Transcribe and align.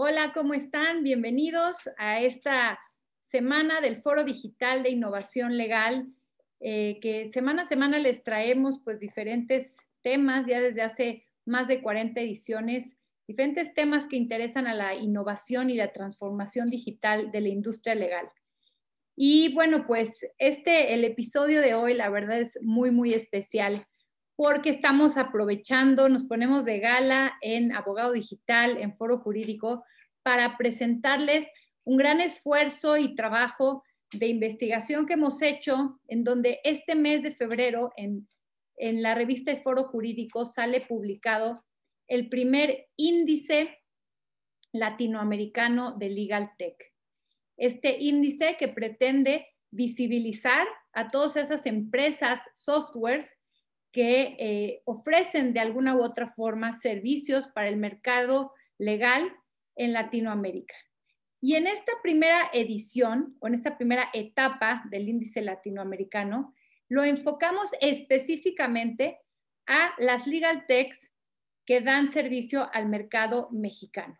Hola, 0.00 0.30
¿cómo 0.32 0.54
están? 0.54 1.02
Bienvenidos 1.02 1.90
a 1.98 2.20
esta 2.20 2.78
semana 3.18 3.80
del 3.80 3.96
Foro 3.96 4.22
Digital 4.22 4.84
de 4.84 4.90
Innovación 4.90 5.56
Legal, 5.56 6.06
eh, 6.60 7.00
que 7.02 7.32
semana 7.32 7.62
a 7.62 7.68
semana 7.68 7.98
les 7.98 8.22
traemos 8.22 8.78
pues 8.84 9.00
diferentes 9.00 9.76
temas, 10.02 10.46
ya 10.46 10.60
desde 10.60 10.82
hace 10.82 11.26
más 11.44 11.66
de 11.66 11.82
40 11.82 12.20
ediciones, 12.20 12.96
diferentes 13.26 13.74
temas 13.74 14.06
que 14.06 14.14
interesan 14.14 14.68
a 14.68 14.74
la 14.74 14.94
innovación 14.94 15.68
y 15.68 15.74
la 15.74 15.92
transformación 15.92 16.70
digital 16.70 17.32
de 17.32 17.40
la 17.40 17.48
industria 17.48 17.96
legal. 17.96 18.30
Y 19.16 19.52
bueno, 19.52 19.84
pues 19.84 20.24
este, 20.38 20.94
el 20.94 21.02
episodio 21.02 21.60
de 21.60 21.74
hoy, 21.74 21.94
la 21.94 22.08
verdad 22.08 22.38
es 22.38 22.56
muy, 22.62 22.92
muy 22.92 23.14
especial 23.14 23.84
porque 24.38 24.70
estamos 24.70 25.16
aprovechando, 25.16 26.08
nos 26.08 26.22
ponemos 26.22 26.64
de 26.64 26.78
gala 26.78 27.36
en 27.40 27.72
Abogado 27.72 28.12
Digital, 28.12 28.76
en 28.78 28.96
Foro 28.96 29.18
Jurídico, 29.18 29.84
para 30.22 30.56
presentarles 30.56 31.48
un 31.82 31.96
gran 31.96 32.20
esfuerzo 32.20 32.96
y 32.96 33.16
trabajo 33.16 33.82
de 34.12 34.28
investigación 34.28 35.06
que 35.06 35.14
hemos 35.14 35.42
hecho, 35.42 35.98
en 36.06 36.22
donde 36.22 36.60
este 36.62 36.94
mes 36.94 37.24
de 37.24 37.34
febrero, 37.34 37.90
en, 37.96 38.28
en 38.76 39.02
la 39.02 39.16
revista 39.16 39.52
de 39.52 39.60
Foro 39.60 39.82
Jurídico, 39.82 40.46
sale 40.46 40.82
publicado 40.82 41.64
el 42.06 42.28
primer 42.28 42.86
índice 42.94 43.80
latinoamericano 44.70 45.96
de 45.98 46.10
Legal 46.10 46.52
Tech. 46.56 46.76
Este 47.56 47.98
índice 47.98 48.56
que 48.56 48.68
pretende 48.68 49.48
visibilizar 49.72 50.68
a 50.92 51.08
todas 51.08 51.34
esas 51.34 51.66
empresas, 51.66 52.38
softwares 52.54 53.34
que 53.98 54.36
eh, 54.38 54.82
ofrecen 54.84 55.52
de 55.52 55.58
alguna 55.58 55.96
u 55.96 56.04
otra 56.04 56.28
forma 56.28 56.72
servicios 56.72 57.48
para 57.48 57.66
el 57.66 57.76
mercado 57.76 58.52
legal 58.78 59.28
en 59.74 59.92
Latinoamérica. 59.92 60.76
Y 61.40 61.56
en 61.56 61.66
esta 61.66 61.90
primera 62.00 62.48
edición, 62.52 63.36
o 63.40 63.48
en 63.48 63.54
esta 63.54 63.76
primera 63.76 64.08
etapa 64.12 64.84
del 64.88 65.08
índice 65.08 65.42
latinoamericano, 65.42 66.54
lo 66.88 67.02
enfocamos 67.02 67.70
específicamente 67.80 69.18
a 69.66 69.90
las 69.98 70.28
legal 70.28 70.64
techs 70.68 71.10
que 71.66 71.80
dan 71.80 72.06
servicio 72.06 72.70
al 72.72 72.88
mercado 72.88 73.48
mexicano. 73.50 74.16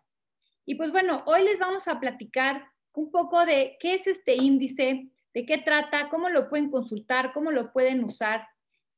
Y 0.65 0.75
pues 0.75 0.91
bueno, 0.91 1.23
hoy 1.25 1.45
les 1.45 1.57
vamos 1.57 1.87
a 1.87 2.01
platicar 2.01 2.65
un 2.91 3.11
poco 3.11 3.45
de 3.45 3.77
qué 3.79 3.93
es 3.93 4.07
este 4.07 4.35
índice, 4.35 5.07
de 5.33 5.45
qué 5.45 5.57
trata, 5.57 6.09
cómo 6.09 6.27
lo 6.27 6.49
pueden 6.49 6.69
consultar, 6.69 7.31
cómo 7.31 7.49
lo 7.49 7.71
pueden 7.71 8.03
usar 8.03 8.45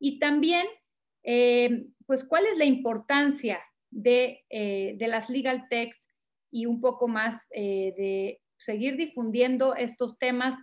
y 0.01 0.17
también, 0.17 0.65
eh, 1.23 1.85
pues, 2.07 2.25
cuál 2.25 2.45
es 2.47 2.57
la 2.57 2.65
importancia 2.65 3.61
de, 3.91 4.43
eh, 4.49 4.95
de, 4.97 5.07
las 5.07 5.29
legal 5.29 5.67
techs 5.69 6.07
y 6.49 6.65
un 6.65 6.81
poco 6.81 7.07
más 7.07 7.45
eh, 7.51 7.93
de 7.95 8.41
seguir 8.57 8.97
difundiendo 8.97 9.75
estos 9.75 10.17
temas 10.17 10.55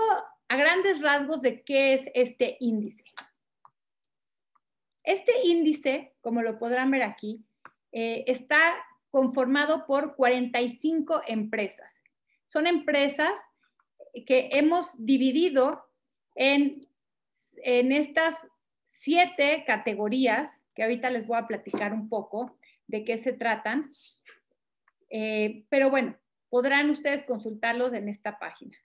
a 0.49 0.57
grandes 0.57 1.01
rasgos 1.01 1.41
de 1.41 1.65
qué 1.65 1.95
es 1.95 2.03
este 2.13 2.59
índice. 2.61 3.05
Este 5.03 5.33
índice, 5.45 6.15
como 6.21 6.43
lo 6.43 6.59
podrán 6.59 6.91
ver 6.91 7.05
aquí, 7.05 7.43
eh, 7.91 8.25
está 8.27 8.75
conformado 9.09 9.87
por 9.87 10.15
45 10.15 11.23
empresas. 11.27 12.03
Son 12.49 12.67
empresas 12.67 13.33
que 14.27 14.51
hemos 14.53 14.93
dividido 14.99 15.83
en, 16.35 16.81
en 17.65 17.93
estas 17.93 18.47
siete 18.85 19.65
categorías 19.67 20.63
que 20.75 20.83
ahorita 20.83 21.11
les 21.11 21.27
voy 21.27 21.39
a 21.39 21.47
platicar 21.47 21.93
un 21.93 22.09
poco 22.09 22.59
de 22.87 23.05
qué 23.05 23.17
se 23.17 23.33
tratan. 23.33 23.89
Eh, 25.11 25.65
pero 25.71 25.91
bueno, 25.91 26.17
podrán 26.51 26.91
ustedes 26.91 27.23
consultarlos 27.23 27.93
en 27.95 28.09
esta 28.09 28.39
página. 28.39 28.77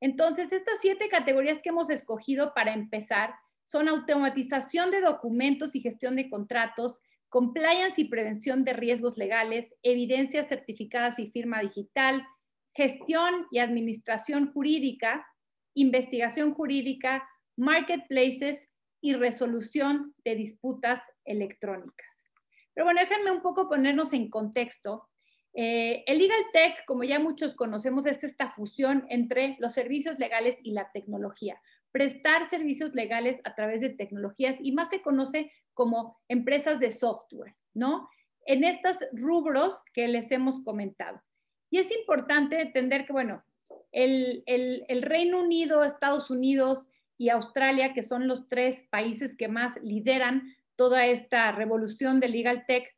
Entonces, 0.00 0.52
estas 0.52 0.78
siete 0.80 1.08
categorías 1.08 1.62
que 1.62 1.68
hemos 1.68 1.90
escogido 1.90 2.54
para 2.54 2.72
empezar 2.72 3.34
son 3.64 3.88
automatización 3.88 4.90
de 4.90 5.00
documentos 5.00 5.74
y 5.74 5.80
gestión 5.80 6.16
de 6.16 6.28
contratos, 6.28 7.00
compliance 7.28 8.00
y 8.00 8.04
prevención 8.04 8.64
de 8.64 8.74
riesgos 8.74 9.16
legales, 9.16 9.74
evidencias 9.82 10.48
certificadas 10.48 11.18
y 11.18 11.30
firma 11.30 11.60
digital, 11.60 12.26
gestión 12.74 13.46
y 13.50 13.58
administración 13.58 14.52
jurídica, 14.52 15.26
investigación 15.74 16.54
jurídica, 16.54 17.28
marketplaces, 17.56 18.68
y 19.04 19.12
resolución 19.12 20.14
de 20.24 20.34
disputas 20.34 21.02
electrónicas. 21.26 22.24
Pero 22.72 22.86
bueno, 22.86 23.00
déjenme 23.02 23.32
un 23.32 23.42
poco 23.42 23.68
ponernos 23.68 24.14
en 24.14 24.30
contexto. 24.30 25.10
Eh, 25.52 26.04
el 26.06 26.16
Legal 26.16 26.40
Tech, 26.54 26.86
como 26.86 27.04
ya 27.04 27.18
muchos 27.18 27.54
conocemos, 27.54 28.06
es 28.06 28.24
esta 28.24 28.50
fusión 28.52 29.04
entre 29.10 29.58
los 29.60 29.74
servicios 29.74 30.18
legales 30.18 30.56
y 30.62 30.72
la 30.72 30.90
tecnología. 30.90 31.60
Prestar 31.92 32.46
servicios 32.46 32.94
legales 32.94 33.42
a 33.44 33.54
través 33.54 33.82
de 33.82 33.90
tecnologías 33.90 34.56
y 34.58 34.72
más 34.72 34.88
se 34.88 35.02
conoce 35.02 35.52
como 35.74 36.18
empresas 36.28 36.80
de 36.80 36.90
software, 36.90 37.54
¿no? 37.74 38.08
En 38.46 38.64
estos 38.64 38.96
rubros 39.12 39.82
que 39.92 40.08
les 40.08 40.32
hemos 40.32 40.62
comentado. 40.62 41.20
Y 41.68 41.76
es 41.76 41.94
importante 41.94 42.58
entender 42.58 43.04
que, 43.04 43.12
bueno, 43.12 43.44
el, 43.92 44.44
el, 44.46 44.86
el 44.88 45.02
Reino 45.02 45.42
Unido, 45.42 45.84
Estados 45.84 46.30
Unidos, 46.30 46.88
y 47.18 47.28
Australia, 47.28 47.94
que 47.94 48.02
son 48.02 48.26
los 48.26 48.48
tres 48.48 48.86
países 48.90 49.36
que 49.36 49.48
más 49.48 49.78
lideran 49.82 50.54
toda 50.76 51.06
esta 51.06 51.52
revolución 51.52 52.20
de 52.20 52.28
Legal 52.28 52.64
Tech. 52.66 52.94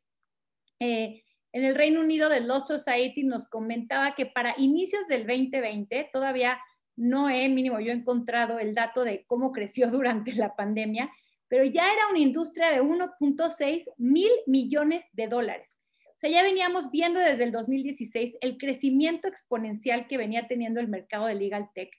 Eh, 0.81 1.23
en 1.53 1.65
el 1.65 1.75
Reino 1.75 2.01
Unido 2.01 2.29
de 2.29 2.41
Law 2.41 2.61
Society 2.67 3.25
nos 3.25 3.47
comentaba 3.47 4.15
que 4.15 4.27
para 4.27 4.55
inicios 4.59 5.09
del 5.09 5.27
2020, 5.27 6.11
todavía 6.13 6.59
no 6.97 7.29
he, 7.29 7.49
mínimo 7.49 7.79
yo 7.81 7.93
he 7.93 7.95
encontrado 7.95 8.59
el 8.59 8.75
dato 8.75 9.05
de 9.05 9.25
cómo 9.27 9.53
creció 9.53 9.91
durante 9.91 10.33
la 10.35 10.57
pandemia, 10.57 11.11
pero 11.49 11.65
ya 11.65 11.93
era 11.93 12.09
una 12.11 12.19
industria 12.19 12.71
de 12.71 12.83
1.6 12.83 13.85
mil 13.99 14.31
millones 14.47 15.05
de 15.13 15.29
dólares. 15.29 15.79
O 16.17 16.19
sea, 16.19 16.31
ya 16.31 16.43
veníamos 16.43 16.91
viendo 16.91 17.21
desde 17.21 17.45
el 17.45 17.53
2016 17.53 18.39
el 18.41 18.57
crecimiento 18.57 19.29
exponencial 19.29 20.07
que 20.07 20.17
venía 20.17 20.49
teniendo 20.49 20.81
el 20.81 20.89
mercado 20.89 21.27
de 21.27 21.35
legal 21.35 21.69
tech. 21.75 21.91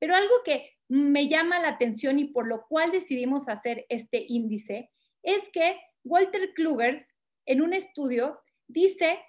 Pero 0.00 0.16
algo 0.16 0.34
que 0.44 0.71
me 0.88 1.28
llama 1.28 1.60
la 1.60 1.68
atención 1.68 2.18
y 2.18 2.26
por 2.26 2.46
lo 2.46 2.66
cual 2.66 2.90
decidimos 2.90 3.48
hacer 3.48 3.86
este 3.88 4.24
índice 4.28 4.90
es 5.22 5.42
que 5.52 5.80
Walter 6.04 6.52
Klugers 6.54 7.14
en 7.46 7.62
un 7.62 7.72
estudio 7.72 8.40
dice 8.68 9.20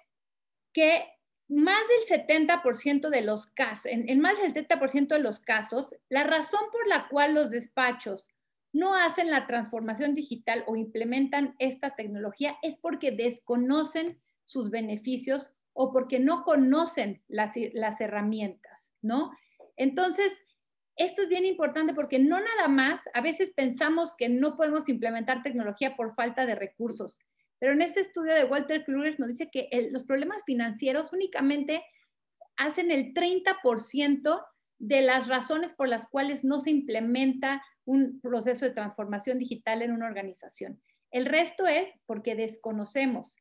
que 0.72 1.04
más 1.48 1.80
del 2.08 2.26
70% 2.26 3.10
de 3.10 3.20
los 3.20 3.46
casos, 3.46 3.86
en, 3.86 4.20
más 4.20 4.40
del 4.40 4.54
70% 4.54 5.08
de 5.08 5.18
los 5.18 5.40
casos, 5.40 5.94
la 6.08 6.24
razón 6.24 6.62
por 6.72 6.86
la 6.88 7.08
cual 7.08 7.34
los 7.34 7.50
despachos 7.50 8.24
no 8.72 8.94
hacen 8.94 9.30
la 9.30 9.46
transformación 9.46 10.14
digital 10.14 10.64
o 10.66 10.74
implementan 10.74 11.54
esta 11.58 11.94
tecnología 11.94 12.56
es 12.62 12.78
porque 12.78 13.12
desconocen 13.12 14.20
sus 14.44 14.70
beneficios 14.70 15.50
o 15.74 15.92
porque 15.92 16.18
no 16.18 16.44
conocen 16.44 17.22
las, 17.28 17.54
las 17.72 18.00
herramientas, 18.00 18.92
¿no? 19.00 19.30
Entonces, 19.76 20.44
esto 20.96 21.22
es 21.22 21.28
bien 21.28 21.44
importante 21.44 21.94
porque 21.94 22.18
no 22.18 22.38
nada 22.40 22.68
más, 22.68 23.08
a 23.14 23.20
veces 23.20 23.52
pensamos 23.54 24.14
que 24.16 24.28
no 24.28 24.56
podemos 24.56 24.88
implementar 24.88 25.42
tecnología 25.42 25.96
por 25.96 26.14
falta 26.14 26.46
de 26.46 26.54
recursos, 26.54 27.18
pero 27.58 27.72
en 27.72 27.82
este 27.82 28.00
estudio 28.00 28.34
de 28.34 28.44
Walter 28.44 28.84
Kluger 28.84 29.18
nos 29.18 29.28
dice 29.28 29.48
que 29.50 29.68
los 29.90 30.04
problemas 30.04 30.44
financieros 30.44 31.12
únicamente 31.12 31.84
hacen 32.56 32.90
el 32.90 33.14
30% 33.14 34.44
de 34.78 35.00
las 35.02 35.28
razones 35.28 35.74
por 35.74 35.88
las 35.88 36.06
cuales 36.06 36.44
no 36.44 36.60
se 36.60 36.70
implementa 36.70 37.62
un 37.84 38.20
proceso 38.20 38.64
de 38.64 38.72
transformación 38.72 39.38
digital 39.38 39.82
en 39.82 39.92
una 39.92 40.06
organización. 40.06 40.80
El 41.10 41.26
resto 41.26 41.66
es 41.66 41.92
porque 42.06 42.34
desconocemos 42.34 43.36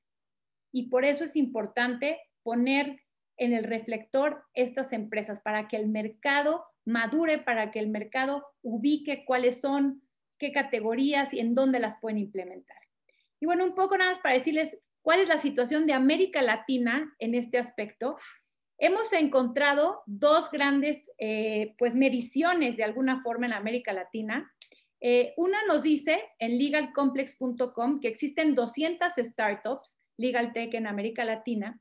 y 0.72 0.90
por 0.90 1.06
eso 1.06 1.26
es 1.26 1.36
importante 1.36 2.20
poner 2.44 3.02
en 3.38 3.54
el 3.54 3.64
reflector 3.64 4.44
estas 4.54 4.94
empresas 4.94 5.42
para 5.42 5.68
que 5.68 5.76
el 5.76 5.88
mercado 5.88 6.66
madure, 6.85 7.39
para 7.39 7.71
que 7.71 7.80
el 7.80 7.89
mercado 7.89 8.45
ubique 8.62 9.25
cuáles 9.25 9.62
son, 9.62 10.01
qué 10.38 10.51
categorías 10.51 11.33
y 11.33 11.39
en 11.39 11.56
dónde 11.56 11.80
las 11.80 11.97
pueden 12.00 12.18
implementar. 12.18 12.77
Y 13.39 13.45
bueno, 13.45 13.65
un 13.65 13.75
poco 13.75 13.97
nada 13.97 14.12
más 14.12 14.19
para 14.19 14.35
decirles 14.35 14.77
cuál 15.01 15.19
es 15.19 15.27
la 15.27 15.38
situación 15.38 15.85
de 15.85 15.94
América 15.94 16.41
Latina 16.41 17.13
en 17.19 17.35
este 17.35 17.57
aspecto. 17.57 18.18
Hemos 18.77 19.13
encontrado 19.13 20.01
dos 20.06 20.50
grandes 20.50 21.09
eh, 21.18 21.75
pues, 21.77 21.95
mediciones 21.95 22.75
de 22.77 22.83
alguna 22.83 23.21
forma 23.21 23.45
en 23.45 23.53
América 23.53 23.94
Latina. 23.94 24.51
Eh, 25.00 25.33
una 25.38 25.57
nos 25.68 25.83
dice 25.83 26.21
en 26.39 26.57
legalcomplex.com 26.57 28.00
que 28.00 28.07
existen 28.07 28.56
200 28.56 29.13
startups 29.18 30.00
Legal 30.18 30.53
Tech 30.53 30.74
en 30.74 30.88
América 30.88 31.25
Latina. 31.25 31.80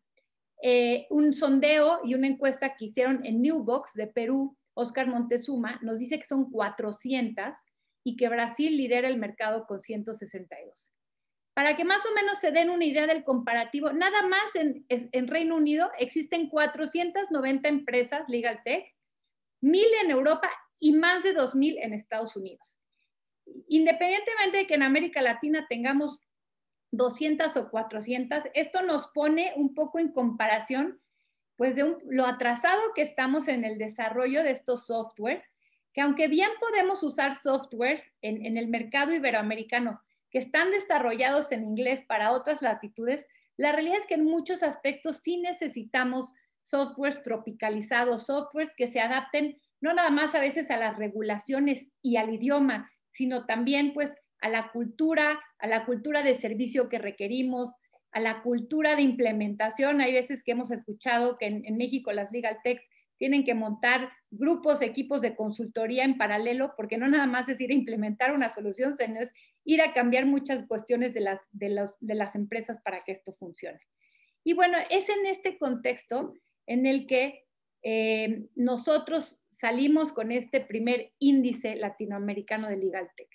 Eh, 0.62 1.06
un 1.10 1.34
sondeo 1.34 2.00
y 2.04 2.14
una 2.14 2.28
encuesta 2.28 2.76
que 2.76 2.86
hicieron 2.86 3.24
en 3.24 3.42
Newbox 3.42 3.94
de 3.94 4.06
Perú 4.06 4.56
Oscar 4.74 5.06
Montezuma 5.06 5.78
nos 5.82 5.98
dice 5.98 6.18
que 6.18 6.24
son 6.24 6.50
400 6.50 7.54
y 8.04 8.16
que 8.16 8.28
Brasil 8.28 8.76
lidera 8.76 9.08
el 9.08 9.18
mercado 9.18 9.66
con 9.66 9.82
162. 9.82 10.92
Para 11.54 11.76
que 11.76 11.84
más 11.84 12.04
o 12.06 12.14
menos 12.14 12.38
se 12.38 12.50
den 12.50 12.70
una 12.70 12.84
idea 12.84 13.06
del 13.06 13.24
comparativo, 13.24 13.92
nada 13.92 14.26
más 14.26 14.54
en, 14.54 15.28
Reino 15.28 15.56
Unido 15.56 15.90
existen 15.98 16.48
490 16.48 17.68
empresas 17.68 18.22
Legal 18.28 18.62
Tech, 18.64 18.86
1000 19.60 19.84
en 20.04 20.10
Europa 20.10 20.50
y 20.78 20.92
más 20.92 21.22
de 21.22 21.34
2000 21.34 21.78
en 21.78 21.92
Estados 21.92 22.36
Unidos. 22.36 22.78
Independientemente 23.68 24.58
de 24.58 24.66
que 24.66 24.74
en 24.74 24.82
América 24.82 25.20
Latina 25.20 25.66
tengamos 25.68 26.18
200 26.92 27.54
o 27.58 27.70
400, 27.70 28.44
esto 28.54 28.82
nos 28.82 29.08
pone 29.08 29.52
un 29.56 29.74
poco 29.74 29.98
en 29.98 30.10
comparación 30.12 31.01
pues 31.56 31.76
de 31.76 31.96
lo 32.08 32.26
atrasado 32.26 32.80
que 32.94 33.02
estamos 33.02 33.48
en 33.48 33.64
el 33.64 33.78
desarrollo 33.78 34.42
de 34.42 34.50
estos 34.50 34.86
softwares, 34.86 35.48
que 35.92 36.00
aunque 36.00 36.28
bien 36.28 36.50
podemos 36.58 37.02
usar 37.02 37.36
softwares 37.36 38.10
en, 38.22 38.44
en 38.44 38.56
el 38.56 38.68
mercado 38.68 39.12
iberoamericano 39.12 40.00
que 40.30 40.38
están 40.38 40.70
desarrollados 40.70 41.52
en 41.52 41.64
inglés 41.64 42.02
para 42.08 42.32
otras 42.32 42.62
latitudes, 42.62 43.26
la 43.56 43.72
realidad 43.72 43.98
es 44.00 44.06
que 44.06 44.14
en 44.14 44.24
muchos 44.24 44.62
aspectos 44.62 45.18
sí 45.18 45.36
necesitamos 45.36 46.32
softwares 46.64 47.22
tropicalizados, 47.22 48.26
softwares 48.26 48.74
que 48.74 48.86
se 48.86 49.00
adapten 49.00 49.60
no 49.82 49.92
nada 49.92 50.10
más 50.10 50.34
a 50.34 50.40
veces 50.40 50.70
a 50.70 50.76
las 50.76 50.96
regulaciones 50.96 51.90
y 52.00 52.16
al 52.16 52.32
idioma, 52.32 52.90
sino 53.10 53.46
también 53.46 53.92
pues 53.92 54.16
a 54.40 54.48
la 54.48 54.70
cultura, 54.70 55.40
a 55.58 55.66
la 55.66 55.84
cultura 55.84 56.22
de 56.22 56.34
servicio 56.34 56.88
que 56.88 56.98
requerimos, 56.98 57.74
a 58.12 58.20
la 58.20 58.42
cultura 58.42 58.94
de 58.94 59.02
implementación. 59.02 60.00
Hay 60.00 60.12
veces 60.12 60.42
que 60.42 60.52
hemos 60.52 60.70
escuchado 60.70 61.38
que 61.38 61.46
en, 61.46 61.76
México 61.76 62.12
las 62.12 62.30
legal 62.30 62.58
techs 62.62 62.88
tienen 63.16 63.44
que 63.44 63.54
montar 63.54 64.10
grupos, 64.30 64.82
equipos 64.82 65.22
de 65.22 65.34
consultoría 65.34 66.04
en 66.04 66.18
paralelo, 66.18 66.74
porque 66.76 66.98
no 66.98 67.08
nada 67.08 67.26
más 67.26 67.48
es 67.48 67.60
ir 67.60 67.70
a 67.70 67.74
implementar 67.74 68.34
una 68.34 68.48
solución, 68.48 68.96
sino 68.96 69.20
es 69.20 69.30
ir 69.64 69.80
a 69.80 69.92
cambiar 69.92 70.26
muchas 70.26 70.66
cuestiones 70.66 71.14
de 71.14 71.20
las, 71.20 71.40
de, 71.52 71.70
los, 71.70 71.94
de 72.00 72.14
las 72.14 72.34
empresas 72.34 72.80
para 72.82 73.02
que 73.04 73.12
esto 73.12 73.32
funcione. 73.32 73.80
Y 74.44 74.54
bueno, 74.54 74.76
es 74.90 75.08
en 75.08 75.24
este 75.26 75.56
contexto 75.56 76.34
en 76.66 76.86
el 76.86 77.06
que 77.06 77.44
eh, 77.82 78.46
nosotros 78.54 79.40
salimos 79.50 80.12
con 80.12 80.32
este 80.32 80.60
primer 80.60 81.12
índice 81.18 81.76
latinoamericano 81.76 82.68
de 82.68 82.76
Legal 82.76 83.08
Tech. 83.16 83.28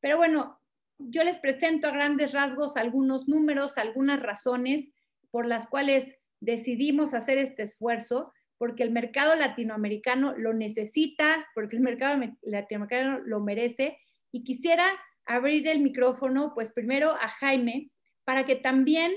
Pero 0.00 0.16
bueno, 0.16 0.58
yo 0.98 1.24
les 1.24 1.38
presento 1.38 1.88
a 1.88 1.92
grandes 1.92 2.32
rasgos 2.32 2.76
algunos 2.76 3.28
números, 3.28 3.78
algunas 3.78 4.20
razones 4.20 4.90
por 5.30 5.46
las 5.46 5.66
cuales 5.66 6.16
decidimos 6.40 7.14
hacer 7.14 7.38
este 7.38 7.64
esfuerzo, 7.64 8.32
porque 8.56 8.82
el 8.82 8.90
mercado 8.90 9.36
latinoamericano 9.36 10.34
lo 10.36 10.52
necesita, 10.52 11.46
porque 11.54 11.76
el 11.76 11.82
mercado 11.82 12.20
latinoamericano 12.42 13.20
lo 13.20 13.40
merece. 13.40 13.98
Y 14.32 14.42
quisiera 14.42 14.84
abrir 15.24 15.68
el 15.68 15.80
micrófono, 15.80 16.52
pues 16.54 16.70
primero 16.70 17.12
a 17.12 17.28
Jaime, 17.28 17.90
para 18.24 18.44
que 18.44 18.56
también 18.56 19.12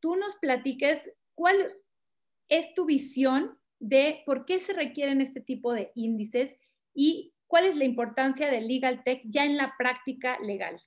tú 0.00 0.16
nos 0.16 0.36
platiques 0.36 1.10
cuál 1.34 1.56
es 2.48 2.74
tu 2.74 2.84
visión 2.84 3.58
de 3.78 4.22
por 4.26 4.44
qué 4.44 4.60
se 4.60 4.72
requieren 4.72 5.20
este 5.20 5.40
tipo 5.40 5.72
de 5.72 5.90
índices 5.94 6.54
y 6.94 7.34
cuál 7.46 7.64
es 7.64 7.76
la 7.76 7.84
importancia 7.84 8.50
del 8.50 8.68
legal 8.68 9.02
tech 9.04 9.22
ya 9.24 9.44
en 9.44 9.56
la 9.56 9.74
práctica 9.78 10.38
legal. 10.40 10.80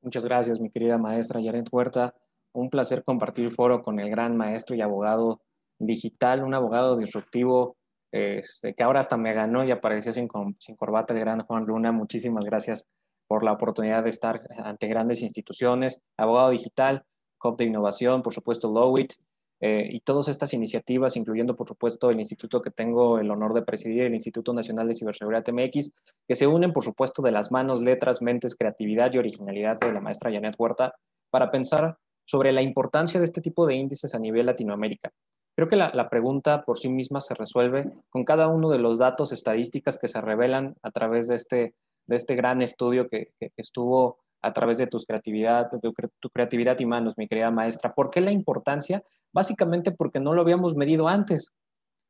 Muchas 0.00 0.24
gracias, 0.24 0.60
mi 0.60 0.70
querida 0.70 0.96
maestra 0.96 1.40
Yaret 1.40 1.68
Huerta. 1.70 2.14
Un 2.52 2.70
placer 2.70 3.04
compartir 3.04 3.50
foro 3.50 3.82
con 3.82 3.98
el 3.98 4.10
gran 4.10 4.36
maestro 4.36 4.76
y 4.76 4.80
abogado 4.80 5.40
digital, 5.78 6.44
un 6.44 6.54
abogado 6.54 6.96
disruptivo 6.96 7.76
este, 8.12 8.74
que 8.74 8.82
ahora 8.82 9.00
hasta 9.00 9.16
me 9.16 9.32
ganó 9.32 9.64
y 9.64 9.70
apareció 9.70 10.12
sin, 10.12 10.28
sin 10.58 10.76
corbata 10.76 11.14
el 11.14 11.20
gran 11.20 11.44
Juan 11.44 11.64
Luna. 11.66 11.92
Muchísimas 11.92 12.44
gracias 12.44 12.86
por 13.26 13.42
la 13.42 13.52
oportunidad 13.52 14.04
de 14.04 14.10
estar 14.10 14.42
ante 14.56 14.86
grandes 14.86 15.22
instituciones, 15.22 16.00
abogado 16.16 16.50
digital, 16.50 17.04
Hub 17.42 17.56
de 17.56 17.64
Innovación, 17.64 18.22
por 18.22 18.32
supuesto 18.32 18.72
Lowit, 18.72 19.12
eh, 19.60 19.88
y 19.90 20.00
todas 20.00 20.28
estas 20.28 20.52
iniciativas, 20.54 21.16
incluyendo 21.16 21.56
por 21.56 21.66
supuesto 21.66 22.10
el 22.10 22.18
instituto 22.18 22.62
que 22.62 22.70
tengo 22.70 23.18
el 23.18 23.30
honor 23.30 23.54
de 23.54 23.62
presidir, 23.62 24.04
el 24.04 24.14
Instituto 24.14 24.52
Nacional 24.52 24.86
de 24.86 24.94
Ciberseguridad 24.94 25.44
MX, 25.48 25.92
que 26.26 26.34
se 26.34 26.46
unen 26.46 26.72
por 26.72 26.84
supuesto 26.84 27.22
de 27.22 27.32
las 27.32 27.50
manos, 27.50 27.80
letras, 27.80 28.22
mentes, 28.22 28.54
creatividad 28.54 29.12
y 29.12 29.18
originalidad 29.18 29.78
de 29.78 29.92
la 29.92 30.00
maestra 30.00 30.30
Janet 30.32 30.54
Huerta 30.58 30.94
para 31.30 31.50
pensar 31.50 31.98
sobre 32.24 32.52
la 32.52 32.62
importancia 32.62 33.18
de 33.18 33.24
este 33.24 33.40
tipo 33.40 33.66
de 33.66 33.74
índices 33.74 34.14
a 34.14 34.18
nivel 34.18 34.46
Latinoamérica. 34.46 35.10
Creo 35.56 35.66
que 35.66 35.76
la, 35.76 36.08
pregunta 36.08 36.62
por 36.62 36.78
sí 36.78 36.88
misma 36.88 37.20
se 37.20 37.34
resuelve 37.34 37.90
con 38.10 38.24
cada 38.24 38.46
uno 38.46 38.70
de 38.70 38.78
los 38.78 38.98
datos 38.98 39.32
estadísticas 39.32 39.98
que 39.98 40.06
se 40.06 40.20
revelan 40.20 40.76
a 40.82 40.92
través 40.92 41.26
de 41.26 41.34
este, 41.34 41.74
de 42.06 42.16
este 42.16 42.36
gran 42.36 42.62
estudio 42.62 43.08
que, 43.08 43.32
que 43.40 43.50
estuvo 43.56 44.18
a 44.42 44.52
través 44.52 44.78
de 44.78 44.86
tus 44.86 45.04
creatividad, 45.04 45.70
de 45.70 45.80
tu, 46.20 46.30
creatividad 46.30 46.78
y 46.78 46.86
manos, 46.86 47.18
mi 47.18 47.26
querida 47.26 47.50
maestra. 47.50 47.94
¿Por 47.94 48.10
qué 48.10 48.20
la 48.20 48.30
importancia? 48.30 49.02
Básicamente 49.32 49.92
porque 49.92 50.20
no 50.20 50.34
lo 50.34 50.42
habíamos 50.42 50.74
medido 50.74 51.08
antes. 51.08 51.52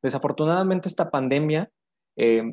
Desafortunadamente 0.01 0.87
esta 0.87 1.09
pandemia 1.09 1.69
eh, 2.15 2.43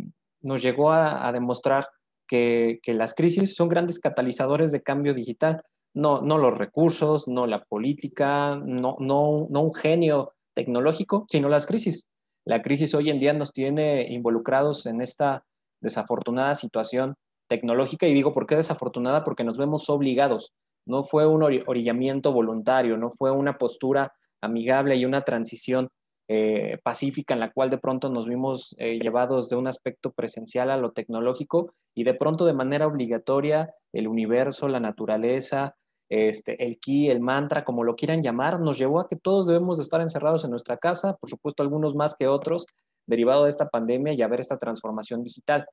nos 0.41 0.63
llegó 0.63 0.93
a, 0.93 1.31
demostrar 1.33 1.89
que, 2.27 2.81
las 2.87 3.15
crisis 3.15 3.55
son 3.55 3.69
grandes 3.69 3.99
catalizadores 3.99 4.73
de 4.73 4.83
cambio 4.83 5.15
digital. 5.15 5.63
No, 5.95 6.21
no 6.21 6.39
los 6.39 6.57
recursos, 6.57 7.27
no 7.27 7.47
la 7.47 7.65
política, 7.65 8.57
no, 8.57 8.97
no, 9.01 9.47
no 9.49 9.63
un 9.63 9.75
genio 9.75 10.35
tecnológico, 10.55 11.27
sino 11.29 11.49
las 11.49 11.67
crisis. 11.67 12.07
La 12.45 12.63
crisis 12.63 12.95
hoy 12.95 13.11
en 13.11 13.19
día 13.19 13.33
nos 13.33 13.53
tiene 13.53 14.07
involucrados 14.11 14.87
en 14.87 15.01
esta 15.01 15.45
desafortunada 15.81 16.55
situación 16.55 17.15
tecnológica 17.49 18.07
y 18.07 18.15
digo, 18.15 18.33
¿por 18.33 18.47
qué 18.47 18.57
desafortunada? 18.57 19.25
Porque 19.25 19.45
nos 19.45 19.59
vemos 19.59 19.89
obligados. 19.89 20.53
No 20.87 21.03
fue 21.03 21.27
un 21.27 21.43
orillamiento 21.43 22.33
voluntario, 22.33 22.97
no 22.97 23.11
fue 23.11 23.31
una 23.31 23.59
postura 23.59 24.13
amigable 24.41 24.97
y 24.97 25.05
una 25.05 25.23
transición 25.23 25.89
eh, 26.29 26.79
pacífica 26.83 27.35
en 27.35 27.41
la 27.41 27.53
cual 27.53 27.71
de 27.71 27.79
pronto 27.79 28.09
nos 28.09 28.27
vimos 28.27 28.75
eh, 28.79 28.99
llevados 28.99 29.49
de 29.49 29.55
un 29.55 29.69
aspecto 29.69 30.11
presencial 30.11 30.71
a 30.71 30.77
lo 30.77 30.91
tecnológico 30.91 31.73
y 31.95 32.03
de 32.03 32.15
pronto 32.15 32.45
de 32.45 32.53
manera 32.53 32.89
obligatoria 32.89 33.73
el 33.93 34.09
universo, 34.09 34.67
la 34.67 34.81
naturaleza, 34.81 35.77
este, 36.09 36.65
el 36.65 36.79
ki, 36.79 37.11
el 37.11 37.21
mantra, 37.21 37.65
como 37.65 37.85
lo 37.85 37.95
quieran 37.95 38.23
llamar, 38.23 38.61
nos 38.61 38.77
llevó 38.79 39.01
a 39.01 39.09
que 39.09 39.17
todos 39.17 39.47
debemos 39.47 39.79
de 39.79 39.85
estar 39.85 40.01
encerrados 40.01 40.45
en 40.45 40.51
nuestra 40.51 40.77
casa, 40.77 41.17
por 41.17 41.31
supuesto 41.31 41.63
algunos 41.63 41.95
más 41.95 42.17
que 42.17 42.27
otros, 42.27 42.67
derivado 43.07 43.45
de 43.45 43.51
esta 43.51 43.69
pandemia 43.69 44.13
y 44.13 44.23
a 44.23 44.29
ver 44.29 44.41
esta 44.41 44.59
transformación 44.59 45.23
digital. 45.23 45.67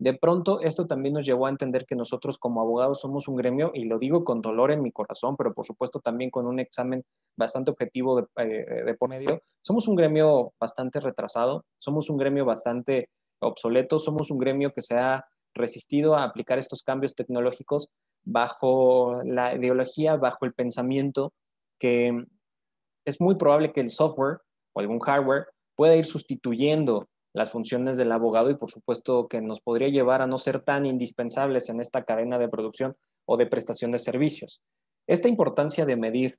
De 0.00 0.14
pronto, 0.14 0.60
esto 0.60 0.86
también 0.86 1.12
nos 1.12 1.26
llevó 1.26 1.44
a 1.44 1.50
entender 1.50 1.84
que 1.84 1.94
nosotros 1.94 2.38
como 2.38 2.62
abogados 2.62 3.02
somos 3.02 3.28
un 3.28 3.36
gremio, 3.36 3.70
y 3.74 3.84
lo 3.84 3.98
digo 3.98 4.24
con 4.24 4.40
dolor 4.40 4.70
en 4.70 4.80
mi 4.80 4.92
corazón, 4.92 5.36
pero 5.36 5.52
por 5.52 5.66
supuesto 5.66 6.00
también 6.00 6.30
con 6.30 6.46
un 6.46 6.58
examen 6.58 7.04
bastante 7.36 7.70
objetivo 7.70 8.26
de, 8.34 8.64
de 8.86 8.94
por 8.94 9.10
medio, 9.10 9.42
somos 9.60 9.88
un 9.88 9.96
gremio 9.96 10.54
bastante 10.58 11.00
retrasado, 11.00 11.66
somos 11.78 12.08
un 12.08 12.16
gremio 12.16 12.46
bastante 12.46 13.10
obsoleto, 13.42 13.98
somos 13.98 14.30
un 14.30 14.38
gremio 14.38 14.72
que 14.72 14.80
se 14.80 14.96
ha 14.96 15.26
resistido 15.54 16.14
a 16.14 16.22
aplicar 16.22 16.58
estos 16.58 16.82
cambios 16.82 17.14
tecnológicos 17.14 17.90
bajo 18.24 19.22
la 19.24 19.54
ideología, 19.54 20.16
bajo 20.16 20.46
el 20.46 20.54
pensamiento 20.54 21.34
que 21.78 22.24
es 23.04 23.20
muy 23.20 23.34
probable 23.34 23.74
que 23.74 23.82
el 23.82 23.90
software 23.90 24.38
o 24.72 24.80
algún 24.80 25.00
hardware 25.00 25.44
pueda 25.76 25.94
ir 25.94 26.06
sustituyendo 26.06 27.06
las 27.32 27.50
funciones 27.50 27.96
del 27.96 28.12
abogado 28.12 28.50
y 28.50 28.56
por 28.56 28.70
supuesto 28.70 29.28
que 29.28 29.40
nos 29.40 29.60
podría 29.60 29.88
llevar 29.88 30.22
a 30.22 30.26
no 30.26 30.38
ser 30.38 30.60
tan 30.60 30.86
indispensables 30.86 31.68
en 31.68 31.80
esta 31.80 32.04
cadena 32.04 32.38
de 32.38 32.48
producción 32.48 32.96
o 33.26 33.36
de 33.36 33.46
prestación 33.46 33.92
de 33.92 33.98
servicios. 33.98 34.62
Esta 35.06 35.28
importancia 35.28 35.86
de 35.86 35.96
medir 35.96 36.38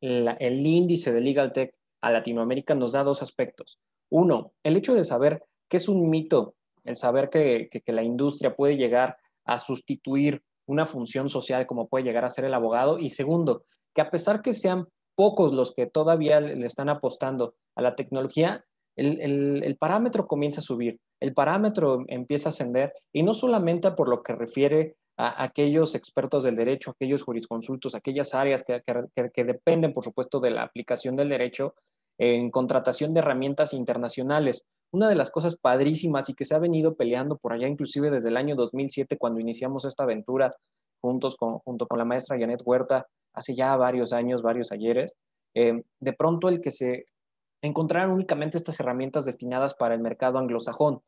el 0.00 0.66
índice 0.66 1.12
de 1.12 1.20
Legal 1.20 1.52
Tech 1.52 1.74
a 2.02 2.10
Latinoamérica 2.10 2.74
nos 2.74 2.92
da 2.92 3.02
dos 3.02 3.22
aspectos. 3.22 3.78
Uno, 4.10 4.52
el 4.62 4.76
hecho 4.76 4.94
de 4.94 5.04
saber 5.04 5.42
que 5.68 5.78
es 5.78 5.88
un 5.88 6.08
mito 6.10 6.56
el 6.86 6.96
saber 6.96 7.28
que, 7.28 7.68
la 7.86 8.02
industria 8.02 8.54
puede 8.54 8.76
llegar 8.76 9.18
a 9.44 9.58
sustituir 9.58 10.42
una 10.66 10.86
función 10.86 11.28
social 11.28 11.66
como 11.66 11.88
puede 11.88 12.04
llegar 12.04 12.24
a 12.24 12.30
ser 12.30 12.44
el 12.44 12.54
abogado. 12.54 12.98
Y 12.98 13.10
segundo, 13.10 13.64
que 13.94 14.00
a 14.00 14.10
pesar 14.10 14.40
que 14.40 14.52
sean 14.52 14.88
pocos 15.14 15.52
los 15.52 15.72
que 15.74 15.86
todavía 15.86 16.40
le 16.40 16.66
están 16.66 16.88
apostando 16.88 17.54
a 17.74 17.82
la 17.82 17.96
tecnología, 17.96 18.64
el, 18.96 19.76
parámetro 19.78 20.26
comienza 20.26 20.60
a 20.60 20.64
subir, 20.64 20.98
el 21.20 21.34
parámetro 21.34 22.04
empieza 22.08 22.48
a 22.48 22.50
ascender 22.50 22.92
y 23.12 23.22
no 23.22 23.34
solamente 23.34 23.90
por 23.92 24.08
lo 24.08 24.22
que 24.22 24.34
refiere 24.34 24.96
a 25.18 25.42
aquellos 25.42 25.94
expertos 25.94 26.44
del 26.44 26.56
derecho, 26.56 26.90
aquellos 26.90 27.22
jurisconsultos, 27.22 27.94
aquellas 27.94 28.34
áreas 28.34 28.62
que, 28.62 28.82
que, 29.32 29.44
dependen, 29.44 29.92
por 29.92 30.04
supuesto, 30.04 30.40
de 30.40 30.50
la 30.50 30.62
aplicación 30.62 31.16
del 31.16 31.28
derecho 31.28 31.74
en 32.18 32.50
contratación 32.50 33.14
de 33.14 33.20
herramientas 33.20 33.72
internacionales, 33.72 34.66
una 34.90 35.08
de 35.08 35.14
las 35.14 35.30
cosas 35.30 35.56
padrísimas 35.56 36.28
y 36.28 36.34
que 36.34 36.44
se 36.44 36.54
ha 36.54 36.58
venido 36.58 36.94
peleando 36.94 37.36
por 37.36 37.52
allá, 37.52 37.68
inclusive 37.68 38.10
desde 38.10 38.28
el 38.28 38.36
año 38.36 38.56
2007, 38.56 39.18
cuando 39.18 39.40
iniciamos 39.40 39.84
esta 39.84 40.04
aventura 40.04 40.50
juntos 41.02 41.36
con, 41.36 41.58
junto 41.58 41.86
con 41.86 41.98
la 41.98 42.04
maestra 42.04 42.38
Janet 42.38 42.62
Huerta, 42.64 43.06
hace 43.34 43.54
ya 43.54 43.76
varios 43.76 44.12
años, 44.12 44.42
varios 44.42 44.72
ayeres, 44.72 45.16
eh, 45.54 45.82
de 46.00 46.12
pronto 46.12 46.48
el 46.48 46.60
que 46.60 46.70
se 46.70 47.06
encontraran 47.62 48.10
únicamente 48.10 48.58
estas 48.58 48.78
herramientas 48.80 49.24
destinadas 49.24 49.74
para 49.74 49.94
el 49.94 50.00
mercado 50.00 50.38
anglosajón. 50.38 51.00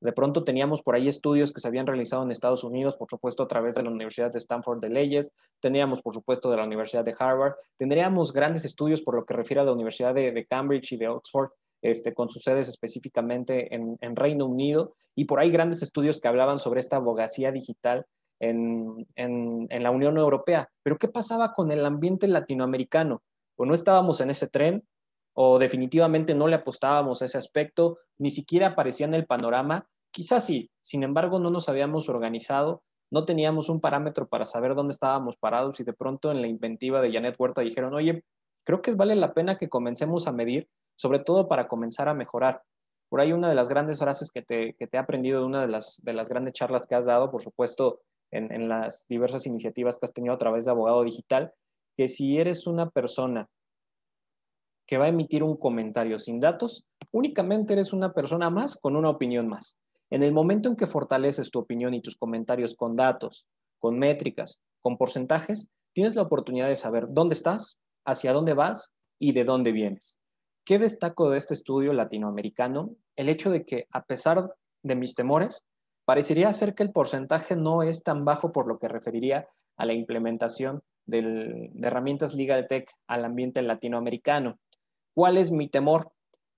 De 0.00 0.12
pronto 0.12 0.44
teníamos 0.44 0.82
por 0.82 0.94
ahí 0.94 1.08
estudios 1.08 1.52
que 1.52 1.60
se 1.60 1.68
habían 1.68 1.86
realizado 1.86 2.22
en 2.22 2.30
Estados 2.30 2.64
Unidos, 2.64 2.96
por 2.96 3.08
supuesto 3.10 3.42
a 3.42 3.48
través 3.48 3.74
de 3.74 3.82
la 3.82 3.90
Universidad 3.90 4.32
de 4.32 4.38
Stanford 4.38 4.80
de 4.80 4.88
Leyes, 4.88 5.30
teníamos 5.60 6.00
por 6.00 6.14
supuesto 6.14 6.50
de 6.50 6.56
la 6.56 6.64
Universidad 6.64 7.04
de 7.04 7.14
Harvard, 7.18 7.54
tendríamos 7.76 8.32
grandes 8.32 8.64
estudios 8.64 9.02
por 9.02 9.14
lo 9.14 9.26
que 9.26 9.34
refiere 9.34 9.60
a 9.60 9.64
la 9.64 9.72
Universidad 9.72 10.14
de 10.14 10.46
Cambridge 10.48 10.92
y 10.92 10.96
de 10.96 11.08
Oxford, 11.08 11.50
este, 11.82 12.12
con 12.12 12.28
sus 12.28 12.42
sedes 12.42 12.68
específicamente 12.68 13.74
en, 13.74 14.16
Reino 14.16 14.46
Unido, 14.46 14.94
y 15.14 15.24
por 15.24 15.40
ahí 15.40 15.50
grandes 15.50 15.82
estudios 15.82 16.20
que 16.20 16.28
hablaban 16.28 16.58
sobre 16.58 16.80
esta 16.80 16.96
abogacía 16.96 17.52
digital 17.52 18.06
en, 18.38 19.06
la 19.16 19.90
Unión 19.90 20.18
Europea. 20.18 20.68
Pero 20.82 20.98
¿qué 20.98 21.08
pasaba 21.08 21.52
con 21.52 21.70
el 21.70 21.84
ambiente 21.86 22.28
latinoamericano? 22.28 23.22
O 23.56 23.64
no 23.64 23.72
estábamos 23.72 24.20
en 24.20 24.30
ese 24.30 24.46
tren, 24.46 24.84
o 25.42 25.58
definitivamente 25.58 26.34
no 26.34 26.48
le 26.48 26.56
apostábamos 26.56 27.22
a 27.22 27.24
ese 27.24 27.38
aspecto, 27.38 27.96
ni 28.18 28.30
siquiera 28.30 28.66
aparecía 28.66 29.06
en 29.06 29.14
el 29.14 29.24
panorama. 29.24 29.86
Quizás 30.10 30.44
sí, 30.44 30.70
sin 30.82 31.02
embargo 31.02 31.38
no 31.38 31.48
nos 31.48 31.70
habíamos 31.70 32.10
organizado, 32.10 32.82
no 33.10 33.24
teníamos 33.24 33.70
un 33.70 33.80
parámetro 33.80 34.28
para 34.28 34.44
saber 34.44 34.74
dónde 34.74 34.92
estábamos 34.92 35.38
parados 35.38 35.80
y 35.80 35.84
de 35.84 35.94
pronto 35.94 36.30
en 36.30 36.42
la 36.42 36.46
inventiva 36.46 37.00
de 37.00 37.10
Janet 37.10 37.36
Huerta 37.38 37.62
dijeron, 37.62 37.94
oye, 37.94 38.22
creo 38.66 38.82
que 38.82 38.94
vale 38.94 39.16
la 39.16 39.32
pena 39.32 39.56
que 39.56 39.70
comencemos 39.70 40.26
a 40.26 40.32
medir 40.32 40.68
sobre 40.94 41.20
todo 41.20 41.48
para 41.48 41.68
comenzar 41.68 42.10
a 42.10 42.14
mejorar. 42.14 42.62
Por 43.08 43.22
ahí 43.22 43.32
una 43.32 43.48
de 43.48 43.54
las 43.54 43.70
grandes 43.70 43.98
frases 43.98 44.30
que 44.30 44.42
te, 44.42 44.76
he 44.78 44.98
aprendido 44.98 45.40
de 45.40 45.46
una 45.46 45.62
de 45.62 45.68
las, 45.68 46.02
de 46.04 46.12
las 46.12 46.28
grandes 46.28 46.52
charlas 46.52 46.86
que 46.86 46.96
has 46.96 47.06
dado, 47.06 47.30
por 47.30 47.42
supuesto, 47.42 48.02
en, 48.30 48.52
en 48.52 48.68
las 48.68 49.06
diversas 49.08 49.46
iniciativas 49.46 49.96
que 49.96 50.04
has 50.04 50.12
tenido 50.12 50.34
a 50.34 50.38
través 50.38 50.66
de 50.66 50.72
Abogado 50.72 51.02
Digital, 51.02 51.54
que 51.96 52.08
si 52.08 52.38
eres 52.38 52.66
una 52.66 52.90
persona 52.90 53.48
que 54.90 54.98
va 54.98 55.04
a 55.04 55.10
emitir 55.10 55.44
un 55.44 55.56
comentario 55.56 56.18
sin 56.18 56.40
datos, 56.40 56.84
únicamente 57.12 57.74
eres 57.74 57.92
una 57.92 58.12
persona 58.12 58.50
más 58.50 58.74
con 58.74 58.96
una 58.96 59.08
opinión 59.08 59.46
más. 59.46 59.78
En 60.10 60.24
el 60.24 60.32
momento 60.32 60.68
en 60.68 60.74
que 60.74 60.88
fortaleces 60.88 61.52
tu 61.52 61.60
opinión 61.60 61.94
y 61.94 62.02
tus 62.02 62.16
comentarios 62.16 62.74
con 62.74 62.96
datos, 62.96 63.46
con 63.78 64.00
métricas, 64.00 64.60
con 64.82 64.98
porcentajes, 64.98 65.70
tienes 65.92 66.16
la 66.16 66.22
oportunidad 66.22 66.66
de 66.66 66.74
saber 66.74 67.06
dónde 67.08 67.34
estás, 67.34 67.78
hacia 68.04 68.32
dónde 68.32 68.54
vas 68.54 68.90
y 69.20 69.30
de 69.30 69.44
dónde 69.44 69.70
vienes. 69.70 70.18
¿Qué 70.64 70.80
destaco 70.80 71.30
de 71.30 71.38
este 71.38 71.54
estudio 71.54 71.92
latinoamericano? 71.92 72.96
El 73.14 73.28
hecho 73.28 73.48
de 73.52 73.64
que, 73.64 73.86
a 73.92 74.02
pesar 74.02 74.56
de 74.82 74.96
mis 74.96 75.14
temores, 75.14 75.66
parecería 76.04 76.52
ser 76.52 76.74
que 76.74 76.82
el 76.82 76.90
porcentaje 76.90 77.54
no 77.54 77.84
es 77.84 78.02
tan 78.02 78.24
bajo 78.24 78.50
por 78.50 78.66
lo 78.66 78.80
que 78.80 78.88
referiría 78.88 79.46
a 79.76 79.84
la 79.84 79.92
implementación 79.92 80.82
de 81.06 81.70
herramientas 81.80 82.34
Legal 82.34 82.66
Tech 82.66 82.90
al 83.06 83.24
ambiente 83.24 83.62
latinoamericano. 83.62 84.58
¿Cuál 85.14 85.38
es 85.38 85.50
mi 85.50 85.68
temor? 85.68 86.12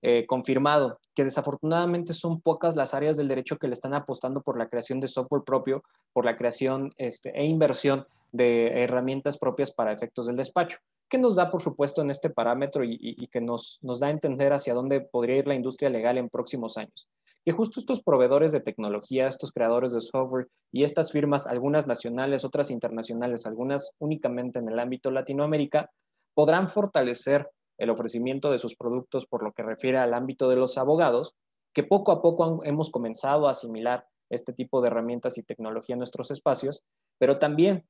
Eh, 0.05 0.25
confirmado, 0.27 0.99
que 1.15 1.23
desafortunadamente 1.23 2.13
son 2.13 2.41
pocas 2.41 2.75
las 2.75 2.93
áreas 2.93 3.15
del 3.15 3.29
derecho 3.29 3.57
que 3.57 3.67
le 3.67 3.73
están 3.73 3.93
apostando 3.93 4.41
por 4.41 4.57
la 4.57 4.67
creación 4.67 4.99
de 4.99 5.07
software 5.07 5.43
propio, 5.45 5.81
por 6.11 6.25
la 6.25 6.35
creación 6.35 6.91
este, 6.97 7.29
e 7.39 7.45
inversión 7.45 8.05
de 8.33 8.83
herramientas 8.83 9.37
propias 9.37 9.71
para 9.71 9.93
efectos 9.93 10.27
del 10.27 10.35
despacho 10.35 10.79
que 11.13 11.19
nos 11.19 11.35
da, 11.35 11.51
por 11.51 11.61
supuesto, 11.61 12.01
en 12.01 12.09
este 12.09 12.31
parámetro 12.31 12.83
y, 12.83 13.27
que 13.27 13.39
nos, 13.39 13.77
nos 13.83 13.99
da 13.99 14.07
a 14.07 14.09
entender 14.09 14.51
hacia 14.51 14.73
dónde 14.73 14.99
podría 14.99 15.37
ir 15.37 15.47
la 15.47 15.53
industria 15.53 15.91
legal 15.91 16.17
en 16.17 16.27
próximos 16.27 16.75
años. 16.75 17.07
Que 17.45 17.51
justo 17.51 17.79
estos 17.79 18.01
proveedores 18.01 18.51
de 18.51 18.61
tecnología, 18.61 19.27
estos 19.27 19.51
creadores 19.51 19.93
de 19.93 20.01
software 20.01 20.47
y 20.71 20.83
estas 20.83 21.11
firmas, 21.11 21.45
algunas 21.45 21.85
nacionales, 21.85 22.43
otras 22.43 22.71
internacionales, 22.71 23.45
algunas 23.45 23.91
únicamente 23.99 24.57
en 24.57 24.69
el 24.69 24.79
ámbito 24.79 25.11
Latinoamérica, 25.11 25.91
podrán 26.33 26.67
fortalecer 26.67 27.47
el 27.77 27.89
ofrecimiento 27.89 28.51
de 28.51 28.59
sus 28.59 28.75
productos 28.75 29.25
por 29.25 29.43
lo 29.43 29.51
que 29.53 29.63
refiere 29.63 29.97
al 29.97 30.13
ámbito 30.13 30.49
de 30.49 30.55
los 30.55 30.77
abogados, 30.77 31.35
que 31.73 31.83
poco 31.83 32.11
a 32.11 32.21
poco 32.21 32.63
hemos 32.63 32.91
comenzado 32.91 33.47
a 33.47 33.51
asimilar 33.51 34.07
este 34.29 34.53
tipo 34.53 34.81
de 34.81 34.87
herramientas 34.87 35.37
y 35.37 35.43
tecnología 35.43 35.93
en 35.93 35.99
nuestros 35.99 36.31
espacios, 36.31 36.83
pero 37.19 37.39
también 37.39 37.85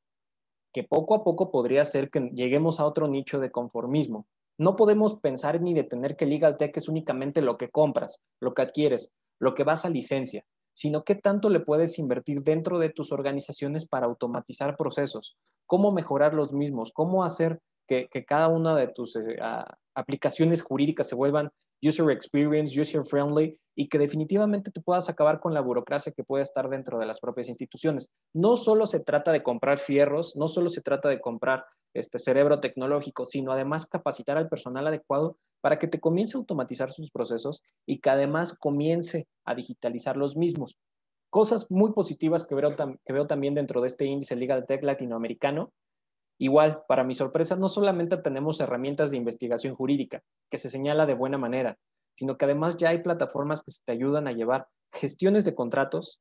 que 0.73 0.83
poco 0.83 1.15
a 1.15 1.23
poco 1.23 1.51
podría 1.51 1.85
ser 1.85 2.09
que 2.09 2.31
lleguemos 2.33 2.79
a 2.79 2.85
otro 2.85 3.07
nicho 3.07 3.39
de 3.39 3.51
conformismo. 3.51 4.27
No 4.57 4.75
podemos 4.75 5.19
pensar 5.19 5.61
ni 5.61 5.73
detener 5.73 6.15
que 6.15 6.25
Legal 6.25 6.57
Tech 6.57 6.75
es 6.77 6.87
únicamente 6.87 7.41
lo 7.41 7.57
que 7.57 7.69
compras, 7.69 8.21
lo 8.39 8.53
que 8.53 8.63
adquieres, 8.63 9.11
lo 9.39 9.53
que 9.53 9.63
vas 9.63 9.85
a 9.85 9.89
licencia, 9.89 10.45
sino 10.73 11.03
qué 11.03 11.15
tanto 11.15 11.49
le 11.49 11.59
puedes 11.59 11.99
invertir 11.99 12.41
dentro 12.41 12.79
de 12.79 12.89
tus 12.89 13.11
organizaciones 13.11 13.87
para 13.87 14.07
automatizar 14.07 14.75
procesos, 14.75 15.37
cómo 15.67 15.91
mejorar 15.91 16.33
los 16.33 16.53
mismos, 16.53 16.91
cómo 16.91 17.23
hacer 17.23 17.61
que, 17.87 18.07
cada 18.25 18.47
una 18.47 18.75
de 18.75 18.87
tus 18.87 19.15
eh, 19.15 19.37
aplicaciones 19.95 20.61
jurídicas 20.61 21.07
se 21.07 21.15
vuelvan 21.15 21.51
user 21.81 22.09
experience, 22.11 22.79
user 22.79 23.01
friendly 23.01 23.57
y 23.75 23.89
que 23.89 23.97
definitivamente 23.97 24.71
te 24.71 24.81
puedas 24.81 25.09
acabar 25.09 25.39
con 25.39 25.53
la 25.53 25.61
burocracia 25.61 26.13
que 26.15 26.23
puede 26.23 26.43
estar 26.43 26.69
dentro 26.69 26.97
de 26.99 27.05
las 27.05 27.19
propias 27.19 27.49
instituciones. 27.49 28.09
No 28.33 28.55
solo 28.55 28.85
se 28.87 28.99
trata 28.99 29.31
de 29.31 29.43
comprar 29.43 29.79
fierros, 29.79 30.35
no 30.35 30.47
solo 30.47 30.69
se 30.69 30.81
trata 30.81 31.09
de 31.09 31.19
comprar 31.19 31.65
este 31.93 32.19
cerebro 32.19 32.59
tecnológico, 32.59 33.25
sino 33.25 33.51
además 33.51 33.85
capacitar 33.85 34.37
al 34.37 34.49
personal 34.49 34.87
adecuado 34.87 35.37
para 35.61 35.77
que 35.77 35.87
te 35.87 35.99
comience 35.99 36.37
a 36.37 36.39
automatizar 36.39 36.91
sus 36.91 37.11
procesos 37.11 37.61
y 37.85 37.99
que 37.99 38.09
además 38.09 38.57
comience 38.57 39.27
a 39.45 39.55
digitalizar 39.55 40.17
los 40.17 40.35
mismos. 40.35 40.77
Cosas 41.29 41.69
muy 41.69 41.93
positivas 41.93 42.45
que 42.45 42.55
veo, 42.55 42.75
que 42.75 43.13
veo 43.13 43.27
también 43.27 43.55
dentro 43.55 43.81
de 43.81 43.87
este 43.87 44.05
índice 44.05 44.35
Legal 44.35 44.65
Tech 44.67 44.83
latinoamericano 44.83 45.71
Igual, 46.43 46.83
para 46.89 47.05
mi 47.05 47.13
sorpresa, 47.13 47.55
no 47.55 47.69
solamente 47.69 48.17
tenemos 48.17 48.59
herramientas 48.59 49.11
de 49.11 49.15
investigación 49.15 49.75
jurídica, 49.75 50.23
que 50.51 50.57
se 50.57 50.69
señala 50.69 51.05
de 51.05 51.13
buena 51.13 51.37
manera, 51.37 51.77
sino 52.17 52.37
que 52.37 52.43
además 52.43 52.75
ya 52.75 52.89
hay 52.89 53.01
plataformas 53.01 53.61
que 53.61 53.71
te 53.85 53.93
ayudan 53.93 54.27
a 54.27 54.33
llevar 54.33 54.67
gestiones 54.91 55.45
de 55.45 55.55
contratos, 55.55 56.19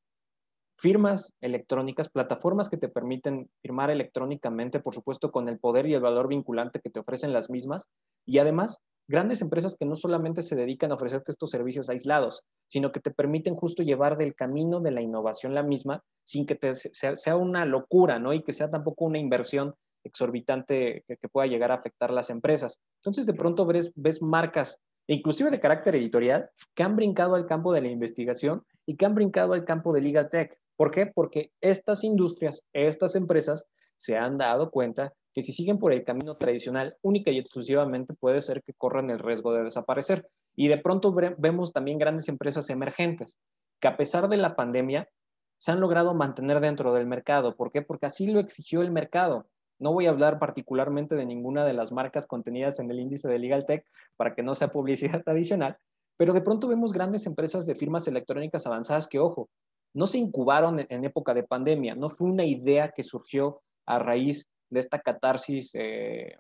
firmas 0.79 1.35
electrónicas, 1.41 2.09
plataformas 2.09 2.69
que 2.69 2.77
te 2.77 2.89
permiten 2.89 3.51
firmar 3.63 3.91
electrónicamente, 3.91 4.79
por 4.79 4.95
supuesto, 4.95 5.33
con 5.33 5.49
el 5.49 5.59
poder 5.59 5.87
y 5.87 5.95
el 5.95 6.01
valor 6.01 6.29
vinculante 6.29 6.79
que 6.79 6.91
te 6.91 7.01
ofrecen 7.01 7.33
las 7.33 7.51
mismas, 7.51 7.89
y 8.25 8.39
además 8.39 8.79
grandes 9.09 9.43
empresas 9.43 9.77
que 9.77 9.87
no 9.87 9.97
solamente 9.97 10.43
se 10.43 10.55
dedican 10.55 10.93
a 10.93 10.95
ofrecerte 10.95 11.33
estos 11.33 11.51
servicios 11.51 11.89
aislados, 11.89 12.45
sino 12.71 12.93
que 12.93 13.01
te 13.01 13.11
permiten 13.11 13.57
justo 13.57 13.83
llevar 13.83 14.17
del 14.17 14.37
camino 14.37 14.79
de 14.79 14.93
la 14.93 15.03
innovación 15.03 15.53
la 15.53 15.65
misma, 15.65 16.05
sin 16.25 16.47
que 16.47 16.55
te, 16.55 16.75
sea, 16.75 17.35
una 17.35 17.67
locura, 17.67 18.21
¿no? 18.21 18.33
Y 18.33 18.45
que 18.45 18.53
sea 18.53 18.71
tampoco 18.71 19.07
una 19.07 19.19
inversión 19.19 19.75
exorbitante 20.05 21.05
que, 21.07 21.29
pueda 21.29 21.47
llegar 21.47 21.73
a 21.73 21.77
afectar 21.77 22.11
las 22.11 22.31
empresas. 22.31 22.81
Entonces, 22.97 23.27
de 23.27 23.35
pronto 23.35 23.67
ves, 23.67 23.93
ves 23.95 24.23
marcas, 24.23 24.81
inclusive 25.07 25.51
de 25.51 25.61
carácter 25.61 25.97
editorial, 25.97 26.51
que 26.75 26.83
han 26.83 26.97
brincado 26.97 27.35
al 27.35 27.47
campo 27.47 27.73
de 27.73 27.81
la 27.81 27.89
investigación 27.89 28.63
y 28.87 28.97
que 28.97 29.07
han 29.07 29.15
brincado 29.15 29.55
al 29.55 29.65
campo 29.65 29.93
de 29.93 30.01
Legal 30.01 30.31
Tech. 30.31 30.59
¿Por 30.77 30.91
qué? 30.91 31.07
Porque 31.07 31.53
estas 31.61 32.05
industrias, 32.05 32.67
estas 32.73 33.15
empresas, 33.15 33.67
se 33.97 34.17
han 34.17 34.37
dado 34.37 34.71
cuenta 34.73 35.13
que 35.33 35.43
si 35.43 35.53
siguen 35.53 35.79
por 35.79 35.93
el 35.93 36.05
camino 36.05 36.37
tradicional, 36.37 36.97
única 37.03 37.31
y 37.31 37.39
exclusivamente 37.39 38.15
puede 38.19 38.41
ser 38.41 38.63
que 38.63 38.75
corran 38.75 39.11
el 39.11 39.21
riesgo 39.21 39.53
de 39.55 39.63
desaparecer. 39.63 40.29
Y 40.57 40.69
de 40.69 40.79
pronto 40.79 41.15
vemos 41.39 41.73
también 41.73 41.99
grandes 41.99 42.29
empresas 42.29 42.69
emergentes 42.71 43.37
que 43.81 43.89
a 43.89 43.97
pesar 43.97 44.29
de 44.29 44.37
la 44.37 44.57
pandemia 44.57 45.09
se 45.59 45.71
han 45.71 45.81
logrado 45.81 46.15
mantener 46.15 46.61
dentro 46.61 46.93
del 46.93 47.07
mercado. 47.07 47.55
¿Por 47.57 47.71
qué? 47.71 47.83
Porque 47.83 48.07
así 48.07 48.27
lo 48.27 48.41
exigió 48.41 48.83
el 48.83 48.91
mercado. 48.91 49.47
No 49.83 49.93
voy 49.93 50.07
a 50.07 50.11
hablar 50.11 50.39
particularmente 50.39 51.17
de 51.17 51.27
ninguna 51.27 51.65
de 51.65 51.73
las 51.73 51.91
marcas 51.91 52.29
contenidas 52.29 52.79
en 52.79 52.89
el 52.89 53.01
índice 53.01 53.29
de 53.29 53.41
Legal 53.41 53.67
Tech 53.67 53.85
para 54.17 54.33
que 54.33 54.45
no 54.45 54.55
sea 54.55 54.69
publicidad 54.73 55.23
adicional, 55.27 55.77
pero 56.17 56.33
de 56.33 56.41
pronto 56.41 56.69
vemos 56.69 56.93
grandes 56.93 57.27
empresas 57.27 57.67
de 57.67 57.75
firmas 57.75 58.07
electrónicas 58.07 58.65
avanzadas 58.65 59.09
que, 59.09 59.19
ojo, 59.19 59.49
no 59.93 60.07
se 60.07 60.19
incubaron 60.19 60.87
en 60.89 61.05
época 61.05 61.35
de 61.35 61.43
pandemia, 61.43 61.97
no 61.97 62.09
fue 62.09 62.29
una 62.29 62.45
idea 62.45 62.93
que 62.93 63.03
surgió 63.03 63.61
a 63.85 63.99
raíz 63.99 64.49
de 64.71 64.79
esta 64.79 65.01
catarsis 65.01 65.73
eh, 65.75 66.39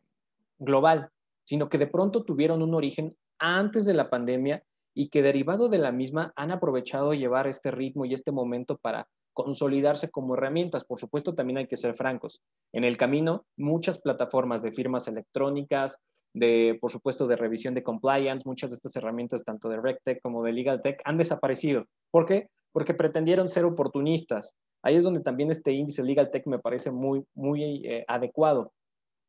global, 0.61 1.11
sino 1.44 1.68
que 1.68 1.78
de 1.78 1.88
pronto 1.88 2.22
tuvieron 2.22 2.62
un 2.62 2.75
origen 2.75 3.16
antes 3.40 3.84
de 3.84 3.94
la 3.94 4.08
pandemia 4.08 4.62
y 4.94 5.08
que 5.08 5.20
derivado 5.20 5.68
de 5.68 5.78
la 5.78 5.90
misma 5.90 6.32
han 6.37 6.52
aprovechado 6.52 7.12
llevar 7.12 7.49
este 7.49 7.72
ritmo 7.72 8.04
y 8.04 8.14
este 8.14 8.30
momento 8.30 8.78
para 8.78 9.08
consolidarse 9.32 10.10
como 10.10 10.34
herramientas. 10.34 10.84
Por 10.84 10.98
supuesto, 10.98 11.34
también 11.34 11.58
hay 11.58 11.66
que 11.66 11.76
ser 11.76 11.94
francos. 11.94 12.42
En 12.72 12.84
el 12.84 12.96
camino, 12.96 13.44
muchas 13.56 13.98
plataformas 13.98 14.62
de 14.62 14.72
firmas 14.72 15.08
electrónicas, 15.08 15.98
de, 16.34 16.78
por 16.80 16.90
supuesto, 16.90 17.26
de 17.26 17.36
revisión 17.36 17.74
de 17.74 17.82
compliance, 17.82 18.48
muchas 18.48 18.70
de 18.70 18.74
estas 18.74 18.96
herramientas, 18.96 19.44
tanto 19.44 19.68
de 19.68 19.80
RecTech 19.80 20.20
como 20.22 20.42
de 20.42 20.52
LegalTech, 20.52 21.00
han 21.04 21.18
desaparecido. 21.18 21.86
¿Por 22.10 22.26
qué? 22.26 22.48
Porque 22.72 22.94
pretendieron 22.94 23.48
ser 23.48 23.64
oportunistas. 23.64 24.56
Ahí 24.82 24.96
es 24.96 25.04
donde 25.04 25.20
también 25.20 25.50
este 25.50 25.72
índice 25.72 26.02
LegalTech 26.02 26.46
me 26.46 26.58
parece 26.58 26.90
muy, 26.90 27.24
muy 27.34 27.86
eh, 27.86 28.04
adecuado. 28.08 28.72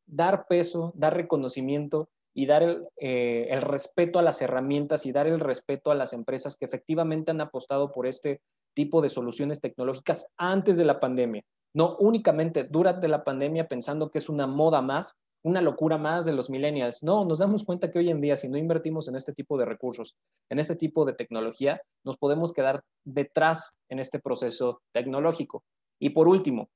Dar 0.06 0.46
peso, 0.48 0.92
dar 0.96 1.14
reconocimiento 1.14 2.08
y 2.34 2.46
dar 2.46 2.62
el, 2.62 2.88
eh, 2.96 3.46
el, 3.50 3.62
respeto 3.62 4.18
a 4.18 4.22
las 4.22 4.42
herramientas 4.42 5.06
y 5.06 5.12
dar 5.12 5.28
el 5.28 5.38
respeto 5.38 5.92
a 5.92 5.94
las 5.94 6.12
empresas 6.12 6.56
que 6.56 6.64
efectivamente 6.64 7.30
han 7.30 7.40
apostado 7.40 7.92
por 7.92 8.06
este 8.06 8.40
tipo 8.74 9.00
de 9.00 9.08
soluciones 9.08 9.60
tecnológicas 9.60 10.26
antes 10.36 10.76
de 10.76 10.84
la 10.84 11.00
pandemia, 11.00 11.42
no 11.74 11.96
únicamente 11.98 12.64
durante 12.64 13.08
la 13.08 13.24
pandemia 13.24 13.68
pensando 13.68 14.10
que 14.10 14.18
es 14.18 14.28
una 14.28 14.46
moda 14.46 14.82
más, 14.82 15.16
una 15.44 15.60
locura 15.60 15.98
más 15.98 16.24
de 16.24 16.32
los 16.32 16.48
millennials. 16.48 17.02
No, 17.02 17.24
nos 17.24 17.38
damos 17.38 17.64
cuenta 17.64 17.90
que 17.90 17.98
hoy 17.98 18.10
en 18.10 18.20
día 18.20 18.36
si 18.36 18.48
no 18.48 18.56
invertimos 18.56 19.08
en 19.08 19.16
este 19.16 19.32
tipo 19.32 19.58
de 19.58 19.66
recursos, 19.66 20.16
en 20.50 20.58
este 20.58 20.74
tipo 20.74 21.04
de 21.04 21.12
tecnología, 21.12 21.80
nos 22.04 22.16
podemos 22.16 22.52
quedar 22.52 22.82
detrás 23.04 23.72
en 23.90 23.98
este 23.98 24.18
proceso 24.20 24.80
tecnológico. 24.92 25.64
Y 26.00 26.10
por 26.10 26.28
último, 26.28 26.70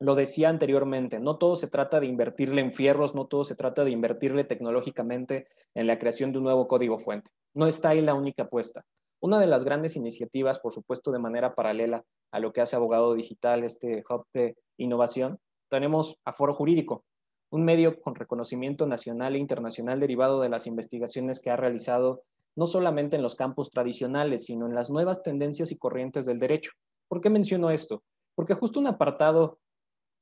lo 0.00 0.14
decía 0.14 0.48
anteriormente, 0.48 1.18
no 1.18 1.38
todo 1.38 1.56
se 1.56 1.68
trata 1.68 1.98
de 1.98 2.06
invertirle 2.06 2.60
en 2.60 2.72
fierros, 2.72 3.14
no 3.14 3.26
todo 3.26 3.42
se 3.44 3.56
trata 3.56 3.84
de 3.84 3.90
invertirle 3.90 4.44
tecnológicamente 4.44 5.48
en 5.74 5.86
la 5.86 5.98
creación 5.98 6.30
de 6.32 6.38
un 6.38 6.44
nuevo 6.44 6.68
código 6.68 6.98
fuente. 6.98 7.30
No 7.54 7.66
está 7.66 7.90
ahí 7.90 8.00
la 8.00 8.14
única 8.14 8.44
apuesta. 8.44 8.84
Una 9.20 9.40
de 9.40 9.46
las 9.48 9.64
grandes 9.64 9.96
iniciativas, 9.96 10.60
por 10.60 10.72
supuesto, 10.72 11.10
de 11.10 11.18
manera 11.18 11.54
paralela 11.54 12.04
a 12.30 12.38
lo 12.38 12.52
que 12.52 12.60
hace 12.60 12.76
Abogado 12.76 13.14
Digital, 13.14 13.64
este 13.64 14.04
hub 14.08 14.26
de 14.32 14.56
innovación, 14.76 15.40
tenemos 15.68 16.18
a 16.24 16.32
Foro 16.32 16.54
Jurídico, 16.54 17.04
un 17.50 17.64
medio 17.64 18.00
con 18.00 18.14
reconocimiento 18.14 18.86
nacional 18.86 19.34
e 19.34 19.38
internacional 19.38 19.98
derivado 19.98 20.40
de 20.40 20.48
las 20.48 20.66
investigaciones 20.66 21.40
que 21.40 21.50
ha 21.50 21.56
realizado 21.56 22.22
no 22.54 22.66
solamente 22.66 23.16
en 23.16 23.22
los 23.22 23.34
campos 23.34 23.70
tradicionales, 23.70 24.44
sino 24.44 24.66
en 24.66 24.74
las 24.74 24.90
nuevas 24.90 25.22
tendencias 25.22 25.72
y 25.72 25.78
corrientes 25.78 26.26
del 26.26 26.38
derecho. 26.38 26.72
¿Por 27.08 27.20
qué 27.20 27.30
menciono 27.30 27.70
esto? 27.70 28.02
Porque 28.34 28.54
justo 28.54 28.78
un 28.78 28.86
apartado 28.86 29.58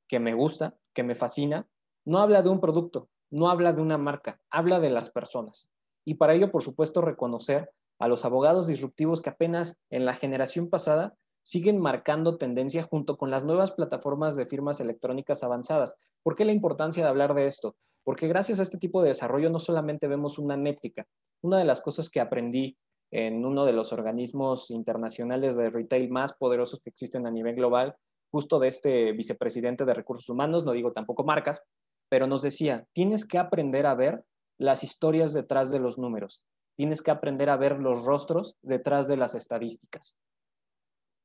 que 0.07 0.19
me 0.19 0.33
gusta, 0.33 0.75
que 0.93 1.03
me 1.03 1.15
fascina, 1.15 1.67
no 2.05 2.19
habla 2.19 2.41
de 2.41 2.49
un 2.49 2.61
producto, 2.61 3.09
no 3.29 3.49
habla 3.49 3.73
de 3.73 3.81
una 3.81 3.97
marca, 3.97 4.39
habla 4.49 4.79
de 4.79 4.89
las 4.89 5.09
personas. 5.09 5.69
Y 6.05 6.15
para 6.15 6.33
ello, 6.33 6.51
por 6.51 6.63
supuesto, 6.63 7.01
reconocer 7.01 7.71
a 7.99 8.07
los 8.07 8.25
abogados 8.25 8.67
disruptivos 8.67 9.21
que 9.21 9.29
apenas 9.29 9.77
en 9.89 10.05
la 10.05 10.13
generación 10.13 10.69
pasada 10.69 11.15
siguen 11.43 11.79
marcando 11.79 12.37
tendencia 12.37 12.83
junto 12.83 13.17
con 13.17 13.31
las 13.31 13.45
nuevas 13.45 13.71
plataformas 13.71 14.35
de 14.35 14.45
firmas 14.45 14.79
electrónicas 14.79 15.43
avanzadas. 15.43 15.95
¿Por 16.21 16.35
qué 16.35 16.43
la 16.45 16.51
importancia 16.51 17.03
de 17.03 17.09
hablar 17.09 17.33
de 17.33 17.47
esto? 17.47 17.75
Porque 18.03 18.27
gracias 18.27 18.59
a 18.59 18.63
este 18.63 18.77
tipo 18.77 19.01
de 19.01 19.09
desarrollo 19.09 19.49
no 19.49 19.59
solamente 19.59 20.07
vemos 20.07 20.37
una 20.39 20.57
métrica. 20.57 21.05
Una 21.41 21.57
de 21.57 21.65
las 21.65 21.81
cosas 21.81 22.09
que 22.09 22.19
aprendí 22.19 22.77
en 23.11 23.45
uno 23.45 23.65
de 23.65 23.71
los 23.71 23.93
organismos 23.93 24.69
internacionales 24.71 25.55
de 25.55 25.69
retail 25.69 26.09
más 26.09 26.33
poderosos 26.33 26.81
que 26.81 26.89
existen 26.89 27.25
a 27.25 27.31
nivel 27.31 27.55
global, 27.55 27.95
justo 28.29 28.59
de 28.59 28.67
este 28.67 29.13
vicepresidente 29.13 29.85
de 29.85 29.93
recursos 29.93 30.27
humanos, 30.27 30.65
no 30.65 30.73
digo 30.73 30.91
tampoco 30.91 31.23
marcas, 31.23 31.63
pero 32.09 32.27
nos 32.27 32.41
decía, 32.41 32.85
tienes 32.91 33.25
que 33.25 33.37
aprender 33.37 33.85
a 33.85 33.95
ver 33.95 34.25
las 34.57 34.83
historias 34.83 35.33
detrás 35.33 35.71
de 35.71 35.79
los 35.79 35.97
números 35.97 36.43
tienes 36.77 37.01
que 37.01 37.11
aprender 37.11 37.49
a 37.49 37.57
ver 37.57 37.79
los 37.79 38.05
rostros 38.05 38.55
detrás 38.61 39.07
de 39.07 39.17
las 39.17 39.35
estadísticas. 39.35 40.17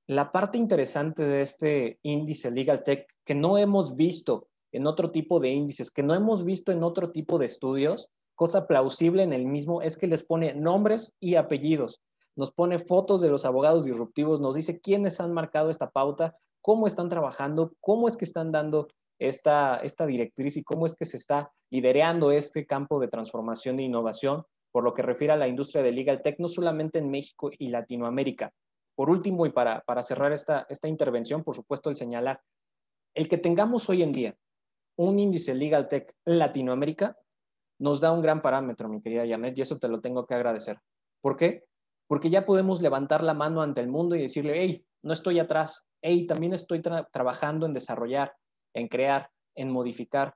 La 0.08 0.32
parte 0.32 0.58
interesante 0.58 1.22
de 1.22 1.42
este 1.42 2.00
índice 2.02 2.50
Legal 2.50 2.82
Tech 2.82 3.06
que 3.24 3.34
no 3.34 3.58
hemos 3.58 3.94
visto 3.94 4.48
en 4.72 4.86
otro 4.86 5.10
tipo 5.10 5.38
de 5.38 5.50
índices, 5.50 5.90
que 5.90 6.02
no 6.02 6.14
hemos 6.14 6.44
visto 6.44 6.72
en 6.72 6.82
otro 6.82 7.12
tipo 7.12 7.38
de 7.38 7.46
estudios, 7.46 8.08
cosa 8.34 8.66
plausible 8.66 9.22
en 9.22 9.32
el 9.32 9.46
mismo 9.46 9.82
es 9.82 9.96
que 9.96 10.06
les 10.06 10.22
pone 10.22 10.54
nombres 10.54 11.14
y 11.20 11.36
apellidos, 11.36 12.02
nos 12.34 12.50
pone 12.50 12.78
fotos 12.78 13.20
de 13.20 13.28
los 13.28 13.44
abogados 13.44 13.84
disruptivos, 13.84 14.40
nos 14.40 14.54
dice 14.54 14.80
quiénes 14.80 15.20
han 15.20 15.34
marcado 15.34 15.68
esta 15.68 15.90
pauta, 15.90 16.36
cómo 16.62 16.86
están 16.86 17.10
trabajando, 17.10 17.74
cómo 17.80 18.08
es 18.08 18.16
que 18.16 18.24
están 18.24 18.50
dando 18.50 18.88
esta, 19.18 19.76
esta 19.76 20.06
directriz 20.06 20.56
y 20.56 20.64
cómo 20.64 20.86
es 20.86 20.94
que 20.94 21.04
se 21.04 21.18
está 21.18 21.52
liderando 21.70 22.32
este 22.32 22.66
campo 22.66 22.98
de 22.98 23.08
transformación 23.08 23.78
e 23.78 23.84
innovación 23.84 24.44
por 24.72 24.82
lo 24.82 24.94
que 24.94 25.02
refiere 25.02 25.34
a 25.34 25.36
la 25.36 25.46
industria 25.46 25.82
de 25.82 25.92
legal 25.92 26.22
tech, 26.22 26.38
no 26.38 26.48
solamente 26.48 26.98
en 26.98 27.10
México 27.10 27.50
y 27.56 27.68
Latinoamérica. 27.68 28.52
Por 28.94 29.10
último, 29.10 29.46
y 29.46 29.50
para, 29.50 29.82
para 29.82 30.02
cerrar 30.02 30.32
esta, 30.32 30.66
esta 30.68 30.88
intervención, 30.88 31.44
por 31.44 31.54
supuesto, 31.54 31.90
el 31.90 31.96
señalar, 31.96 32.40
el 33.14 33.28
que 33.28 33.38
tengamos 33.38 33.88
hoy 33.88 34.02
en 34.02 34.12
día 34.12 34.36
un 34.96 35.18
índice 35.18 35.54
legal 35.54 35.88
tech 35.88 36.14
Latinoamérica 36.24 37.16
nos 37.78 38.00
da 38.00 38.12
un 38.12 38.22
gran 38.22 38.42
parámetro, 38.42 38.88
mi 38.88 39.00
querida 39.00 39.26
Janet, 39.26 39.58
y 39.58 39.62
eso 39.62 39.78
te 39.78 39.88
lo 39.88 40.00
tengo 40.00 40.26
que 40.26 40.34
agradecer. 40.34 40.78
¿Por 41.20 41.36
qué? 41.36 41.64
Porque 42.06 42.30
ya 42.30 42.46
podemos 42.46 42.80
levantar 42.80 43.24
la 43.24 43.34
mano 43.34 43.62
ante 43.62 43.80
el 43.80 43.88
mundo 43.88 44.14
y 44.14 44.22
decirle, 44.22 44.54
hey, 44.56 44.86
no 45.02 45.12
estoy 45.12 45.38
atrás, 45.38 45.86
hey, 46.00 46.26
también 46.26 46.52
estoy 46.52 46.80
trabajando 46.80 47.66
en 47.66 47.72
desarrollar, 47.72 48.34
en 48.74 48.88
crear, 48.88 49.30
en 49.56 49.70
modificar, 49.70 50.34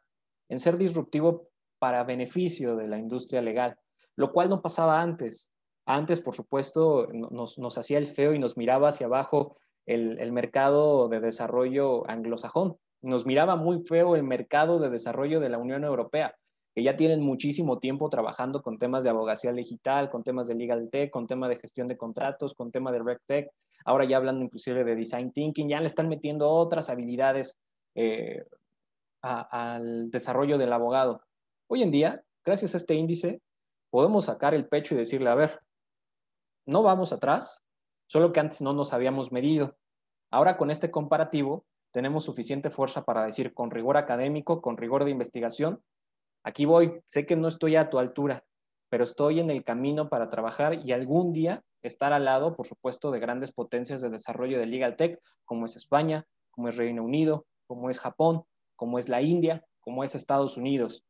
en 0.48 0.58
ser 0.58 0.76
disruptivo 0.76 1.48
para 1.78 2.02
beneficio 2.04 2.76
de 2.76 2.88
la 2.88 2.98
industria 2.98 3.42
legal 3.42 3.78
lo 4.16 4.32
cual 4.32 4.48
no 4.48 4.62
pasaba 4.62 5.00
antes. 5.00 5.52
Antes, 5.86 6.20
por 6.20 6.34
supuesto, 6.34 7.06
nos, 7.12 7.78
hacía 7.78 7.98
el 7.98 8.06
feo 8.06 8.34
y 8.34 8.38
nos 8.38 8.56
miraba 8.56 8.88
hacia 8.88 9.06
abajo 9.06 9.56
el, 9.86 10.32
mercado 10.32 11.08
de 11.08 11.20
desarrollo 11.20 12.08
anglosajón. 12.10 12.76
Nos 13.02 13.24
miraba 13.24 13.54
muy 13.54 13.84
feo 13.84 14.16
el 14.16 14.24
mercado 14.24 14.80
de 14.80 14.90
desarrollo 14.90 15.38
de 15.38 15.48
la 15.48 15.58
Unión 15.58 15.84
Europea, 15.84 16.34
que 16.74 16.82
ya 16.82 16.96
tienen 16.96 17.20
muchísimo 17.20 17.78
tiempo 17.78 18.10
trabajando 18.10 18.62
con 18.62 18.78
temas 18.78 19.04
de 19.04 19.10
abogacía 19.10 19.52
digital, 19.52 20.10
con 20.10 20.24
temas 20.24 20.48
de 20.48 20.56
legal 20.56 20.88
tech, 20.90 21.10
con 21.10 21.28
temas 21.28 21.50
de 21.50 21.56
gestión 21.56 21.86
de 21.86 21.96
contratos, 21.96 22.54
con 22.54 22.72
temas 22.72 22.92
de 22.92 23.02
rec 23.04 23.20
tech. 23.24 23.50
Ahora 23.84 24.04
ya 24.06 24.16
hablando 24.16 24.44
inclusive 24.44 24.82
de 24.82 24.96
design 24.96 25.30
thinking, 25.30 25.68
ya 25.68 25.80
le 25.80 25.86
están 25.86 26.08
metiendo 26.08 26.50
otras 26.50 26.90
habilidades 26.90 27.60
eh, 27.94 28.42
al 29.22 30.10
desarrollo 30.10 30.58
del 30.58 30.72
abogado. 30.72 31.22
Hoy 31.68 31.82
en 31.82 31.92
día, 31.92 32.24
gracias 32.44 32.74
a 32.74 32.78
este 32.78 32.94
índice, 32.94 33.40
podemos 33.96 34.26
sacar 34.26 34.52
el 34.52 34.68
pecho 34.68 34.94
y 34.94 34.98
decirle, 34.98 35.30
a 35.30 35.34
ver, 35.34 35.62
no 36.66 36.82
vamos 36.82 37.14
atrás, 37.14 37.64
solo 38.06 38.30
que 38.30 38.40
antes 38.40 38.60
no 38.60 38.74
nos 38.74 38.92
habíamos 38.92 39.32
medido. 39.32 39.78
Ahora 40.30 40.58
con 40.58 40.70
este 40.70 40.90
comparativo 40.90 41.64
tenemos 41.92 42.24
suficiente 42.24 42.68
fuerza 42.68 43.06
para 43.06 43.24
decir 43.24 43.54
con 43.54 43.70
rigor 43.70 43.96
académico, 43.96 44.60
con 44.60 44.76
rigor 44.76 45.06
de 45.06 45.12
investigación, 45.12 45.82
aquí 46.44 46.66
voy, 46.66 47.00
sé 47.06 47.24
que 47.24 47.36
no 47.36 47.48
estoy 47.48 47.76
a 47.76 47.88
tu 47.88 47.98
altura, 47.98 48.44
pero 48.90 49.02
estoy 49.02 49.40
en 49.40 49.48
el 49.48 49.64
camino 49.64 50.10
para 50.10 50.28
trabajar 50.28 50.74
y 50.74 50.92
algún 50.92 51.32
día 51.32 51.64
estar 51.80 52.12
al 52.12 52.26
lado, 52.26 52.54
por 52.54 52.66
supuesto, 52.66 53.10
de 53.10 53.20
grandes 53.20 53.50
potencias 53.50 54.02
de 54.02 54.10
desarrollo 54.10 54.58
de 54.58 54.66
Legal 54.66 54.96
Tech, 54.96 55.18
como 55.46 55.64
es 55.64 55.74
España, 55.74 56.26
como 56.50 56.68
es 56.68 56.76
Reino 56.76 57.02
Unido, 57.02 57.46
como 57.66 57.88
es 57.88 57.98
Japón, 57.98 58.44
como 58.74 58.98
es 58.98 59.08
la 59.08 59.22
India, 59.22 59.64
como 59.80 60.04
es 60.04 60.14
Estados 60.14 60.58
Unidos. 60.58 61.06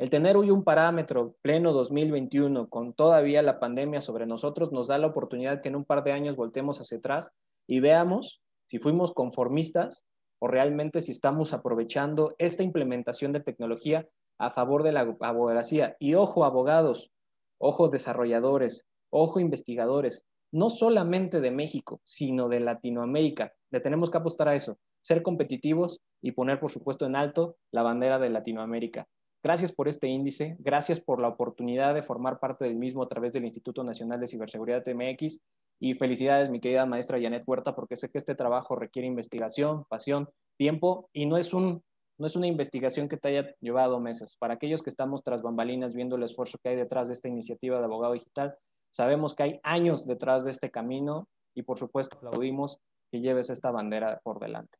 El 0.00 0.08
tener 0.08 0.34
hoy 0.38 0.50
un 0.50 0.64
parámetro 0.64 1.34
pleno 1.42 1.74
2021 1.74 2.70
con 2.70 2.94
todavía 2.94 3.42
la 3.42 3.60
pandemia 3.60 4.00
sobre 4.00 4.24
nosotros 4.24 4.72
nos 4.72 4.86
da 4.86 4.96
la 4.96 5.08
oportunidad 5.08 5.60
que 5.60 5.68
en 5.68 5.76
un 5.76 5.84
par 5.84 6.02
de 6.04 6.12
años 6.12 6.36
voltemos 6.36 6.80
hacia 6.80 6.96
atrás 6.96 7.32
y 7.66 7.80
veamos 7.80 8.40
si 8.66 8.78
fuimos 8.78 9.12
conformistas 9.12 10.06
o 10.38 10.48
realmente 10.48 11.02
si 11.02 11.12
estamos 11.12 11.52
aprovechando 11.52 12.34
esta 12.38 12.62
implementación 12.62 13.32
de 13.32 13.40
tecnología 13.40 14.08
a 14.38 14.50
favor 14.50 14.84
de 14.84 14.92
la 14.92 15.00
abogacía. 15.20 15.98
Y 16.00 16.14
ojo 16.14 16.46
abogados, 16.46 17.12
ojo 17.58 17.90
desarrolladores, 17.90 18.86
ojo 19.10 19.38
investigadores, 19.38 20.24
no 20.50 20.70
solamente 20.70 21.42
de 21.42 21.50
México, 21.50 22.00
sino 22.04 22.48
de 22.48 22.60
Latinoamérica. 22.60 23.52
Le 23.70 23.80
tenemos 23.80 24.08
que 24.08 24.16
apostar 24.16 24.48
a 24.48 24.54
eso. 24.54 24.78
ser 25.02 25.22
competitivos 25.22 26.00
y 26.22 26.32
poner, 26.32 26.58
por 26.58 26.70
supuesto, 26.70 27.04
en 27.04 27.16
alto 27.16 27.56
la 27.70 27.82
bandera 27.82 28.18
de 28.18 28.30
Latinoamérica. 28.30 29.06
Gracias 29.42 29.72
por 29.72 29.88
este 29.88 30.06
índice, 30.06 30.56
gracias 30.58 31.00
por 31.00 31.18
la 31.18 31.28
oportunidad 31.28 31.94
de 31.94 32.02
formar 32.02 32.38
parte 32.38 32.66
del 32.66 32.76
mismo 32.76 33.02
a 33.02 33.08
través 33.08 33.32
del 33.32 33.44
Instituto 33.44 33.82
Nacional 33.82 34.20
de 34.20 34.26
Ciberseguridad 34.26 34.84
MX 34.86 35.40
y 35.78 35.94
felicidades, 35.94 36.50
mi 36.50 36.60
querida 36.60 36.84
maestra 36.84 37.18
Janet 37.18 37.44
Huerta, 37.46 37.74
porque 37.74 37.96
sé 37.96 38.10
que 38.10 38.18
este 38.18 38.34
trabajo 38.34 38.76
requiere 38.76 39.08
investigación, 39.08 39.86
pasión, 39.88 40.28
tiempo 40.58 41.08
y 41.14 41.24
no 41.24 41.38
es, 41.38 41.54
un, 41.54 41.82
no 42.18 42.26
es 42.26 42.36
una 42.36 42.48
investigación 42.48 43.08
que 43.08 43.16
te 43.16 43.28
haya 43.28 43.54
llevado 43.60 43.98
meses. 43.98 44.36
Para 44.36 44.54
aquellos 44.54 44.82
que 44.82 44.90
estamos 44.90 45.22
tras 45.22 45.40
bambalinas 45.40 45.94
viendo 45.94 46.16
el 46.16 46.22
esfuerzo 46.22 46.58
que 46.62 46.68
hay 46.68 46.76
detrás 46.76 47.08
de 47.08 47.14
esta 47.14 47.28
iniciativa 47.28 47.78
de 47.78 47.84
abogado 47.84 48.12
digital, 48.12 48.58
sabemos 48.90 49.34
que 49.34 49.42
hay 49.44 49.60
años 49.62 50.06
detrás 50.06 50.44
de 50.44 50.50
este 50.50 50.70
camino 50.70 51.28
y 51.54 51.62
por 51.62 51.78
supuesto 51.78 52.18
aplaudimos 52.18 52.78
que 53.10 53.22
lleves 53.22 53.48
esta 53.48 53.70
bandera 53.70 54.20
por 54.22 54.38
delante. 54.38 54.76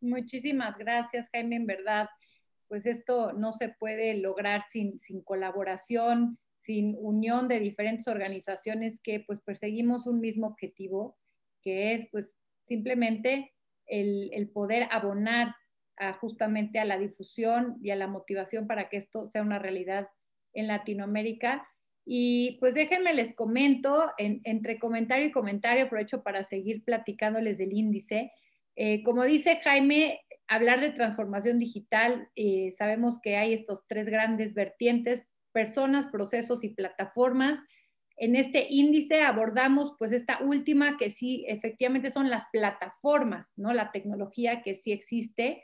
Muchísimas 0.00 0.78
gracias, 0.78 1.28
Jaime, 1.32 1.56
en 1.56 1.66
verdad 1.66 2.08
pues 2.68 2.86
esto 2.86 3.32
no 3.32 3.52
se 3.52 3.68
puede 3.68 4.14
lograr 4.14 4.64
sin, 4.68 4.98
sin 4.98 5.22
colaboración, 5.22 6.38
sin 6.56 6.96
unión 6.98 7.48
de 7.48 7.60
diferentes 7.60 8.08
organizaciones 8.08 9.00
que 9.02 9.20
pues 9.20 9.40
perseguimos 9.40 10.06
un 10.06 10.20
mismo 10.20 10.46
objetivo, 10.46 11.16
que 11.62 11.94
es 11.94 12.08
pues 12.10 12.36
simplemente 12.64 13.52
el, 13.86 14.30
el 14.32 14.50
poder 14.50 14.86
abonar 14.90 15.54
justamente 16.20 16.78
a 16.78 16.84
la 16.84 16.98
difusión 16.98 17.76
y 17.82 17.90
a 17.90 17.96
la 17.96 18.06
motivación 18.06 18.66
para 18.66 18.88
que 18.88 18.98
esto 18.98 19.28
sea 19.28 19.42
una 19.42 19.58
realidad 19.58 20.08
en 20.52 20.68
Latinoamérica. 20.68 21.66
Y 22.04 22.56
pues 22.60 22.74
déjenme 22.74 23.12
les 23.12 23.34
comento, 23.34 24.10
entre 24.16 24.78
comentario 24.78 25.26
y 25.26 25.32
comentario, 25.32 25.84
aprovecho 25.84 26.22
para 26.22 26.44
seguir 26.44 26.84
platicándoles 26.84 27.58
del 27.58 27.72
índice. 27.72 28.32
Eh, 28.76 29.02
como 29.02 29.24
dice 29.24 29.60
Jaime, 29.62 30.20
hablar 30.48 30.80
de 30.80 30.90
transformación 30.90 31.58
digital, 31.58 32.28
eh, 32.34 32.72
sabemos 32.76 33.20
que 33.22 33.36
hay 33.36 33.52
estos 33.52 33.86
tres 33.86 34.06
grandes 34.06 34.54
vertientes, 34.54 35.22
personas, 35.52 36.06
procesos 36.06 36.64
y 36.64 36.70
plataformas. 36.70 37.60
En 38.16 38.34
este 38.34 38.66
índice 38.70 39.22
abordamos 39.22 39.94
pues 39.98 40.10
esta 40.10 40.42
última 40.42 40.96
que 40.96 41.10
sí, 41.10 41.44
efectivamente 41.46 42.10
son 42.10 42.30
las 42.30 42.44
plataformas, 42.50 43.52
¿no? 43.56 43.72
La 43.72 43.92
tecnología 43.92 44.62
que 44.62 44.74
sí 44.74 44.90
existe. 44.90 45.62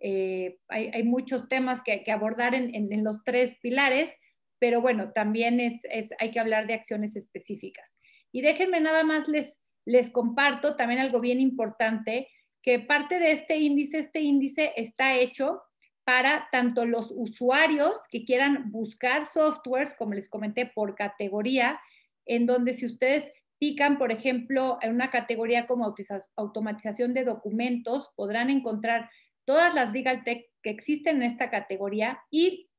Eh, 0.00 0.58
hay, 0.68 1.02
muchos 1.04 1.48
temas 1.48 1.82
que, 1.82 2.04
abordar 2.12 2.54
en, 2.54 3.04
los 3.04 3.24
tres 3.24 3.56
pilares, 3.62 4.12
pero 4.58 4.82
bueno, 4.82 5.12
también 5.12 5.60
es, 5.60 5.82
hay 6.18 6.30
que 6.30 6.40
hablar 6.40 6.66
de 6.66 6.74
acciones 6.74 7.16
específicas. 7.16 7.96
Y 8.32 8.42
déjenme 8.42 8.80
nada 8.80 9.04
más 9.04 9.28
les, 9.28 9.60
les 9.86 10.10
comparto 10.10 10.76
también 10.76 11.00
algo 11.00 11.20
bien 11.20 11.40
importante 11.40 12.28
que 12.64 12.78
parte 12.78 13.18
de 13.18 13.32
este 13.32 13.58
índice, 13.58 13.98
este 13.98 14.20
índice 14.20 14.72
está 14.76 15.16
hecho 15.16 15.62
para 16.04 16.48
tanto 16.50 16.86
los 16.86 17.12
usuarios 17.14 17.98
que 18.10 18.24
quieran 18.24 18.70
buscar 18.70 19.26
softwares, 19.26 19.94
como 19.94 20.14
les 20.14 20.30
comenté, 20.30 20.66
por 20.74 20.94
categoría, 20.94 21.78
en 22.24 22.46
donde 22.46 22.72
si 22.72 22.86
ustedes 22.86 23.30
pican, 23.58 23.98
por 23.98 24.12
ejemplo, 24.12 24.78
en 24.80 24.94
una 24.94 25.10
categoría 25.10 25.66
como 25.66 25.94
automatización 26.36 27.12
de 27.12 27.24
documentos, 27.24 28.10
podrán 28.16 28.48
encontrar 28.48 29.10
todas 29.44 29.74
las 29.74 29.92
legal 29.92 30.24
tech 30.24 30.46
que 30.62 30.70
existen 30.70 31.16
en 31.16 31.30
esta 31.30 31.50
categoría 31.50 32.20
y 32.30 32.70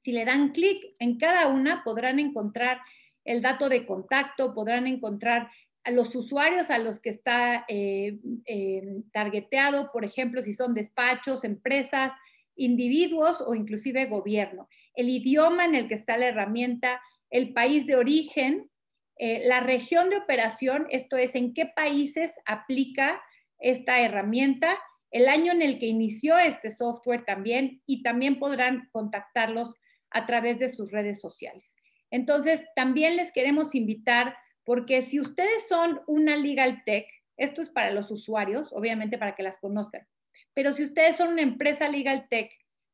si 0.00 0.12
le 0.12 0.26
dan 0.26 0.52
clic 0.52 0.84
en 0.98 1.16
cada 1.16 1.48
una, 1.48 1.82
podrán 1.82 2.18
encontrar 2.18 2.82
el 3.24 3.40
dato 3.40 3.70
de 3.70 3.86
contacto, 3.86 4.54
podrán 4.54 4.86
encontrar 4.86 5.50
a 5.84 5.90
los 5.90 6.16
usuarios 6.16 6.70
a 6.70 6.78
los 6.78 6.98
que 6.98 7.10
está 7.10 7.64
eh, 7.68 8.18
eh, 8.46 9.02
targeteado, 9.12 9.92
por 9.92 10.04
ejemplo, 10.04 10.42
si 10.42 10.54
son 10.54 10.74
despachos, 10.74 11.44
empresas, 11.44 12.12
individuos 12.56 13.42
o 13.46 13.54
inclusive 13.54 14.06
gobierno. 14.06 14.68
El 14.94 15.10
idioma 15.10 15.66
en 15.66 15.74
el 15.74 15.88
que 15.88 15.94
está 15.94 16.16
la 16.16 16.26
herramienta, 16.26 17.00
el 17.30 17.52
país 17.52 17.86
de 17.86 17.96
origen, 17.96 18.70
eh, 19.18 19.42
la 19.46 19.60
región 19.60 20.08
de 20.08 20.16
operación, 20.16 20.86
esto 20.90 21.16
es, 21.16 21.34
en 21.34 21.52
qué 21.52 21.66
países 21.66 22.32
aplica 22.46 23.20
esta 23.58 24.00
herramienta, 24.00 24.78
el 25.10 25.28
año 25.28 25.52
en 25.52 25.62
el 25.62 25.78
que 25.78 25.86
inició 25.86 26.38
este 26.38 26.70
software 26.70 27.24
también 27.24 27.82
y 27.86 28.02
también 28.02 28.38
podrán 28.38 28.88
contactarlos 28.90 29.74
a 30.10 30.26
través 30.26 30.58
de 30.58 30.68
sus 30.68 30.90
redes 30.90 31.20
sociales. 31.20 31.76
Entonces, 32.10 32.64
también 32.74 33.16
les 33.16 33.32
queremos 33.32 33.74
invitar 33.74 34.36
porque 34.64 35.02
si 35.02 35.20
ustedes 35.20 35.68
son 35.68 36.00
una 36.06 36.36
legal 36.36 36.82
tech, 36.84 37.06
esto 37.36 37.62
es 37.62 37.70
para 37.70 37.90
los 37.90 38.10
usuarios, 38.10 38.72
obviamente 38.72 39.18
para 39.18 39.34
que 39.34 39.42
las 39.42 39.58
conozcan, 39.58 40.06
pero 40.54 40.72
si 40.72 40.82
ustedes 40.82 41.16
son 41.16 41.28
una 41.28 41.42
empresa 41.42 41.88
legal 41.88 42.26
tech, 42.28 42.50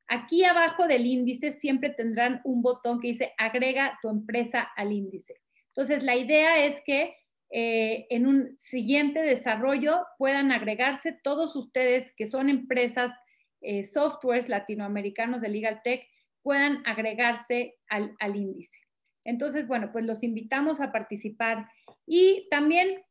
aquí 0.09 0.45
abajo 0.45 0.89
del 0.89 1.07
índice 1.07 1.53
siempre 1.53 1.91
tendrán 1.91 2.41
un 2.45 2.63
botón 2.63 3.01
que 3.01 3.09
dice 3.09 3.33
agrega 3.39 3.99
tu 4.03 4.09
empresa 4.09 4.69
al 4.77 4.93
índice. 4.93 5.41
Entonces, 5.69 6.03
la 6.03 6.17
idea 6.17 6.65
es 6.65 6.83
que 6.85 7.17
eh, 7.53 8.07
en 8.11 8.27
un 8.27 8.55
siguiente 8.59 9.21
desarrollo 9.23 10.07
puedan 10.19 10.53
agregarse 10.53 11.13
todos 11.13 11.57
ustedes 11.57 12.13
que 12.13 12.27
son 12.27 12.49
empresas, 12.49 13.13
eh, 13.61 13.85
softwares 13.85 14.49
latinoamericanos 14.49 15.41
de 15.43 15.49
Legal 15.49 15.81
Tech, 15.83 16.07
puedan 16.43 16.83
agregarse 16.87 17.77
al, 17.89 18.15
al 18.19 18.37
índice. 18.37 18.79
Entonces, 19.25 19.67
bueno, 19.67 19.93
pues 19.93 20.05
los 20.05 20.23
invitamos 20.23 20.81
a 20.81 20.93
participar 20.93 21.69
y 22.07 22.49
también 22.51 23.03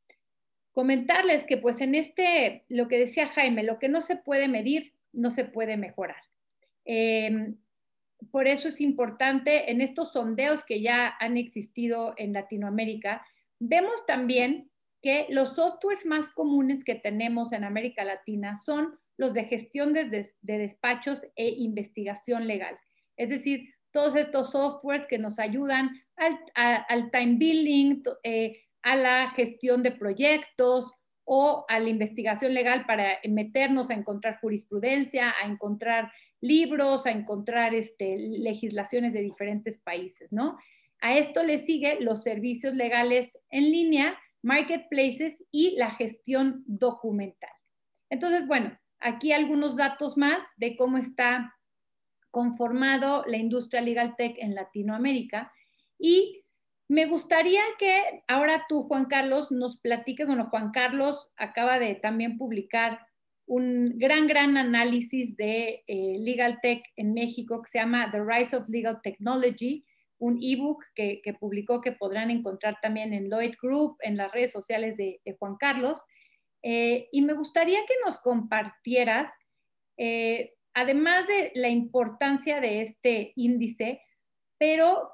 comentarles 0.71 1.43
que 1.43 1.57
pues 1.57 1.81
en 1.81 1.95
este, 1.95 2.65
lo 2.69 2.87
que 2.87 2.97
decía 2.97 3.27
Jaime, 3.27 3.63
lo 3.63 3.79
que 3.79 3.89
no 3.89 4.01
se 4.01 4.15
puede 4.15 4.47
medir, 4.47 4.93
no 5.11 5.29
se 5.29 5.45
puede 5.45 5.77
mejorar. 5.77 6.21
Em, 6.85 7.57
por 8.31 8.47
eso 8.47 8.67
es 8.67 8.81
importante 8.81 9.71
en 9.71 9.81
estos 9.81 10.13
sondeos 10.13 10.63
que 10.63 10.81
ya 10.81 11.15
han 11.19 11.37
existido 11.37 12.13
en 12.17 12.33
Latinoamérica, 12.33 13.25
vemos 13.59 14.05
también 14.05 14.71
que 15.01 15.27
los 15.29 15.55
softwares 15.55 16.05
más 16.05 16.31
comunes 16.31 16.83
que 16.83 16.95
tenemos 16.95 17.53
en 17.53 17.63
América 17.63 18.03
Latina 18.03 18.55
son 18.55 18.99
los 19.17 19.33
de 19.33 19.45
gestión 19.45 19.93
de, 19.93 20.33
de 20.41 20.57
despachos 20.57 21.25
e 21.35 21.49
investigación 21.49 22.47
legal. 22.47 22.77
Es 23.15 23.29
decir, 23.29 23.73
todos 23.91 24.15
estos 24.15 24.52
softwares 24.52 25.08
que 25.08 25.17
nos 25.17 25.39
ayudan 25.39 25.89
al, 26.56 27.12
time 27.12 27.36
billing, 27.38 28.04
eh, 28.23 28.62
a 28.84 28.95
la 28.95 29.30
gestión 29.32 29.84
de 29.84 29.91
proyectos 29.91 30.93
o 31.25 31.65
a 31.67 31.80
la 31.80 31.89
investigación 31.89 32.54
legal 32.54 32.86
para 32.88 33.19
meternos 33.28 33.89
a 33.89 33.93
encontrar 33.93 34.39
jurisprudencia, 34.39 35.34
a 35.41 35.45
encontrar 35.45 36.12
libros, 36.41 37.06
a 37.06 37.12
encontrar 37.12 37.75
este, 37.75 38.17
legislaciones 38.17 39.13
de 39.13 39.21
diferentes 39.21 39.78
países, 39.78 40.32
¿no? 40.32 40.58
A 41.02 41.17
esto 41.17 41.43
le 41.43 41.60
sigue 41.65 41.97
los 42.02 42.23
servicios 42.23 42.73
legales 42.73 43.38
en 43.49 43.71
línea, 43.71 44.17
marketplaces 44.41 45.38
y 45.52 45.75
la 45.78 45.91
gestión 45.91 46.63
documental. 46.65 47.52
Entonces, 48.10 48.47
bueno, 48.47 48.78
aquí 48.99 49.32
algunos 49.32 49.75
datos 49.75 50.17
más 50.17 50.43
de 50.58 50.75
cómo 50.75 50.97
está 50.97 51.54
conformado 52.31 53.23
la 53.27 53.37
industria 53.37 53.81
legal 53.81 54.15
tech 54.17 54.35
en 54.39 54.55
Latinoamérica. 54.55 55.51
Y 55.97 56.43
me 56.87 57.05
gustaría 57.05 57.61
que 57.77 58.23
ahora 58.27 58.65
tú, 58.67 58.83
Juan 58.83 59.05
Carlos, 59.05 59.51
nos 59.51 59.77
platiques, 59.77 60.25
bueno, 60.25 60.47
Juan 60.49 60.71
Carlos 60.71 61.31
acaba 61.37 61.77
de 61.79 61.95
también 61.95 62.37
publicar 62.37 62.99
un 63.45 63.97
gran, 63.97 64.27
gran 64.27 64.57
análisis 64.57 65.35
de 65.35 65.83
eh, 65.87 66.17
Legal 66.19 66.59
Tech 66.61 66.83
en 66.95 67.13
México 67.13 67.61
que 67.61 67.69
se 67.69 67.79
llama 67.79 68.11
The 68.11 68.23
Rise 68.23 68.55
of 68.55 68.69
Legal 68.69 69.01
Technology, 69.01 69.83
un 70.19 70.37
ebook 70.41 70.83
que, 70.93 71.21
que 71.23 71.33
publicó 71.33 71.81
que 71.81 71.93
podrán 71.93 72.29
encontrar 72.29 72.77
también 72.81 73.11
en 73.11 73.29
Lloyd 73.29 73.55
Group, 73.61 73.97
en 74.01 74.17
las 74.17 74.31
redes 74.31 74.51
sociales 74.51 74.97
de, 74.97 75.19
Juan 75.39 75.55
Carlos. 75.57 76.01
Eh, 76.61 77.07
y 77.11 77.21
me 77.21 77.33
gustaría 77.33 77.79
que 77.87 77.95
nos 78.05 78.19
compartieras 78.19 79.31
eh, 79.97 80.53
además 80.73 81.27
de 81.27 81.51
la 81.55 81.69
importancia 81.69 82.60
de 82.62 82.82
este 82.82 83.34
índice, 83.36 84.01
pero 84.58 85.12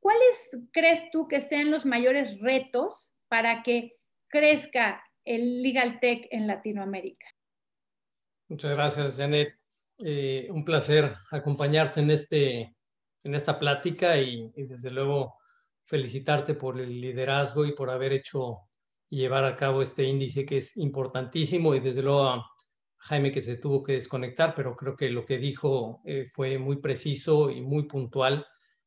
¿cuáles 0.00 0.58
crees 0.72 1.10
tú 1.10 1.28
que 1.28 1.40
sean 1.40 1.70
los 1.70 1.86
mayores 1.86 2.38
retos 2.40 3.12
para 3.28 3.62
que 3.62 3.96
crezca 4.28 5.02
el 5.24 5.62
Legal 5.62 6.00
Tech 6.00 6.26
en 6.30 6.46
Latinoamérica? 6.46 7.26
Muchas 8.48 8.76
gracias, 8.76 9.16
Janet. 9.16 9.58
Eh, 9.98 10.48
un 10.50 10.64
placer 10.64 11.14
acompañarte 11.30 12.00
en, 12.00 12.10
este, 12.10 12.74
en 13.24 13.34
esta 13.34 13.58
plática 13.58 14.16
y, 14.16 14.50
desde 14.54 14.90
luego 14.90 15.36
felicitarte 15.84 16.54
por 16.54 16.80
el 16.80 17.00
liderazgo 17.00 17.64
y 17.64 17.72
por 17.72 17.90
haber 17.90 18.12
hecho 18.12 18.68
y 19.10 19.18
llevar 19.18 19.44
a 19.44 19.56
cabo 19.56 19.82
este 19.82 20.04
índice 20.04 20.44
que 20.44 20.58
es 20.58 20.76
importantísimo 20.76 21.74
y 21.74 21.80
desde 21.80 22.02
luego 22.02 22.44
Jaime 22.98 23.32
que 23.32 23.40
se 23.40 23.56
tuvo 23.56 23.82
que 23.82 23.92
desconectar, 23.92 24.54
pero 24.54 24.76
creo 24.76 24.96
que 24.96 25.08
lo 25.10 25.24
que 25.24 25.38
dijo 25.38 26.00
eh, 26.04 26.28
fue 26.32 26.58
muy 26.58 26.76
preciso 26.76 27.50
y 27.50 27.60
muy 27.60 27.84
puntual 27.86 28.46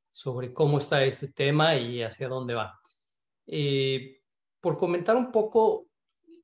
sobre 0.10 0.54
cómo 0.54 0.78
está 0.78 1.04
este 1.06 1.30
tema 1.30 1.76
y 1.76 2.04
hacia 2.04 2.28
dónde 2.28 2.54
va. 2.54 2.80
Eh, 3.48 4.22
por 4.60 4.78
comentar 4.78 5.16
un 5.16 5.32
poco, 5.32 5.88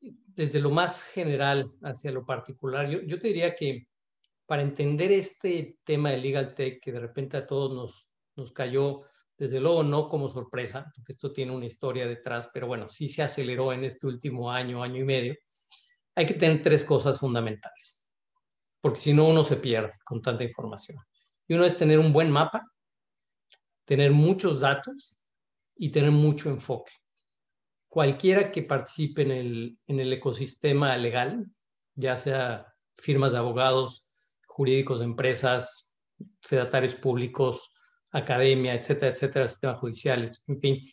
desde 0.02 0.60
lo 0.60 0.70
más 0.70 1.04
general 1.04 1.70
hacia 1.84 2.12
lo 2.12 2.26
particular, 2.26 2.90
yo, 2.90 3.02
yo 3.02 3.20
te 3.20 3.28
diría 3.28 3.54
que 3.54 3.88
para 4.46 4.62
entender 4.62 5.12
este 5.12 5.78
tema 5.84 6.12
de 6.12 6.18
Legal 6.18 6.54
Tech, 6.54 6.82
que 6.82 6.94
de 6.94 7.02
repente 7.02 7.36
a 7.36 7.46
todos 7.46 7.74
nos, 7.74 8.14
nos 8.36 8.52
cayó, 8.54 9.02
desde 9.38 9.60
luego 9.60 9.84
no 9.84 10.08
como 10.08 10.30
sorpresa, 10.30 10.90
porque 10.96 11.12
esto 11.12 11.34
tiene 11.34 11.52
una 11.52 11.66
historia 11.66 12.08
detrás, 12.08 12.50
pero 12.54 12.66
bueno, 12.66 12.88
sí 12.88 13.10
se 13.10 13.22
aceleró 13.22 13.74
en 13.74 13.84
este 13.84 14.08
último 14.08 14.50
año, 14.50 14.82
año 14.82 15.02
y 15.02 15.06
medio, 15.06 15.36
hay 16.18 16.26
que 16.26 16.34
tener 16.34 16.64
tres 16.64 16.84
cosas 16.84 17.20
fundamentales, 17.20 18.10
porque 18.82 19.00
si 19.00 19.14
no 19.14 19.26
uno 19.26 19.44
se 19.44 19.58
pierde 19.58 19.94
con 20.04 20.20
tanta 20.20 20.44
información. 20.44 20.98
Y 21.48 21.54
uno 21.54 21.64
es 21.64 21.78
tener 21.78 22.00
un 22.00 22.12
buen 22.12 22.32
mapa, 22.32 22.66
tener 23.86 24.10
muchos 24.12 24.60
datos 24.60 25.28
y 25.76 25.92
tener 25.92 26.10
mucho 26.10 26.50
enfoque. 26.50 26.92
Cualquiera 27.88 28.52
que 28.52 28.64
participe 28.64 29.22
en 29.22 29.32
el, 29.32 29.80
en 29.86 30.00
el 30.00 30.12
ecosistema 30.12 30.98
legal, 30.98 31.46
ya 31.94 32.18
sea 32.18 32.66
firmas 32.96 33.34
de 33.34 33.38
abogados, 33.38 34.12
jurídicos 34.48 34.98
de 34.98 35.06
empresas, 35.06 35.94
fedatarios 36.42 36.96
públicos, 36.96 37.72
academia, 38.12 38.74
etcétera, 38.74 39.12
etcétera, 39.12 39.48
sistemas 39.48 39.80
judiciales, 39.80 40.44
en 40.48 40.60
fin. 40.60 40.92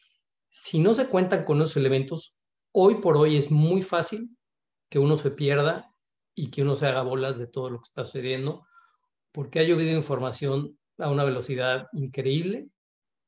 Si 0.50 0.80
no 0.80 0.92
se 0.92 1.08
cuentan 1.08 1.44
con 1.44 1.62
esos 1.62 1.78
elementos, 1.78 2.36
hoy 2.72 2.96
por 2.96 3.16
hoy 3.16 3.38
es 3.38 3.50
muy 3.50 3.80
fácil 3.80 4.28
que 4.94 5.00
uno 5.00 5.18
se 5.18 5.32
pierda 5.32 5.92
y 6.36 6.52
que 6.52 6.62
uno 6.62 6.76
se 6.76 6.86
haga 6.86 7.02
bolas 7.02 7.36
de 7.36 7.48
todo 7.48 7.68
lo 7.68 7.78
que 7.78 7.88
está 7.88 8.04
sucediendo, 8.04 8.64
porque 9.32 9.58
ha 9.58 9.64
llovido 9.64 9.90
información 9.90 10.78
a 10.98 11.10
una 11.10 11.24
velocidad 11.24 11.88
increíble 11.94 12.68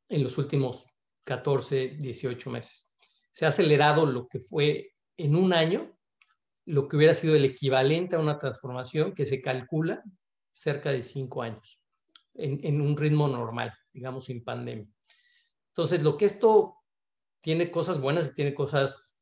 en 0.08 0.22
los 0.22 0.38
últimos 0.38 0.86
14, 1.24 1.96
18 1.98 2.50
meses. 2.50 2.92
Se 3.32 3.46
ha 3.46 3.48
acelerado 3.48 4.06
lo 4.06 4.28
que 4.28 4.38
fue 4.38 4.92
en 5.16 5.34
un 5.34 5.52
año, 5.52 5.98
lo 6.66 6.86
que 6.86 6.98
hubiera 6.98 7.16
sido 7.16 7.34
el 7.34 7.44
equivalente 7.44 8.14
a 8.14 8.20
una 8.20 8.38
transformación 8.38 9.12
que 9.12 9.24
se 9.24 9.42
calcula 9.42 10.04
cerca 10.52 10.92
de 10.92 11.02
cinco 11.02 11.42
años, 11.42 11.80
en, 12.34 12.80
un 12.80 12.96
ritmo 12.96 13.26
normal, 13.26 13.74
digamos, 13.92 14.26
sin 14.26 14.44
pandemia. 14.44 14.86
Entonces, 15.70 16.00
lo 16.04 16.16
que 16.16 16.26
esto 16.26 16.76
tiene 17.40 17.72
cosas 17.72 18.00
buenas 18.00 18.30
y 18.30 18.34
tiene 18.34 18.54
cosas 18.54 19.15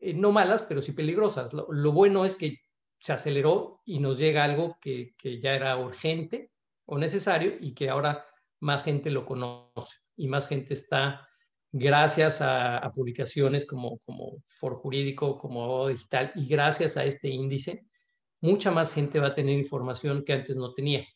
eh, 0.00 0.14
no 0.14 0.32
malas, 0.32 0.62
pero 0.62 0.82
sí 0.82 0.92
peligrosas. 0.92 1.52
Lo, 1.52 1.92
bueno 1.92 2.24
es 2.24 2.34
que 2.34 2.58
se 2.98 3.12
aceleró 3.12 3.80
y 3.84 3.98
nos 3.98 4.18
llega 4.18 4.44
algo 4.44 4.78
que, 4.80 5.14
ya 5.42 5.54
era 5.54 5.76
urgente 5.76 6.50
o 6.86 6.98
necesario 6.98 7.54
y 7.60 7.74
que 7.74 7.90
ahora 7.90 8.26
más 8.60 8.84
gente 8.84 9.10
lo 9.10 9.24
conoce 9.24 9.96
y 10.16 10.28
más 10.28 10.48
gente 10.48 10.74
está, 10.74 11.26
gracias 11.72 12.40
a, 12.42 12.90
publicaciones 12.94 13.66
como, 13.66 13.98
como 13.98 14.42
For 14.44 14.74
Jurídico, 14.74 15.38
como 15.38 15.64
Abogado 15.64 15.88
Digital 15.88 16.32
y 16.34 16.46
gracias 16.46 16.96
a 16.96 17.04
este 17.04 17.28
índice, 17.28 17.86
mucha 18.40 18.70
más 18.70 18.92
gente 18.92 19.20
va 19.20 19.28
a 19.28 19.34
tener 19.34 19.58
información 19.58 20.24
que 20.24 20.32
antes 20.32 20.56
no 20.56 20.72
tenía. 20.74 21.06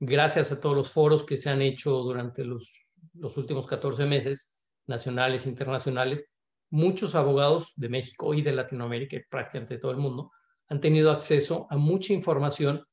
Gracias 0.00 0.52
a 0.52 0.60
todos 0.60 0.76
los 0.76 0.90
foros 0.92 1.24
que 1.24 1.36
se 1.36 1.50
han 1.50 1.62
hecho 1.62 1.90
durante 1.90 2.44
los, 2.44 2.86
los 3.14 3.36
últimos 3.36 3.66
14 3.66 4.06
meses, 4.06 4.62
nacionales 4.86 5.46
internacionales, 5.46 6.30
muchos 6.70 7.14
abogados 7.14 7.72
de 7.76 7.88
México 7.88 8.34
y 8.34 8.42
de 8.42 8.52
Latinoamérica 8.52 9.16
y 9.16 9.24
prácticamente 9.28 9.74
de 9.74 9.80
todo 9.80 9.92
el 9.92 9.98
mundo 9.98 10.32
han 10.68 10.80
tenido 10.80 11.10
acceso 11.10 11.66
a 11.70 11.76
mucha 11.76 12.12
información 12.12 12.84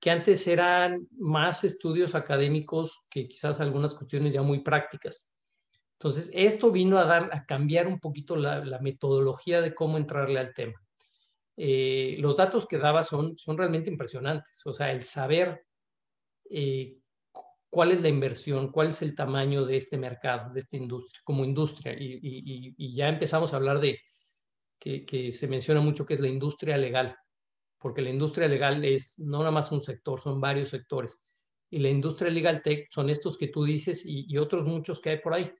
que 0.00 0.10
antes 0.10 0.46
eran 0.46 1.08
más 1.18 1.64
estudios 1.64 2.14
académicos 2.14 3.06
que 3.10 3.26
quizás 3.26 3.60
algunas 3.60 3.94
cuestiones 3.94 4.32
ya 4.32 4.42
muy 4.42 4.60
prácticas. 4.60 5.32
Entonces, 5.98 6.30
esto 6.34 6.70
vino 6.70 6.98
a 6.98 7.04
dar, 7.04 7.30
a 7.32 7.46
cambiar 7.46 7.86
un 7.86 7.98
poquito 7.98 8.36
la, 8.36 8.78
metodología 8.80 9.62
de 9.62 9.74
cómo 9.74 9.96
entrarle 9.96 10.38
al 10.38 10.52
tema. 10.52 10.74
Eh, 11.56 12.16
los 12.18 12.36
datos 12.36 12.66
que 12.66 12.76
daba 12.76 13.02
son, 13.02 13.38
son 13.38 13.56
realmente 13.56 13.90
impresionantes. 13.90 14.60
O 14.66 14.74
sea, 14.74 14.92
el 14.92 15.02
saber 15.02 15.64
eh, 16.50 16.98
cuál 17.70 17.92
es 17.92 18.00
la 18.00 18.08
inversión, 18.08 18.70
cuál 18.70 18.88
es 18.88 19.02
el 19.02 19.14
tamaño 19.14 19.66
de 19.66 19.76
este 19.76 19.98
mercado, 19.98 20.52
de 20.52 20.60
esta 20.60 20.76
industria, 20.76 21.20
como 21.24 21.44
industria. 21.44 21.94
Y, 21.98 22.94
ya 22.94 23.08
empezamos 23.08 23.52
a 23.52 23.56
hablar 23.56 23.80
de 23.80 24.00
que, 24.78 25.04
que, 25.04 25.32
se 25.32 25.48
menciona 25.48 25.80
mucho 25.80 26.06
que 26.06 26.14
es 26.14 26.20
la 26.20 26.28
industria 26.28 26.76
legal 26.76 27.16
porque 27.78 28.02
la 28.02 28.10
industria 28.10 28.48
legal 28.48 28.84
es 28.84 29.18
no 29.18 29.38
nada 29.38 29.50
más 29.50 29.72
un 29.72 29.80
sector, 29.80 30.18
son 30.20 30.40
varios 30.40 30.70
sectores. 30.70 31.24
Y 31.70 31.78
la 31.78 31.88
industria 31.88 32.30
legal 32.30 32.62
tech 32.62 32.86
son 32.90 33.10
estos 33.10 33.36
que 33.38 33.48
tú 33.48 33.64
dices 33.64 34.04
y, 34.06 34.36
otros 34.38 34.64
muchos 34.64 35.00
que 35.00 35.10
hay 35.10 35.20
por 35.20 35.34
ahí. 35.34 35.52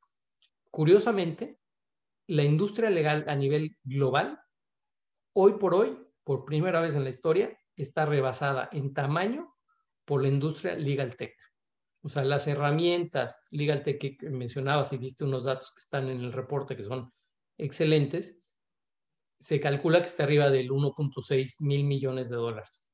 Curiosamente, 0.71 1.59
la 2.27 2.45
industria 2.45 2.90
legal 2.90 3.25
a 3.29 3.35
nivel 3.35 3.77
global, 3.85 4.38
hoy 5.35 5.55
por 5.55 5.75
hoy, 5.75 5.99
por 6.25 6.45
primera 6.45 6.81
vez 6.81 6.95
en 6.95 7.05
la 7.05 7.11
historia, 7.11 7.57
está 7.77 8.05
rebasada 8.05 8.69
en 8.73 8.95
tamaño 8.95 9.55
por 10.05 10.23
la 10.23 10.29
industria 10.29 10.75
legal 10.75 11.16
tech. 11.16 11.35
O 12.07 12.09
sea, 12.09 12.25
las 12.25 12.47
herramientas 12.47 13.49
legal 13.51 13.83
que 13.83 14.16
mencionabas 14.31 14.92
y 14.92 14.99
diste 14.99 15.25
unos 15.25 15.42
datos 15.42 15.73
que 15.73 15.81
están 15.81 16.09
en 16.09 16.21
el 16.21 16.33
reporte 16.33 16.77
que 16.77 16.85
son 16.85 17.12
excelentes, 17.59 18.45
se 19.40 19.59
calcula 19.59 19.99
que 19.99 20.07
está 20.07 20.23
arriba 20.23 20.49
del 20.49 20.71
1.6 20.71 21.62
mil 21.62 21.83
millones 21.83 22.31
de 22.31 22.37
dólares. 22.37 22.87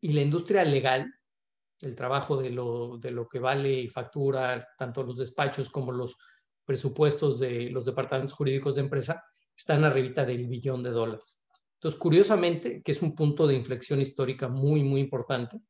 Y 0.00 0.14
la 0.14 0.22
industria 0.22 0.64
legal, 0.64 1.12
el 1.82 1.94
trabajo 1.94 2.38
de 2.38 2.48
lo, 2.48 2.96
de 2.96 3.10
lo 3.10 3.28
que 3.28 3.38
vale 3.38 3.70
y 3.70 3.90
factura 3.90 4.58
tanto 4.78 5.02
los 5.02 5.18
despachos 5.18 5.68
como 5.68 5.92
los 5.92 6.16
presupuestos 6.64 7.38
de 7.38 7.68
los 7.68 7.84
departamentos 7.84 8.32
jurídicos 8.32 8.76
de 8.76 8.80
empresa, 8.80 9.22
están 9.54 9.84
arribita 9.84 10.24
del 10.24 10.46
billón 10.46 10.82
de 10.82 10.90
dólares. 10.90 11.42
Entonces, 11.74 12.00
curiosamente, 12.00 12.82
que 12.82 12.92
es 12.92 13.02
un 13.02 13.14
punto 13.14 13.46
de 13.46 13.56
inflexión 13.56 14.00
histórica 14.00 14.48
muy, 14.48 14.82
muy 14.82 15.02
importante, 15.02 15.60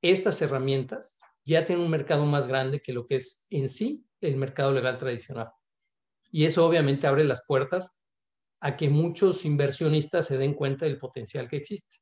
estas 0.00 0.40
herramientas 0.40 1.18
ya 1.46 1.64
tienen 1.64 1.84
un 1.84 1.90
mercado 1.90 2.26
más 2.26 2.48
grande 2.48 2.80
que 2.80 2.92
lo 2.92 3.06
que 3.06 3.16
es 3.16 3.46
en 3.50 3.68
sí 3.68 4.04
el 4.20 4.36
mercado 4.36 4.72
legal 4.72 4.98
tradicional. 4.98 5.50
Y 6.30 6.44
eso 6.44 6.66
obviamente 6.66 7.06
abre 7.06 7.24
las 7.24 7.46
puertas 7.46 8.00
a 8.60 8.76
que 8.76 8.88
muchos 8.88 9.44
inversionistas 9.44 10.26
se 10.26 10.38
den 10.38 10.54
cuenta 10.54 10.86
del 10.86 10.98
potencial 10.98 11.48
que 11.48 11.56
existe. 11.56 11.98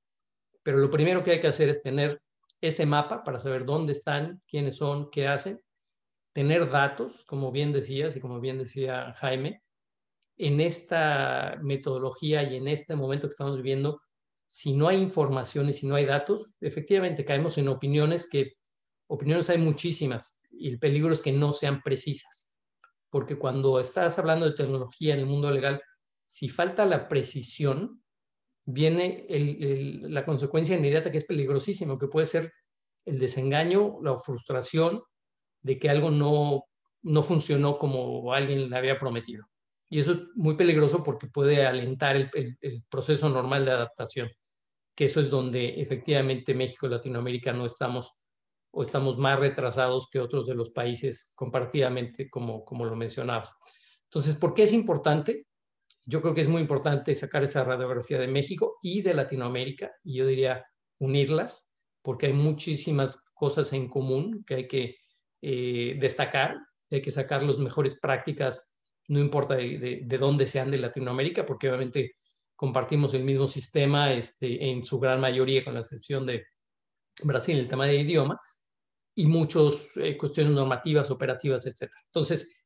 Pero 0.62 0.78
lo 0.78 0.90
primero 0.90 1.22
que 1.22 1.32
hay 1.32 1.40
que 1.40 1.48
hacer 1.48 1.68
es 1.68 1.82
tener 1.82 2.22
ese 2.60 2.86
mapa 2.86 3.22
para 3.22 3.38
saber 3.38 3.66
dónde 3.66 3.92
están, 3.92 4.42
quiénes 4.48 4.78
son, 4.78 5.10
qué 5.10 5.28
hacen, 5.28 5.60
tener 6.32 6.70
datos, 6.70 7.24
como 7.26 7.52
bien 7.52 7.70
decías 7.70 8.16
y 8.16 8.20
como 8.20 8.40
bien 8.40 8.56
decía 8.56 9.12
Jaime, 9.14 9.62
en 10.36 10.60
esta 10.60 11.58
metodología 11.62 12.42
y 12.42 12.56
en 12.56 12.68
este 12.68 12.96
momento 12.96 13.28
que 13.28 13.32
estamos 13.32 13.56
viviendo, 13.56 14.00
si 14.46 14.74
no 14.74 14.88
hay 14.88 14.98
información 14.98 15.68
y 15.68 15.72
si 15.72 15.86
no 15.86 15.94
hay 15.96 16.06
datos, 16.06 16.54
efectivamente 16.60 17.24
caemos 17.24 17.58
en 17.58 17.68
opiniones 17.68 18.28
que, 18.28 18.54
opiniones 19.06 19.50
hay 19.50 19.58
muchísimas 19.58 20.38
y 20.50 20.68
el 20.68 20.78
peligro 20.78 21.12
es 21.12 21.22
que 21.22 21.32
no 21.32 21.52
sean 21.52 21.82
precisas, 21.82 22.56
porque 23.10 23.36
cuando 23.36 23.80
estás 23.80 24.18
hablando 24.18 24.46
de 24.46 24.56
tecnología 24.56 25.14
en 25.14 25.20
el 25.20 25.26
mundo 25.26 25.50
legal, 25.50 25.82
si 26.26 26.48
falta 26.48 26.84
la 26.84 27.08
precisión, 27.08 28.02
viene 28.64 29.26
la 30.08 30.24
consecuencia 30.24 30.76
inmediata 30.76 31.10
que 31.10 31.18
es 31.18 31.24
peligrosísimo, 31.24 31.98
que 31.98 32.08
puede 32.08 32.26
ser 32.26 32.52
el 33.04 33.18
desengaño, 33.18 33.98
la 34.02 34.16
frustración 34.16 35.02
de 35.62 35.78
que 35.78 35.90
algo 35.90 36.10
no, 36.10 36.64
no 37.02 37.22
funcionó 37.22 37.78
como 37.78 38.32
alguien 38.32 38.70
le 38.70 38.76
había 38.76 38.98
prometido. 38.98 39.44
Y 39.90 40.00
eso 40.00 40.12
es 40.12 40.18
muy 40.34 40.56
peligroso 40.56 41.02
porque 41.02 41.26
puede 41.26 41.66
alentar 41.66 42.16
el, 42.16 42.30
el, 42.60 42.82
proceso 42.90 43.28
normal 43.28 43.64
de 43.64 43.72
adaptación, 43.72 44.28
que 44.94 45.04
eso 45.04 45.20
es 45.20 45.30
donde 45.30 45.80
efectivamente 45.80 46.54
México 46.54 46.86
y 46.86 46.90
Latinoamérica 46.90 47.52
no 47.52 47.66
estamos 47.66 48.23
o 48.74 48.82
estamos 48.82 49.18
más 49.18 49.38
retrasados 49.38 50.08
que 50.10 50.20
otros 50.20 50.46
de 50.46 50.54
los 50.54 50.70
países 50.70 51.32
compartidamente, 51.34 52.28
como, 52.28 52.64
como 52.64 52.84
lo 52.84 52.96
mencionabas. 52.96 53.56
Entonces, 54.04 54.34
¿por 54.36 54.54
qué 54.54 54.64
es 54.64 54.72
importante? 54.72 55.46
yo 56.06 56.20
creo 56.20 56.34
que 56.34 56.42
es 56.42 56.48
muy 56.48 56.60
importante 56.60 57.14
sacar 57.14 57.42
esa 57.42 57.64
radiografía 57.64 58.18
de 58.18 58.28
México 58.28 58.78
y 58.82 59.02
de 59.02 59.14
Latinoamérica, 59.14 59.92
y 60.02 60.18
yo 60.18 60.26
diría 60.26 60.64
unirlas, 60.98 61.72
porque 62.02 62.26
hay 62.26 62.32
muchísimas 62.32 63.24
cosas 63.34 63.72
en 63.72 63.88
común 63.88 64.44
que 64.46 64.54
hay 64.54 64.68
que 64.68 64.96
eh, 65.40 65.96
destacar, 65.98 66.56
hay 66.90 67.00
que 67.00 67.10
sacar 67.10 67.42
las 67.42 67.58
mejores 67.58 67.98
prácticas, 67.98 68.74
no 69.08 69.18
importa 69.18 69.54
de, 69.54 70.02
de, 70.04 70.18
dónde 70.18 70.46
sean 70.46 70.70
de 70.70 70.78
Latinoamérica, 70.78 71.44
porque 71.44 71.68
obviamente 71.68 72.16
compartimos 72.54 73.14
el 73.14 73.24
mismo 73.24 73.46
sistema 73.46 74.12
este, 74.12 74.70
en 74.70 74.84
su 74.84 74.98
gran 74.98 75.20
mayoría, 75.20 75.64
con 75.64 75.74
la 75.74 75.80
excepción 75.80 76.26
de 76.26 76.44
Brasil, 77.22 77.58
el 77.58 77.68
tema 77.68 77.86
de 77.86 77.96
idioma, 77.96 78.38
y 79.14 79.26
muchas 79.26 79.96
eh, 79.96 80.16
cuestiones 80.16 80.52
normativas, 80.52 81.10
operativas, 81.10 81.66
etc. 81.66 81.90
Entonces, 82.06 82.64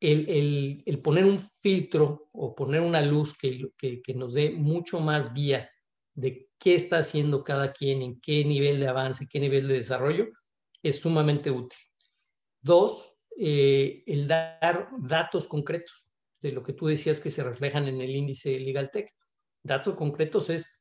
el, 0.00 1.00
poner 1.02 1.24
un 1.24 1.38
filtro 1.38 2.28
o 2.32 2.54
poner 2.54 2.80
una 2.80 3.02
luz 3.02 3.36
que, 3.36 3.70
que, 3.76 4.14
nos 4.14 4.34
dé 4.34 4.50
mucho 4.50 4.98
más 5.00 5.34
guía 5.34 5.70
de 6.14 6.48
qué 6.58 6.74
está 6.74 6.98
haciendo 6.98 7.44
cada 7.44 7.72
quien, 7.72 8.02
en 8.02 8.20
qué 8.20 8.44
nivel 8.44 8.80
de 8.80 8.88
avance, 8.88 9.28
qué 9.30 9.40
nivel 9.40 9.68
de 9.68 9.74
desarrollo, 9.74 10.28
es 10.82 11.00
sumamente 11.00 11.50
útil. 11.50 11.78
Dos, 12.62 13.10
eh, 13.38 14.02
el 14.06 14.26
dar 14.26 14.88
datos 14.98 15.46
concretos 15.46 16.08
de 16.40 16.52
lo 16.52 16.62
que 16.62 16.72
tú 16.72 16.86
decías 16.86 17.20
que 17.20 17.30
se 17.30 17.42
reflejan 17.42 17.86
en 17.86 18.00
el 18.00 18.14
índice 18.16 18.58
Legal 18.58 18.90
Tech. 18.90 19.10
datos 19.62 19.94
concretos 19.94 20.48
es 20.48 20.79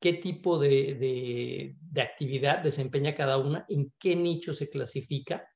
qué 0.00 0.14
tipo 0.14 0.58
de, 0.58 1.74
de, 1.92 2.02
actividad 2.02 2.62
desempeña 2.62 3.14
cada 3.14 3.38
una, 3.38 3.64
en 3.68 3.92
qué 3.98 4.14
nicho 4.14 4.52
se 4.52 4.68
clasifica, 4.68 5.48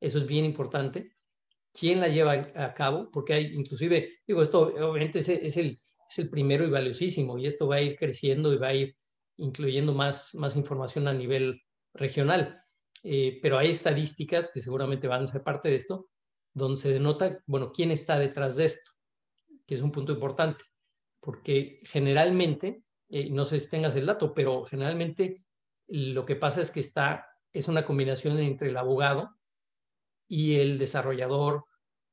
eso 0.00 0.18
es 0.18 0.26
bien 0.26 0.44
importante, 0.44 1.12
quién 1.72 2.00
la 2.00 2.08
lleva 2.08 2.32
a 2.54 2.74
cabo, 2.74 3.10
porque 3.12 3.34
hay 3.34 3.44
inclusive, 3.54 4.10
digo, 4.26 4.42
esto 4.42 4.62
obviamente 4.62 5.20
es, 5.20 5.28
es, 5.28 5.56
el, 5.56 5.80
es 6.08 6.18
el 6.18 6.30
primero 6.30 6.64
y 6.64 6.70
valiosísimo, 6.70 7.38
y 7.38 7.46
esto 7.46 7.68
va 7.68 7.76
a 7.76 7.82
ir 7.82 7.96
creciendo 7.96 8.52
y 8.52 8.58
va 8.58 8.68
a 8.68 8.74
ir 8.74 8.96
incluyendo 9.36 9.94
más, 9.94 10.34
más 10.34 10.56
información 10.56 11.08
a 11.08 11.14
nivel 11.14 11.60
regional. 11.92 12.60
Eh, 13.02 13.38
pero 13.42 13.58
hay 13.58 13.70
estadísticas 13.70 14.50
que 14.52 14.60
seguramente 14.60 15.08
van 15.08 15.22
a 15.22 15.26
ser 15.26 15.42
parte 15.42 15.68
de 15.68 15.76
esto, 15.76 16.08
donde 16.54 16.80
se 16.80 16.92
denota, 16.92 17.40
bueno, 17.46 17.72
quién 17.72 17.90
está 17.90 18.18
detrás 18.18 18.56
de 18.56 18.66
esto, 18.66 18.92
que 19.66 19.74
es 19.74 19.82
un 19.82 19.92
punto 19.92 20.12
importante, 20.12 20.64
porque 21.20 21.80
generalmente, 21.84 22.83
eh, 23.08 23.30
no 23.30 23.44
sé 23.44 23.60
si 23.60 23.70
tengas 23.70 23.96
el 23.96 24.06
dato, 24.06 24.34
pero 24.34 24.64
generalmente 24.64 25.44
lo 25.86 26.24
que 26.24 26.36
pasa 26.36 26.60
es 26.60 26.70
que 26.70 26.80
está, 26.80 27.26
es 27.52 27.68
una 27.68 27.84
combinación 27.84 28.38
entre 28.38 28.68
el 28.70 28.76
abogado 28.76 29.36
y 30.28 30.56
el 30.56 30.78
desarrollador 30.78 31.64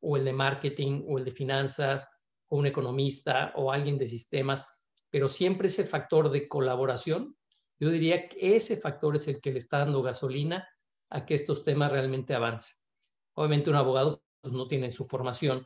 o 0.01 0.17
el 0.17 0.25
de 0.25 0.33
marketing 0.33 1.03
o 1.07 1.17
el 1.17 1.25
de 1.25 1.31
finanzas 1.31 2.11
o 2.49 2.57
un 2.57 2.65
economista 2.65 3.53
o 3.55 3.71
alguien 3.71 3.97
de 3.97 4.07
sistemas, 4.07 4.65
pero 5.09 5.29
siempre 5.29 5.67
ese 5.67 5.85
factor 5.85 6.29
de 6.29 6.47
colaboración, 6.47 7.37
yo 7.79 7.89
diría 7.89 8.27
que 8.27 8.55
ese 8.55 8.77
factor 8.77 9.15
es 9.15 9.27
el 9.27 9.41
que 9.41 9.51
le 9.51 9.59
está 9.59 9.79
dando 9.79 10.01
gasolina 10.01 10.67
a 11.09 11.25
que 11.25 11.33
estos 11.33 11.63
temas 11.63 11.91
realmente 11.91 12.33
avancen. 12.33 12.77
Obviamente 13.33 13.69
un 13.69 13.75
abogado 13.75 14.23
pues, 14.41 14.53
no 14.53 14.67
tiene 14.67 14.91
su 14.91 15.05
formación 15.05 15.65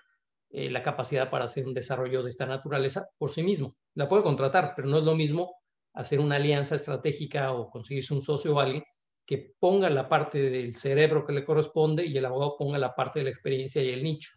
eh, 0.57 0.69
la 0.69 0.81
capacidad 0.81 1.29
para 1.29 1.43
hacer 1.43 1.67
un 1.67 1.73
desarrollo 1.73 2.23
de 2.23 2.29
esta 2.29 2.45
naturaleza 2.45 3.09
por 3.17 3.29
sí 3.29 3.43
mismo. 3.43 3.75
La 3.93 4.07
puede 4.07 4.23
contratar, 4.23 4.71
pero 4.73 4.87
no 4.87 4.99
es 4.99 5.03
lo 5.03 5.13
mismo 5.13 5.53
hacer 5.93 6.21
una 6.21 6.37
alianza 6.37 6.75
estratégica 6.75 7.51
o 7.51 7.69
conseguirse 7.69 8.13
un 8.13 8.21
socio 8.21 8.55
o 8.55 8.61
alguien 8.61 8.81
que 9.25 9.53
ponga 9.59 9.89
la 9.89 10.07
parte 10.07 10.49
del 10.49 10.73
cerebro 10.77 11.25
que 11.25 11.33
le 11.33 11.43
corresponde 11.43 12.05
y 12.05 12.15
el 12.15 12.23
abogado 12.23 12.55
ponga 12.57 12.77
la 12.77 12.95
parte 12.95 13.19
de 13.19 13.25
la 13.25 13.31
experiencia 13.31 13.83
y 13.83 13.89
el 13.89 14.01
nicho. 14.01 14.31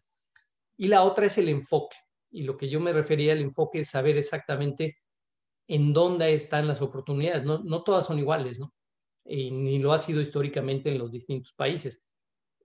Y 0.77 0.89
la 0.89 1.05
otra 1.05 1.27
es 1.27 1.39
el 1.39 1.49
enfoque. 1.49 1.97
Y 2.33 2.43
lo 2.43 2.57
que 2.57 2.69
yo 2.69 2.81
me 2.81 2.93
refería 2.93 3.31
al 3.31 3.41
enfoque 3.41 3.79
es 3.79 3.89
saber 3.89 4.19
exactamente 4.19 4.99
en 5.69 5.93
dónde 5.93 6.35
están 6.35 6.67
las 6.67 6.83
oportunidades. 6.83 7.45
No, 7.45 7.59
no 7.63 7.85
todas 7.85 8.07
son 8.07 8.19
iguales, 8.19 8.59
¿no? 8.59 8.75
ni 9.25 9.79
lo 9.79 9.93
ha 9.93 9.99
sido 9.99 10.21
históricamente 10.21 10.91
en 10.91 10.99
los 10.99 11.13
distintos 11.13 11.53
países. 11.53 12.09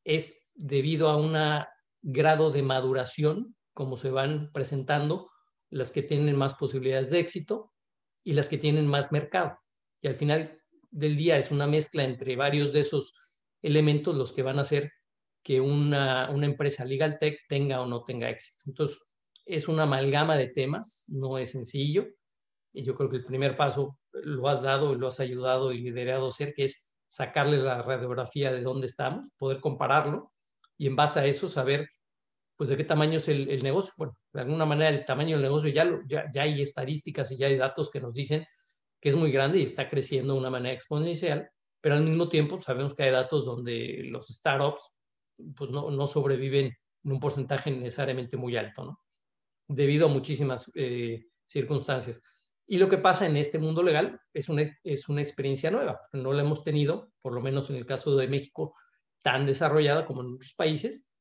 Es 0.03 0.49
debido 0.55 1.09
a 1.09 1.17
un 1.17 1.35
grado 2.03 2.51
de 2.51 2.61
maduración, 2.61 3.55
como 3.73 3.97
se 3.97 4.11
van 4.11 4.51
presentando, 4.53 5.31
las 5.69 5.91
que 5.91 6.03
tienen 6.03 6.35
más 6.35 6.55
posibilidades 6.55 7.09
de 7.09 7.19
éxito 7.19 7.71
y 8.23 8.33
las 8.33 8.49
que 8.49 8.59
tienen 8.59 8.85
más 8.85 9.11
mercado. 9.11 9.57
Y 10.01 10.07
al 10.07 10.15
final 10.15 10.59
del 10.91 11.15
día 11.15 11.37
es 11.37 11.49
una 11.49 11.65
mezcla 11.65 12.03
entre 12.03 12.35
varios 12.35 12.73
de 12.73 12.81
esos 12.81 13.15
elementos 13.61 14.13
los 14.15 14.33
que 14.33 14.43
van 14.43 14.59
a 14.59 14.63
hacer 14.63 14.91
que 15.41 15.59
una, 15.59 16.29
una 16.29 16.45
empresa 16.45 16.85
legal 16.85 17.17
tech 17.19 17.39
tenga 17.49 17.81
o 17.81 17.87
no 17.87 18.03
tenga 18.03 18.29
éxito. 18.29 18.63
Entonces, 18.67 19.01
es 19.45 19.67
una 19.67 19.83
amalgama 19.83 20.37
de 20.37 20.47
temas, 20.47 21.05
no 21.07 21.37
es 21.37 21.51
sencillo. 21.51 22.05
Y 22.73 22.83
yo 22.83 22.95
creo 22.95 23.09
que 23.09 23.17
el 23.17 23.25
primer 23.25 23.57
paso 23.57 23.97
lo 24.11 24.47
has 24.47 24.61
dado 24.61 24.93
y 24.93 24.97
lo 24.97 25.07
has 25.07 25.19
ayudado 25.19 25.71
y 25.71 25.79
liderado 25.79 26.25
a 26.25 26.29
hacer, 26.29 26.53
que 26.53 26.65
es 26.65 26.91
sacarle 27.07 27.57
la 27.57 27.81
radiografía 27.81 28.51
de 28.51 28.61
dónde 28.61 28.87
estamos, 28.87 29.29
poder 29.37 29.59
compararlo 29.59 30.32
y 30.77 30.87
en 30.87 30.95
base 30.95 31.19
a 31.19 31.25
eso 31.25 31.49
saber 31.49 31.87
pues 32.55 32.69
de 32.69 32.77
qué 32.77 32.83
tamaño 32.83 33.17
es 33.17 33.27
el, 33.27 33.63
negocio. 33.63 33.93
Bueno, 33.97 34.17
de 34.31 34.41
alguna 34.41 34.65
manera 34.65 34.89
el 34.89 35.05
tamaño 35.05 35.35
del 35.35 35.43
negocio 35.43 35.69
ya, 35.69 35.89
ya, 36.07 36.29
ya, 36.33 36.43
hay 36.43 36.61
estadísticas 36.61 37.31
y 37.31 37.37
ya 37.37 37.47
hay 37.47 37.57
datos 37.57 37.89
que 37.89 37.99
nos 37.99 38.13
dicen 38.13 38.45
que 39.01 39.09
es 39.09 39.15
muy 39.15 39.31
grande 39.31 39.59
y 39.59 39.63
está 39.63 39.89
creciendo 39.89 40.33
de 40.33 40.39
una 40.39 40.49
manera 40.49 40.73
exponencial, 40.73 41.49
pero 41.81 41.95
al 41.95 42.03
mismo 42.03 42.29
tiempo 42.29 42.61
sabemos 42.61 42.93
que 42.93 43.03
hay 43.03 43.11
datos 43.11 43.45
donde 43.45 44.03
los 44.05 44.27
startups 44.27 44.93
pues 45.55 45.71
no, 45.71 45.91
no 45.91 46.07
sobreviven 46.07 46.67
en 47.03 47.11
un 47.11 47.19
porcentaje 47.19 47.71
necesariamente 47.71 48.37
muy 48.37 48.55
alto, 48.55 48.85
¿no? 48.85 48.99
Debido 49.67 50.05
a 50.05 50.09
muchísimas 50.09 50.71
eh, 50.75 51.25
circunstancias. 51.43 52.21
Y 52.65 52.77
lo 52.77 52.87
que 52.87 52.97
pasa 52.97 53.27
en 53.27 53.35
este 53.35 53.59
mundo 53.59 53.83
legal 53.83 54.19
es 54.33 54.47
una, 54.47 54.79
es 54.83 55.09
una 55.09 55.21
experiencia 55.21 55.69
nueva. 55.69 55.99
No 56.13 56.31
la 56.31 56.43
hemos 56.43 56.63
tenido, 56.63 57.11
por 57.21 57.33
lo 57.33 57.41
menos 57.41 57.69
en 57.69 57.75
el 57.75 57.85
caso 57.85 58.15
de 58.15 58.27
México, 58.27 58.73
tan 59.23 59.47
desarrollada 59.47 60.05
como 60.05 60.21
en 60.21 60.33
otros 60.35 60.53
países, 60.53 61.11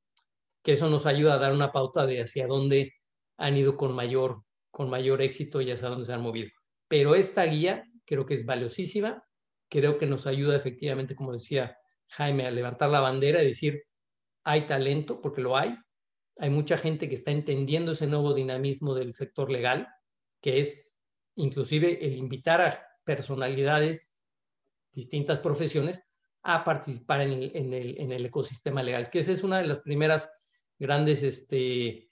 que 0.63 0.73
eso 0.73 0.91
nos 0.91 1.07
ayuda 1.07 1.35
a 1.35 1.39
dar 1.39 1.53
una 1.53 1.73
pauta 1.73 2.07
de 2.07 2.21
hacia 2.21 2.47
dónde 2.47 2.93
han 3.39 3.57
ido 3.57 3.77
con 3.77 3.95
mayor, 3.95 4.43
con 4.71 4.91
mayor 4.91 5.23
éxito 5.23 5.63
y 5.63 5.71
hacia 5.71 5.89
dónde 5.89 6.05
se 6.05 6.13
han 6.13 6.21
movido. 6.21 6.51
Pero 6.89 7.15
esta 7.15 7.45
guía 7.45 7.85
creo 8.05 8.27
que 8.27 8.35
es 8.35 8.45
valiosísima, 8.45 9.25
creo 9.71 9.97
que 9.97 10.07
nos 10.07 10.27
ayuda 10.27 10.57
efectivamente, 10.57 11.17
como 11.17 11.33
decía 11.33 11.79
Jaime, 12.09 12.47
a 12.47 12.51
levantar 12.51 12.91
la 12.91 13.01
bandera 13.01 13.43
y 13.43 13.47
decir, 13.47 13.83
hay 14.45 14.67
talento, 14.67 15.21
porque 15.23 15.41
lo 15.41 15.57
hay, 15.57 15.75
hay 16.39 16.51
mucha 16.51 16.77
gente 16.77 17.09
que 17.09 17.15
está 17.15 17.31
entendiendo 17.31 17.93
ese 17.93 18.07
nuevo 18.07 18.35
dinamismo 18.35 18.95
del 18.95 19.15
sector 19.15 19.51
legal, 19.51 19.89
que 20.41 20.61
es 20.61 20.95
inclusive 21.37 22.05
el 22.05 22.17
invitar 22.17 22.61
a 22.61 22.87
personalidades, 23.05 24.19
distintas 24.93 25.39
profesiones, 25.39 26.03
a 26.43 26.65
participar 26.65 27.21
en 27.21 27.33
el, 27.73 28.27
ecosistema 28.27 28.83
legal, 28.83 29.11
que 29.11 29.21
esa 29.21 29.33
es 29.33 29.45
una 29.45 29.59
de 29.59 29.67
las 29.67 29.81
primeras 29.81 30.33
grandes 30.79 31.23
este, 31.23 32.09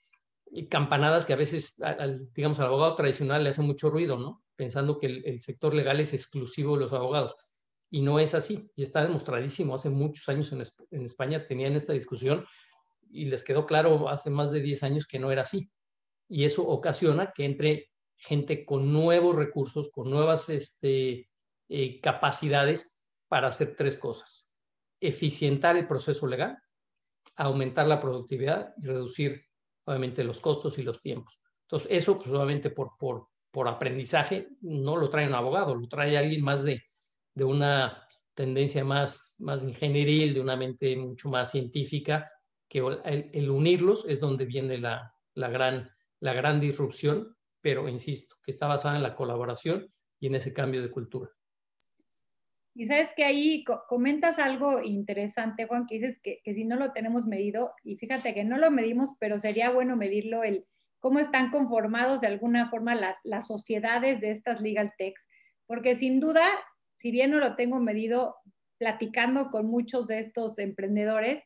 campanadas 0.69 1.25
que 1.25 1.33
a 1.33 1.37
veces, 1.37 1.81
al, 1.81 2.31
digamos, 2.33 2.59
al 2.59 2.67
abogado 2.67 2.95
tradicional 2.95 3.43
le 3.43 3.49
hace 3.49 3.61
mucho 3.61 3.89
ruido, 3.89 4.17
¿no? 4.17 4.43
Pensando 4.55 4.99
que 4.99 5.07
el, 5.07 5.41
sector 5.41 5.73
legal 5.73 5.99
es 5.99 6.13
exclusivo 6.13 6.75
de 6.75 6.81
los 6.81 6.93
abogados. 6.93 7.35
Y 7.89 8.01
no 8.01 8.19
es 8.19 8.33
así, 8.33 8.69
y 8.75 8.83
está 8.83 9.03
demostradísimo. 9.03 9.75
Hace 9.75 9.89
muchos 9.89 10.29
años 10.29 10.51
en, 10.53 10.63
en 10.91 11.05
España 11.05 11.45
tenían 11.45 11.75
esta 11.75 11.91
discusión 11.91 12.45
y 13.09 13.25
les 13.25 13.43
quedó 13.43 13.65
claro 13.65 14.07
hace 14.07 14.29
más 14.29 14.51
de 14.51 14.61
10 14.61 14.83
años 14.83 15.05
que 15.05 15.19
no 15.19 15.31
era 15.31 15.41
así. 15.41 15.69
Y 16.29 16.45
eso 16.45 16.65
ocasiona 16.65 17.33
que 17.35 17.43
entre 17.43 17.91
gente 18.15 18.63
con 18.63 18.93
nuevos 18.93 19.35
recursos, 19.35 19.89
con 19.89 20.09
nuevas 20.09 20.47
este, 20.47 21.27
eh, 21.67 21.99
capacidades 21.99 23.00
para 23.31 23.47
hacer 23.47 23.75
tres 23.77 23.95
cosas. 23.95 24.51
Eficientar 24.99 25.77
el 25.77 25.87
proceso 25.87 26.27
legal, 26.27 26.57
aumentar 27.37 27.87
la 27.87 27.97
productividad 27.97 28.73
y 28.77 28.87
reducir, 28.87 29.45
obviamente, 29.85 30.25
los 30.25 30.41
costos 30.41 30.77
y 30.77 30.83
los 30.83 31.01
tiempos. 31.01 31.39
Entonces, 31.61 31.87
eso, 31.91 32.19
pues, 32.19 32.29
obviamente, 32.29 32.71
por, 32.71 32.97
por, 32.99 33.29
por 33.49 33.69
aprendizaje, 33.69 34.49
no 34.59 34.97
lo 34.97 35.09
trae 35.09 35.27
un 35.27 35.33
abogado, 35.33 35.73
lo 35.75 35.87
trae 35.87 36.17
alguien 36.17 36.43
más 36.43 36.63
de, 36.63 36.83
de 37.33 37.45
una 37.45 38.05
tendencia 38.33 38.83
más, 38.83 39.37
más 39.39 39.63
ingenieril, 39.63 40.33
de 40.33 40.41
una 40.41 40.57
mente 40.57 40.97
mucho 40.97 41.29
más 41.29 41.51
científica, 41.51 42.29
que 42.67 42.79
el, 43.05 43.49
unirlos 43.49 44.03
es 44.09 44.19
donde 44.19 44.43
viene 44.43 44.77
la, 44.77 45.15
la, 45.35 45.47
gran, 45.47 45.89
la 46.19 46.33
gran 46.33 46.59
disrupción 46.59 47.33
pero 47.61 47.87
insisto, 47.87 48.35
que 48.43 48.51
está 48.51 48.67
basada 48.67 48.97
en 48.97 49.03
la 49.03 49.15
colaboración 49.15 49.93
y 50.19 50.27
en 50.27 50.35
ese 50.35 50.51
cambio 50.51 50.81
de 50.81 50.91
cultura. 50.91 51.29
Y 52.73 52.85
sabes 52.85 53.09
que 53.15 53.25
ahí 53.25 53.65
comentas 53.89 54.39
algo 54.39 54.81
interesante, 54.81 55.65
Juan, 55.67 55.85
que 55.87 55.95
dices 55.95 56.19
que, 56.23 56.41
si 56.53 56.63
no 56.63 56.77
lo 56.77 56.93
tenemos 56.93 57.27
medido, 57.27 57.73
y 57.83 57.97
fíjate 57.97 58.33
que 58.33 58.45
no 58.45 58.57
lo 58.57 58.71
medimos, 58.71 59.11
pero 59.19 59.39
sería 59.39 59.71
bueno 59.71 59.97
medirlo, 59.97 60.43
el 60.43 60.65
cómo 60.99 61.19
están 61.19 61.49
conformados 61.49 62.21
de 62.21 62.27
alguna 62.27 62.69
forma 62.69 62.95
las 63.23 63.47
sociedades 63.47 64.21
de 64.21 64.31
estas 64.31 64.61
legal 64.61 64.93
techs, 64.97 65.27
porque 65.65 65.95
sin 65.95 66.19
duda, 66.19 66.43
si 66.97 67.11
bien 67.11 67.31
no 67.31 67.39
lo 67.39 67.55
tengo 67.55 67.79
medido, 67.79 68.35
platicando 68.77 69.49
con 69.49 69.67
muchos 69.67 70.07
de 70.07 70.19
estos 70.19 70.57
emprendedores, 70.57 71.43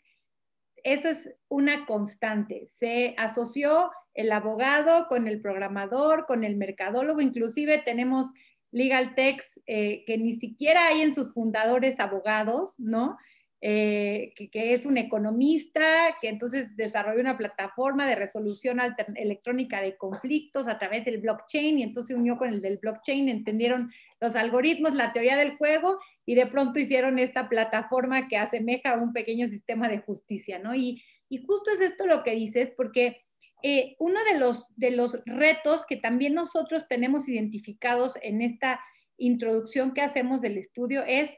eso 0.84 1.10
es 1.10 1.34
una 1.48 1.86
constante. 1.86 2.68
Se 2.70 3.16
asoció 3.18 3.92
el 4.14 4.32
abogado 4.32 5.08
con 5.08 5.28
el 5.28 5.42
programador, 5.42 6.26
con 6.28 6.44
el 6.44 6.56
mercadólogo, 6.56 7.20
inclusive 7.20 7.80
tenemos 7.80 8.32
legal 8.76 9.14
eh, 9.18 10.04
que 10.06 10.18
ni 10.18 10.36
siquiera 10.36 10.88
hay 10.88 11.02
en 11.02 11.16
sus 11.16 11.34
fundadores 11.34 11.98
abogados, 11.98 12.74
¿no? 12.78 13.18
Eh, 13.62 14.34
que, 14.36 14.74
es 14.74 14.86
un 14.86 14.98
economista, 14.98 16.18
que 16.22 16.28
entonces 16.28 16.76
desarrolló 16.76 17.22
una 17.22 17.38
plataforma 17.38 18.06
de 18.06 18.16
resolución 18.16 18.80
electrónica 19.16 19.82
de 19.82 19.96
conflictos 19.96 20.68
a 20.68 20.78
través 20.78 21.06
del 21.06 21.20
blockchain 21.20 21.80
y 21.80 21.84
entonces 21.84 22.10
se 22.10 22.22
unió 22.22 22.38
con 22.38 22.50
el 22.50 22.62
del 22.62 22.78
blockchain, 22.78 23.30
entendieron 23.30 23.92
los 24.20 24.36
algoritmos, 24.36 24.94
la 24.94 25.14
teoría 25.14 25.38
del 25.38 25.56
juego 25.56 25.98
y 26.26 26.36
de 26.36 26.46
pronto 26.46 26.78
hicieron 26.78 27.18
esta 27.18 27.48
plataforma 27.48 28.28
que 28.28 28.38
asemeja 28.38 28.92
a 28.92 29.02
un 29.02 29.14
pequeño 29.14 29.48
sistema 29.48 29.88
de 29.88 30.00
justicia, 30.00 30.60
¿no? 30.60 30.76
Y, 30.76 31.02
y 31.30 31.38
justo 31.38 31.72
es 31.72 31.80
esto 31.80 32.06
lo 32.06 32.24
que 32.24 32.36
dices, 32.36 32.74
porque 32.76 33.25
eh, 33.64 33.96
uno 34.00 34.20
de 34.32 34.38
los, 34.38 34.76
de 34.76 34.92
los 34.92 35.20
retos 35.26 35.86
que 35.88 35.96
también 35.96 36.34
nosotros 36.34 36.88
tenemos 36.88 37.28
identificados 37.28 38.14
en 38.22 38.42
esta 38.42 38.80
introducción 39.18 39.94
que 39.94 40.02
hacemos 40.02 40.42
del 40.42 40.58
estudio 40.58 41.04
es 41.08 41.36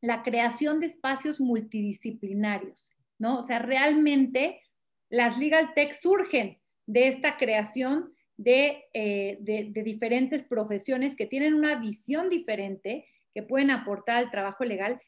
la 0.00 0.22
creación 0.22 0.80
de 0.80 0.86
espacios 0.86 1.40
multidisciplinarios, 1.40 2.96
¿no? 3.18 3.38
O 3.38 3.42
sea, 3.42 3.58
realmente 3.58 4.60
las 5.08 5.38
legal 5.38 5.72
tech 5.74 5.92
surgen 5.92 6.60
de 6.86 7.08
esta 7.08 7.36
creación 7.36 8.12
de, 8.36 8.84
de, 8.92 9.82
diferentes 9.82 10.44
profesiones 10.44 11.16
que 11.16 11.26
tienen 11.26 11.54
una 11.54 11.76
visión 11.76 12.28
diferente, 12.28 13.06
que 13.34 13.42
pueden 13.42 13.70
aportar 13.70 14.16
al 14.16 14.30
trabajo 14.30 14.64
legal. 14.64 15.00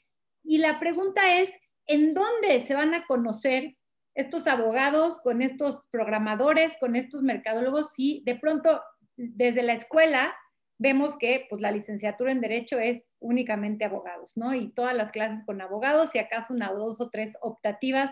Y 0.42 0.58
la 0.58 0.78
pregunta 0.78 1.38
es, 1.40 1.50
¿en 1.86 2.14
dónde 2.14 2.60
se 2.60 2.74
van 2.74 2.94
a 2.94 3.06
conocer 3.06 3.77
estos 4.18 4.48
abogados 4.48 5.20
con 5.20 5.42
estos 5.42 5.86
programadores, 5.92 6.76
con 6.78 6.96
estos 6.96 7.22
mercadólogos? 7.22 7.92
Si 7.92 8.20
de 8.26 8.34
pronto 8.34 8.82
desde 9.16 9.62
la 9.62 9.74
escuela 9.74 10.34
vemos 10.76 11.16
que 11.16 11.46
pues, 11.48 11.62
la 11.62 11.70
licenciatura 11.70 12.32
en 12.32 12.40
Derecho 12.40 12.80
es 12.80 13.08
únicamente 13.20 13.84
abogados, 13.84 14.36
¿no? 14.36 14.54
Y 14.54 14.72
todas 14.72 14.96
las 14.96 15.12
clases 15.12 15.44
con 15.46 15.60
abogados, 15.60 16.14
y 16.14 16.18
acaso 16.18 16.52
una, 16.52 16.72
dos 16.72 17.00
o 17.00 17.10
tres 17.10 17.36
optativas. 17.40 18.10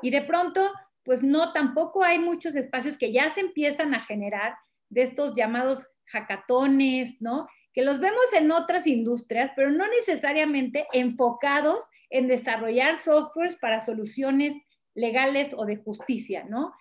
Y 0.00 0.10
de 0.10 0.22
pronto, 0.22 0.72
pues 1.02 1.22
no, 1.22 1.52
tampoco 1.52 2.02
hay 2.02 2.18
muchos 2.18 2.54
espacios 2.56 2.96
que 2.96 3.12
ya 3.12 3.32
se 3.34 3.40
empiezan 3.40 3.92
a 3.92 4.00
generar 4.00 4.54
de 4.88 5.02
estos 5.02 5.34
llamados 5.34 5.86
hackatones, 6.06 7.20
¿no? 7.20 7.48
Que 7.74 7.82
los 7.82 8.00
vemos 8.00 8.24
en 8.34 8.50
otras 8.50 8.86
industrias, 8.86 9.50
pero 9.54 9.68
no 9.70 9.86
necesariamente 9.88 10.86
enfocados 10.94 11.84
en 12.08 12.28
desarrollar 12.28 12.96
softwares 12.96 13.56
para 13.56 13.84
soluciones 13.84 14.54
legales 14.94 15.54
o 15.56 15.64
de 15.64 15.76
justicia, 15.76 16.44
¿no? 16.44 16.72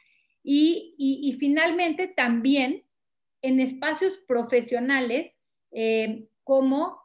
Y, 0.44 0.96
y, 0.98 1.34
finalmente 1.40 2.08
también 2.08 2.84
en 3.42 3.62
espacios 3.62 4.18
profesionales, 4.28 5.38
eh, 5.72 6.28
como 6.44 6.98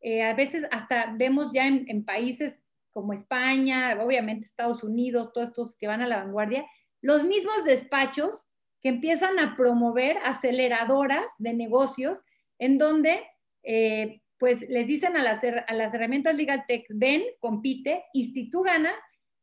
eh, 0.00 0.24
a 0.24 0.34
veces 0.34 0.66
hasta 0.72 1.14
vemos 1.16 1.52
ya 1.52 1.66
en, 1.66 2.04
países 2.04 2.60
como 2.90 3.12
España, 3.12 3.96
obviamente 4.02 4.46
Estados 4.46 4.82
Unidos, 4.82 5.32
todos 5.32 5.48
estos 5.48 5.76
que 5.76 5.86
van 5.86 6.02
a 6.02 6.08
la 6.08 6.18
vanguardia, 6.18 6.66
los 7.00 7.24
mismos 7.24 7.64
despachos 7.64 8.48
que 8.82 8.88
empiezan 8.88 9.38
a 9.38 9.56
promover 9.56 10.18
aceleradoras 10.24 11.26
de 11.38 11.54
negocios 11.54 12.20
en 12.58 12.78
donde 12.78 13.22
eh, 13.62 14.20
pues 14.38 14.68
les 14.68 14.88
dicen 14.88 15.16
a 15.16 15.22
las, 15.22 15.42
a 15.44 15.72
las 15.72 15.94
herramientas 15.94 16.34
Legal 16.34 16.64
Tech, 16.66 16.84
ven, 16.88 17.22
compite, 17.38 18.04
y 18.12 18.32
si 18.32 18.50
tú 18.50 18.62
ganas, 18.62 18.96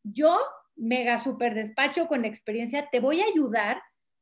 yo, 0.03 0.37
mega 0.79 1.19
super 1.19 1.53
despacho 1.53 2.07
con 2.07 2.25
experiencia, 2.25 2.89
te 2.91 2.99
voy 2.99 3.21
a 3.21 3.25
ayudar 3.25 3.81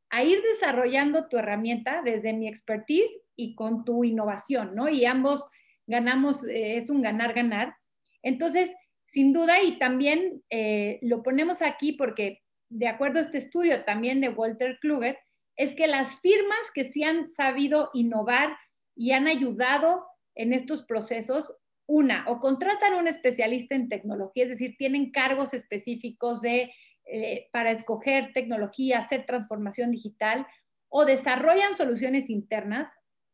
a 0.09 0.23
ir 0.23 0.41
desarrollando 0.41 1.27
tu 1.27 1.37
herramienta 1.37 2.01
desde 2.01 2.33
mi 2.33 2.47
expertise 2.47 3.11
y 3.35 3.55
con 3.55 3.85
tu 3.85 4.03
innovación, 4.03 4.73
¿no? 4.73 4.89
Y 4.89 5.05
ambos 5.05 5.47
ganamos, 5.85 6.45
eh, 6.47 6.77
es 6.77 6.89
un 6.89 7.01
ganar-ganar. 7.01 7.75
Entonces, 8.23 8.73
sin 9.05 9.33
duda, 9.33 9.61
y 9.61 9.77
también 9.79 10.43
eh, 10.49 10.99
lo 11.01 11.23
ponemos 11.23 11.61
aquí 11.61 11.93
porque 11.93 12.41
de 12.69 12.87
acuerdo 12.87 13.19
a 13.19 13.21
este 13.21 13.37
estudio 13.37 13.85
también 13.85 14.21
de 14.21 14.29
Walter 14.29 14.77
Kluger, 14.81 15.17
es 15.55 15.75
que 15.75 15.87
las 15.87 16.19
firmas 16.19 16.71
que 16.73 16.85
sí 16.85 17.03
han 17.03 17.29
sabido 17.29 17.89
innovar 17.93 18.55
y 18.95 19.11
han 19.11 19.27
ayudado 19.27 20.05
en 20.35 20.53
estos 20.53 20.83
procesos, 20.83 21.53
una, 21.87 22.25
o 22.27 22.39
contratan 22.39 22.93
a 22.93 22.97
un 22.97 23.07
especialista 23.07 23.73
en 23.73 23.89
tecnología, 23.89 24.43
es 24.43 24.49
decir, 24.51 24.75
tienen 24.77 25.11
cargos 25.11 25.53
específicos 25.53 26.41
de 26.41 26.71
eh, 27.05 27.47
para 27.53 27.71
escoger 27.71 28.33
tecnología, 28.33 28.99
hacer 28.99 29.25
transformación 29.25 29.91
digital, 29.91 30.45
o 30.89 31.05
desarrollan 31.05 31.75
soluciones 31.75 32.29
internas, 32.29 32.89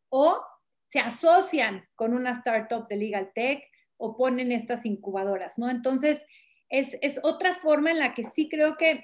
o 0.09 0.39
se 0.87 0.99
asocian 0.99 1.83
con 1.95 2.13
una 2.13 2.31
startup 2.31 2.87
de 2.87 2.97
legal 2.97 3.31
tech 3.33 3.63
o 3.97 4.15
ponen 4.15 4.51
estas 4.51 4.85
incubadoras, 4.85 5.57
¿no? 5.57 5.71
Entonces, 5.71 6.23
es, 6.69 6.95
es 7.01 7.19
otra 7.23 7.55
forma 7.55 7.89
en 7.89 7.99
la 7.99 8.13
que 8.13 8.23
sí 8.23 8.47
creo 8.47 8.77
que 8.77 9.03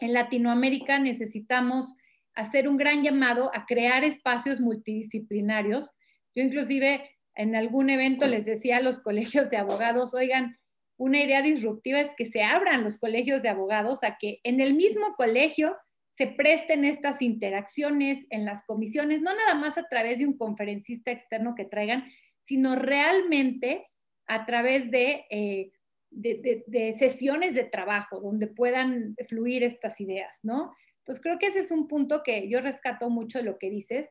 en 0.00 0.12
Latinoamérica 0.12 1.00
necesitamos 1.00 1.94
hacer 2.34 2.68
un 2.68 2.76
gran 2.76 3.02
llamado 3.02 3.50
a 3.54 3.66
crear 3.66 4.04
espacios 4.04 4.60
multidisciplinarios. 4.60 5.90
Yo 6.34 6.44
inclusive 6.44 7.10
en 7.34 7.56
algún 7.56 7.90
evento 7.90 8.26
les 8.26 8.44
decía 8.44 8.78
a 8.78 8.82
los 8.82 9.00
colegios 9.00 9.48
de 9.50 9.56
abogados, 9.56 10.14
oigan, 10.14 10.56
una 10.96 11.22
idea 11.22 11.40
disruptiva 11.40 12.00
es 12.00 12.14
que 12.14 12.26
se 12.26 12.42
abran 12.42 12.84
los 12.84 12.98
colegios 12.98 13.42
de 13.42 13.48
abogados 13.48 14.02
a 14.02 14.18
que 14.18 14.40
en 14.44 14.60
el 14.60 14.74
mismo 14.74 15.14
colegio 15.16 15.76
se 16.10 16.26
presten 16.26 16.84
estas 16.84 17.22
interacciones 17.22 18.26
en 18.30 18.44
las 18.44 18.64
comisiones, 18.64 19.22
no 19.22 19.34
nada 19.34 19.54
más 19.54 19.78
a 19.78 19.88
través 19.88 20.18
de 20.18 20.26
un 20.26 20.36
conferencista 20.36 21.10
externo 21.10 21.54
que 21.54 21.64
traigan, 21.64 22.04
sino 22.42 22.76
realmente 22.76 23.86
a 24.26 24.44
través 24.44 24.90
de, 24.90 25.24
eh, 25.30 25.72
de, 26.10 26.92
sesiones 26.92 27.54
de 27.54 27.64
trabajo 27.64 28.20
donde 28.20 28.48
puedan 28.48 29.14
fluir 29.28 29.62
estas 29.62 30.00
ideas, 30.00 30.40
¿no? 30.42 30.74
Entonces 30.98 31.22
creo 31.22 31.38
que 31.38 31.46
ese 31.46 31.60
es 31.60 31.70
un 31.70 31.88
punto 31.88 32.22
que 32.22 32.48
yo 32.48 32.60
rescato 32.60 33.08
mucho 33.08 33.38
de 33.38 33.44
lo 33.44 33.58
que 33.58 33.70
dices 33.70 34.08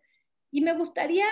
y 0.52 0.62
me 0.62 0.74
gustaría 0.74 1.26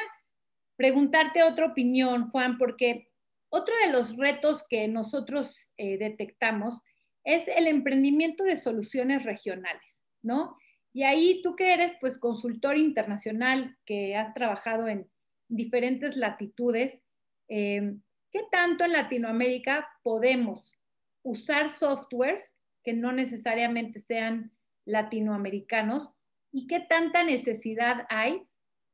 preguntarte 0.77 1.43
otra 1.43 1.65
opinión, 1.65 2.29
Juan, 2.29 2.57
porque 2.57 3.09
otro 3.49 3.73
de 3.83 3.91
los 3.91 4.15
retos 4.15 4.65
que 4.69 4.87
nosotros 4.87 5.71
eh, 5.77 5.97
detectamos 5.97 6.81
es 7.23 7.47
el 7.49 7.67
emprendimiento 7.67 8.43
de 8.43 8.55
soluciones 8.55 9.23
regionales, 9.23 10.03
¿no? 10.21 10.55
Y 10.93 11.03
ahí 11.03 11.41
tú 11.43 11.55
que 11.55 11.73
eres 11.73 11.95
pues 11.99 12.17
consultor 12.17 12.77
internacional, 12.77 13.77
que 13.85 14.15
has 14.15 14.33
trabajado 14.33 14.87
en 14.87 15.09
diferentes 15.49 16.15
latitudes, 16.15 17.01
eh, 17.49 17.95
¿qué 18.31 18.41
tanto 18.51 18.85
en 18.85 18.93
Latinoamérica 18.93 19.87
podemos 20.03 20.77
usar 21.23 21.69
softwares 21.69 22.55
que 22.83 22.93
no 22.93 23.11
necesariamente 23.11 23.99
sean 23.99 24.51
latinoamericanos 24.85 26.09
y 26.51 26.67
qué 26.67 26.79
tanta 26.79 27.23
necesidad 27.23 28.05
hay 28.09 28.46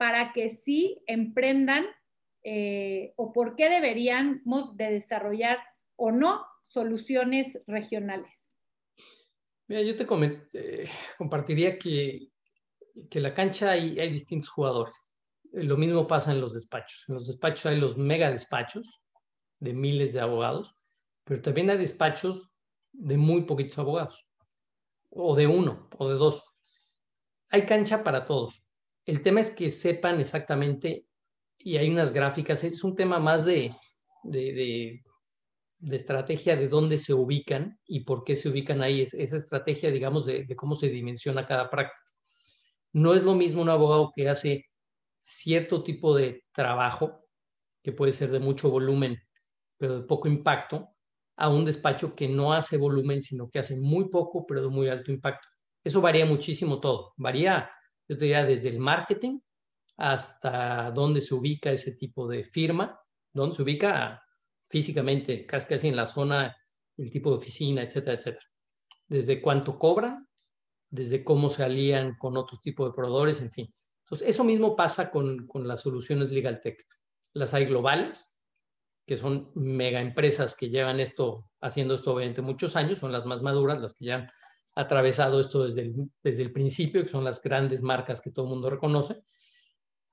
para 0.03 0.33
que 0.33 0.49
sí 0.49 1.01
emprendan 1.07 1.85
eh, 2.43 3.13
o 3.15 3.31
por 3.31 3.55
qué 3.55 3.69
deberíamos 3.69 4.75
de 4.75 4.91
desarrollar 4.91 5.59
o 5.95 6.11
no 6.11 6.45
soluciones 6.61 7.57
regionales? 7.67 8.51
Mira, 9.65 9.81
yo 9.81 9.95
te 9.95 10.05
eh, 10.51 10.89
compartiría 11.17 11.79
que, 11.79 12.27
que 13.09 13.21
la 13.21 13.33
cancha 13.33 13.71
hay, 13.71 13.97
hay 13.97 14.09
distintos 14.09 14.49
jugadores. 14.49 15.09
Lo 15.53 15.77
mismo 15.77 16.05
pasa 16.05 16.33
en 16.33 16.41
los 16.41 16.53
despachos. 16.53 17.05
En 17.07 17.15
los 17.15 17.27
despachos 17.27 17.67
hay 17.67 17.79
los 17.79 17.97
mega 17.97 18.29
despachos 18.29 19.01
de 19.61 19.71
miles 19.71 20.11
de 20.11 20.19
abogados, 20.19 20.75
pero 21.23 21.41
también 21.41 21.69
hay 21.69 21.77
despachos 21.77 22.49
de 22.91 23.17
muy 23.17 23.43
poquitos 23.43 23.79
abogados, 23.79 24.27
o 25.11 25.33
de 25.33 25.47
uno, 25.47 25.87
o 25.97 26.09
de 26.09 26.15
dos. 26.15 26.43
Hay 27.51 27.65
cancha 27.65 28.03
para 28.03 28.25
todos. 28.25 28.65
El 29.05 29.21
tema 29.21 29.41
es 29.41 29.51
que 29.51 29.69
sepan 29.69 30.19
exactamente 30.19 31.07
y 31.57 31.77
hay 31.77 31.89
unas 31.89 32.13
gráficas, 32.13 32.63
es 32.63 32.83
un 32.83 32.95
tema 32.95 33.19
más 33.19 33.45
de, 33.45 33.71
de, 34.23 35.01
de, 35.79 35.95
estrategia 35.95 36.55
de 36.55 36.67
dónde 36.67 36.97
se 36.97 37.13
ubican 37.13 37.79
y 37.85 38.01
por 38.01 38.23
qué 38.23 38.35
se 38.35 38.49
ubican 38.49 38.81
ahí, 38.81 39.01
es, 39.01 39.13
esa 39.13 39.37
estrategia, 39.37 39.91
digamos, 39.91 40.25
de, 40.25 40.45
de 40.45 40.55
cómo 40.55 40.75
se 40.75 40.89
dimensiona 40.89 41.45
cada 41.45 41.69
práctica. 41.69 42.01
No 42.93 43.13
es 43.13 43.23
lo 43.23 43.35
mismo 43.35 43.61
un 43.61 43.69
abogado 43.69 44.11
que 44.15 44.29
hace 44.29 44.65
cierto 45.21 45.83
tipo 45.83 46.15
de 46.15 46.43
trabajo, 46.51 47.25
que 47.81 47.91
puede 47.91 48.11
ser 48.11 48.31
de 48.31 48.39
mucho 48.39 48.69
volumen, 48.69 49.17
pero 49.77 49.99
de 49.99 50.05
poco 50.05 50.27
impacto, 50.27 50.89
a 51.35 51.49
un 51.49 51.65
despacho 51.65 52.15
que 52.15 52.27
no 52.27 52.53
hace 52.53 52.77
volumen, 52.77 53.21
sino 53.21 53.49
que 53.49 53.59
hace 53.59 53.75
muy 53.77 54.09
poco, 54.09 54.45
pero 54.45 54.61
de 54.61 54.69
muy 54.69 54.87
alto 54.87 55.11
impacto. 55.11 55.47
Eso 55.83 56.01
varía 56.01 56.25
muchísimo 56.25 56.79
todo. 56.79 57.13
Varía, 57.17 57.69
yo 58.07 58.17
te 58.17 58.25
diría, 58.25 58.45
desde 58.45 58.69
el 58.69 58.79
marketing 58.79 59.39
hasta 59.97 60.91
dónde 60.91 61.21
se 61.21 61.35
ubica 61.35 61.71
ese 61.71 61.93
tipo 61.93 62.27
de 62.27 62.43
firma, 62.43 62.99
dónde 63.31 63.55
se 63.55 63.61
ubica 63.61 64.21
físicamente, 64.67 65.45
casi, 65.45 65.67
casi 65.67 65.87
en 65.87 65.95
la 65.95 66.05
zona, 66.05 66.55
el 66.97 67.11
tipo 67.11 67.29
de 67.29 67.37
oficina, 67.37 67.83
etcétera, 67.83 68.15
etcétera. 68.15 68.45
Desde 69.07 69.41
cuánto 69.41 69.77
cobran, 69.77 70.27
desde 70.89 71.23
cómo 71.23 71.49
se 71.49 71.63
alían 71.63 72.15
con 72.17 72.37
otros 72.37 72.61
tipos 72.61 72.89
de 72.89 72.95
proveedores, 72.95 73.41
en 73.41 73.51
fin. 73.51 73.73
Entonces, 73.99 74.27
eso 74.27 74.43
mismo 74.43 74.75
pasa 74.75 75.11
con, 75.11 75.47
con 75.47 75.67
las 75.67 75.81
soluciones 75.81 76.31
Legal 76.31 76.59
Tech. 76.59 76.77
Las 77.33 77.53
hay 77.53 77.65
globales, 77.65 78.37
que 79.05 79.17
son 79.17 79.51
mega 79.55 80.01
empresas 80.01 80.55
que 80.55 80.69
llevan 80.69 80.99
esto, 80.99 81.49
haciendo 81.61 81.93
esto 81.93 82.13
obviamente 82.13 82.41
muchos 82.41 82.75
años, 82.75 82.99
son 82.99 83.11
las 83.11 83.25
más 83.25 83.41
maduras, 83.41 83.81
las 83.81 83.93
que 83.93 84.11
han 84.11 84.29
atravesado 84.75 85.39
esto 85.39 85.63
desde 85.63 85.81
el, 85.81 86.11
desde 86.23 86.43
el 86.43 86.51
principio, 86.51 87.03
que 87.03 87.09
son 87.09 87.23
las 87.23 87.41
grandes 87.41 87.81
marcas 87.81 88.21
que 88.21 88.31
todo 88.31 88.45
el 88.45 88.51
mundo 88.51 88.69
reconoce. 88.69 89.23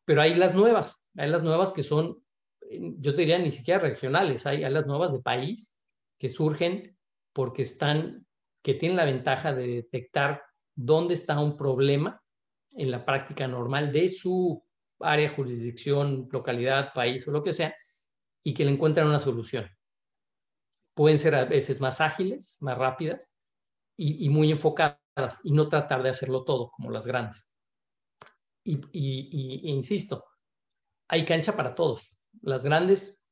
Pero 0.04 0.22
hay 0.22 0.34
las 0.34 0.54
nuevas, 0.54 1.08
hay 1.16 1.30
las 1.30 1.42
nuevas 1.42 1.72
que 1.72 1.82
son, 1.82 2.22
yo 2.70 3.14
te 3.14 3.22
diría, 3.22 3.38
ni 3.38 3.50
siquiera 3.50 3.80
regionales, 3.80 4.46
hay, 4.46 4.60
las 4.68 4.86
nuevas 4.86 5.12
de 5.12 5.20
país 5.20 5.78
que 6.18 6.28
surgen 6.28 6.96
porque 7.32 7.62
están, 7.62 8.26
que 8.62 8.74
tienen 8.74 8.96
la 8.96 9.04
ventaja 9.04 9.54
de 9.54 9.66
detectar 9.66 10.42
dónde 10.74 11.14
está 11.14 11.40
un 11.40 11.56
problema 11.56 12.22
en 12.72 12.90
la 12.90 13.04
práctica 13.04 13.48
normal 13.48 13.92
de 13.92 14.10
su 14.10 14.62
área, 15.00 15.28
jurisdicción, 15.30 16.28
localidad, 16.30 16.92
país 16.92 17.26
o 17.26 17.32
lo 17.32 17.42
que 17.42 17.52
sea, 17.52 17.74
y 18.42 18.52
que 18.52 18.64
le 18.64 18.72
encuentran 18.72 19.06
una 19.06 19.20
solución. 19.20 19.68
Pueden 20.94 21.18
ser 21.18 21.34
a 21.34 21.44
veces 21.46 21.80
más 21.80 22.00
ágiles, 22.00 22.58
más 22.60 22.76
rápidas 22.76 23.30
y, 24.02 24.30
muy 24.30 24.50
enfocadas 24.50 25.40
y 25.44 25.52
no 25.52 25.68
tratar 25.68 26.02
de 26.02 26.08
hacerlo 26.08 26.44
todo 26.44 26.70
como 26.70 26.90
las 26.90 27.06
grandes. 27.06 27.50
y, 28.64 29.70
insisto, 29.70 30.24
hay 31.08 31.24
cancha 31.24 31.56
para 31.56 31.74
todos. 31.74 32.16
Las 32.40 32.64
grandes 32.64 33.26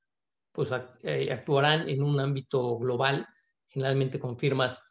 pues 0.52 0.70
eh, 1.02 1.32
actuarán 1.32 1.88
en 1.88 2.02
un 2.02 2.18
ámbito 2.20 2.76
global, 2.78 3.26
generalmente 3.68 4.18
con 4.18 4.36
firmas 4.36 4.82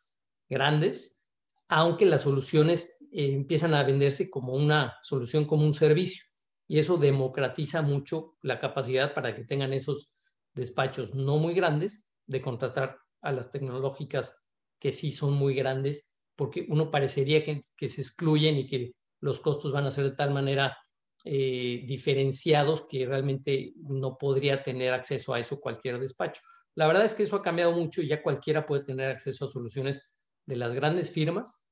grandes, 0.49 1.21
aunque 1.67 2.05
las 2.05 2.21
soluciones 2.21 2.97
eh, 3.11 3.33
empiezan 3.33 3.73
a 3.73 3.83
venderse 3.83 4.29
como 4.29 4.53
una 4.53 4.95
solución, 5.03 5.45
como 5.45 5.65
un 5.65 5.73
servicio. 5.73 6.23
Y 6.67 6.79
eso 6.79 6.97
democratiza 6.97 7.81
mucho 7.81 8.37
la 8.41 8.59
capacidad 8.59 9.13
para 9.13 9.35
que 9.35 9.43
tengan 9.43 9.73
esos 9.73 10.13
despachos 10.53 11.13
no 11.13 11.37
muy 11.37 11.53
grandes 11.53 12.09
de 12.25 12.41
contratar 12.41 12.97
a 13.21 13.31
las 13.31 13.51
tecnológicas 13.51 14.46
que 14.79 14.91
sí 14.91 15.11
son 15.11 15.33
muy 15.33 15.55
grandes, 15.55 16.17
porque 16.35 16.65
uno 16.69 16.91
parecería 16.91 17.43
que, 17.43 17.61
se 17.89 18.01
excluyen 18.01 18.57
y 18.57 18.67
que 18.67 18.93
los 19.19 19.41
costos 19.41 19.71
van 19.71 19.85
a 19.85 19.91
ser 19.91 20.05
de 20.05 20.15
tal 20.15 20.31
manera 20.31 20.77
eh, 21.23 21.83
diferenciados 21.85 22.85
que 22.87 23.05
realmente 23.05 23.73
no 23.77 24.17
podría 24.17 24.63
tener 24.63 24.93
acceso 24.93 25.33
a 25.33 25.39
eso 25.39 25.59
cualquier 25.59 25.99
despacho. 25.99 26.41
La 26.75 26.85
verdad 26.85 27.05
es 27.05 27.15
que 27.15 27.23
eso 27.23 27.35
ha 27.35 27.41
cambiado 27.41 27.71
mucho 27.71 28.01
y 28.01 28.07
ya 28.07 28.21
cualquiera 28.21 28.65
puede 28.65 28.83
tener 28.83 29.09
acceso 29.09 29.45
a 29.45 29.49
soluciones 29.49 30.07
de 30.45 30.57
las 30.57 30.73
grandes 30.73 31.11
firmas 31.11 31.67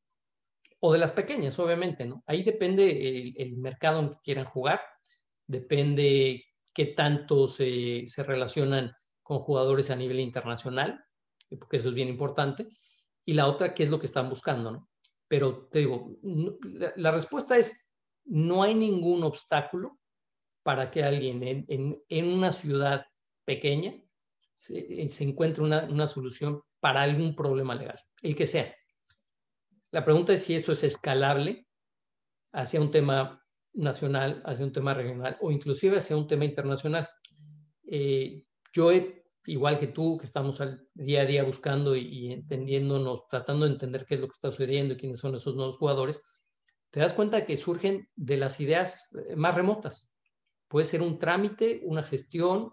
o 0.80 0.92
de 0.92 1.00
las 1.00 1.12
pequeñas, 1.12 1.58
obviamente, 1.60 2.06
¿no? 2.06 2.24
Ahí 2.26 2.44
depende 2.44 3.34
el, 3.38 3.58
mercado 3.58 4.00
en 4.00 4.10
que 4.10 4.18
quieran 4.24 4.46
jugar, 4.46 4.82
depende 5.48 6.44
qué 6.74 6.88
tanto 6.88 7.48
se, 7.48 8.04
se 8.06 8.24
relacionan 8.24 8.92
con 9.24 9.40
jugadores 9.40 9.90
a 9.92 9.96
nivel 9.96 10.20
internacional, 10.20 11.04
porque 11.60 11.78
eso 11.78 11.90
es 11.90 11.96
bien 11.96 12.10
importante, 12.10 12.68
y 13.26 13.34
la 13.34 13.48
otra, 13.48 13.74
qué 13.74 13.84
es 13.84 13.90
lo 13.90 14.00
que 14.00 14.06
están 14.06 14.30
buscando, 14.30 14.72
¿no? 14.72 14.90
Pero 15.28 15.68
te 15.72 15.80
digo, 15.80 16.18
la, 16.96 17.12
respuesta 17.12 17.58
es, 17.58 17.88
no 18.26 18.62
hay 18.62 18.76
ningún 18.76 19.24
obstáculo 19.24 20.00
para 20.64 20.92
que 20.92 21.04
alguien 21.04 21.44
en, 21.44 22.04
en, 22.08 22.28
una 22.28 22.52
ciudad 22.52 23.06
pequeña 23.44 23.96
se, 24.54 25.10
se 25.10 25.24
encuentre 25.24 25.64
una, 25.64 25.86
una 25.86 26.06
solución 26.06 26.62
para 26.80 27.02
algún 27.02 27.36
problema 27.36 27.74
legal, 27.74 28.00
el 28.22 28.36
que 28.36 28.46
sea. 28.46 28.76
La 29.92 30.06
pregunta 30.06 30.34
es 30.34 30.44
si 30.44 30.54
eso 30.54 30.72
es 30.72 30.84
escalable 30.84 31.68
hacia 32.54 32.82
un 32.82 32.92
tema 32.92 33.44
nacional, 33.74 34.42
hacia 34.46 34.66
un 34.66 34.72
tema 34.72 34.94
regional 34.94 35.38
o 35.42 35.52
inclusive 35.52 35.98
hacia 35.98 36.18
un 36.18 36.28
tema 36.28 36.46
internacional. 36.46 37.10
Eh, 37.88 38.46
yo 38.74 38.92
he, 38.92 39.25
igual 39.48 39.80
que 39.80 39.88
tú, 39.88 40.18
que 40.18 40.26
estamos 40.26 40.62
al 40.62 40.88
día 40.94 41.22
a 41.22 41.26
día 41.26 41.44
buscando 41.44 41.96
y, 41.96 42.32
entendiéndonos, 42.32 43.28
tratando 43.28 43.66
de 43.66 43.74
entender 43.74 44.06
qué 44.06 44.16
es 44.16 44.20
lo 44.22 44.28
que 44.28 44.34
está 44.34 44.52
sucediendo 44.52 44.94
y 44.94 44.98
quiénes 44.98 45.20
son 45.20 45.36
esos 45.36 45.56
nuevos 45.56 45.78
jugadores, 45.78 46.22
te 46.92 47.00
das 47.00 47.14
cuenta 47.14 47.46
que 47.46 47.58
surgen 47.58 48.10
de 48.16 48.38
las 48.38 48.60
ideas 48.60 49.10
eh, 49.30 49.36
más 49.36 49.56
remotas. 49.56 50.10
Puede 50.68 50.86
ser 50.86 51.02
un 51.02 51.20
trámite, 51.20 51.82
una 51.84 52.04
gestión, 52.04 52.72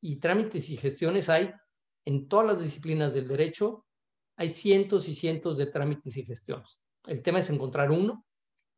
y 0.00 0.16
trámites 0.20 0.70
y 0.70 0.76
gestiones 0.76 1.28
hay 1.28 1.52
en 2.04 2.28
todas 2.28 2.46
las 2.46 2.62
disciplinas 2.62 3.14
del 3.14 3.28
derecho 3.28 3.84
hay 4.36 4.48
cientos 4.48 5.08
y 5.08 5.14
cientos 5.14 5.58
de 5.58 5.66
trámites 5.66 6.16
y 6.16 6.24
gestiones. 6.24 6.80
El 7.06 7.22
tema 7.22 7.40
es 7.40 7.50
encontrar 7.50 7.90
uno 7.90 8.24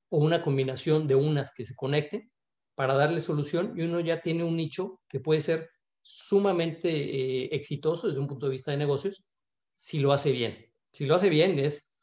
o 0.09 0.19
una 0.19 0.43
combinación 0.43 1.07
de 1.07 1.15
unas 1.15 1.53
que 1.53 1.67
se 1.67 1.77
conecten 1.77 2.33
para 2.75 2.95
darle 2.95 3.21
solución 3.21 3.75
y 3.77 3.83
uno 3.83 4.01
ya 4.01 4.23
tiene 4.23 4.43
un 4.43 4.57
nicho 4.57 5.03
que 5.07 5.21
puede 5.21 5.43
ser 5.43 5.71
sumamente 6.03 6.91
eh, 6.91 7.49
exitoso 7.53 8.09
desde 8.09 8.21
un 8.21 8.27
punto 8.27 8.47
de 8.47 8.53
vista 8.53 8.71
de 8.71 8.77
negocios 8.77 9.25
si 9.75 10.01
lo 10.01 10.13
hace 10.13 10.33
bien. 10.33 10.67
Si 10.93 11.07
lo 11.07 11.15
hace 11.15 11.31
bien 11.31 11.59
es 11.59 11.97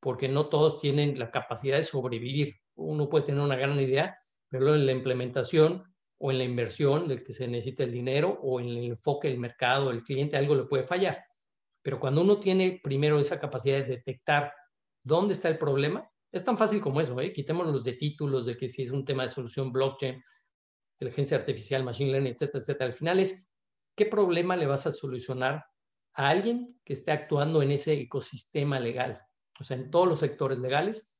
porque 0.00 0.28
no 0.28 0.48
todos 0.48 0.80
tienen 0.80 1.18
la 1.18 1.30
capacidad 1.30 1.76
de 1.76 1.84
sobrevivir. 1.84 2.56
Uno 2.74 3.08
puede 3.08 3.26
tener 3.26 3.40
una 3.40 3.56
gran 3.56 3.78
idea, 3.80 4.18
pero 4.48 4.74
en 4.74 4.86
la 4.86 4.92
implementación 4.92 5.84
o 6.18 6.30
en 6.32 6.38
la 6.38 6.44
inversión 6.44 7.06
del 7.06 7.22
que 7.22 7.32
se 7.32 7.46
necesita 7.46 7.84
el 7.84 7.92
dinero 7.92 8.38
o 8.42 8.60
en 8.60 8.68
el 8.68 8.84
enfoque 8.84 9.28
del 9.28 9.38
mercado, 9.38 9.90
el 9.90 10.02
cliente, 10.02 10.36
algo 10.36 10.54
le 10.54 10.64
puede 10.64 10.82
fallar. 10.82 11.24
Pero 11.82 12.00
cuando 12.00 12.22
uno 12.22 12.38
tiene 12.38 12.80
primero 12.82 13.18
esa 13.20 13.38
capacidad 13.38 13.78
de 13.78 13.96
detectar 13.96 14.52
dónde 15.02 15.34
está 15.34 15.48
el 15.48 15.58
problema, 15.58 16.08
es 16.32 16.44
tan 16.44 16.56
fácil 16.56 16.80
como 16.80 17.00
eso, 17.00 17.20
¿eh? 17.20 17.32
quitemos 17.32 17.66
los 17.66 17.84
de 17.84 17.92
títulos, 17.92 18.46
de 18.46 18.56
que 18.56 18.68
si 18.68 18.82
es 18.82 18.90
un 18.90 19.04
tema 19.04 19.24
de 19.24 19.28
solución 19.28 19.70
blockchain, 19.70 20.22
inteligencia 21.02 21.36
artificial, 21.36 21.82
machine 21.82 22.12
learning, 22.12 22.32
etcétera, 22.32 22.60
etcétera. 22.60 22.86
Al 22.86 22.92
final 22.92 23.18
es, 23.18 23.50
¿qué 23.96 24.06
problema 24.06 24.56
le 24.56 24.66
vas 24.66 24.86
a 24.86 24.92
solucionar 24.92 25.66
a 26.14 26.28
alguien 26.28 26.80
que 26.84 26.92
esté 26.92 27.10
actuando 27.10 27.62
en 27.62 27.72
ese 27.72 27.94
ecosistema 27.94 28.78
legal? 28.78 29.20
O 29.58 29.64
sea, 29.64 29.76
en 29.76 29.90
todos 29.90 30.08
los 30.08 30.20
sectores 30.20 30.58
legales, 30.58 31.14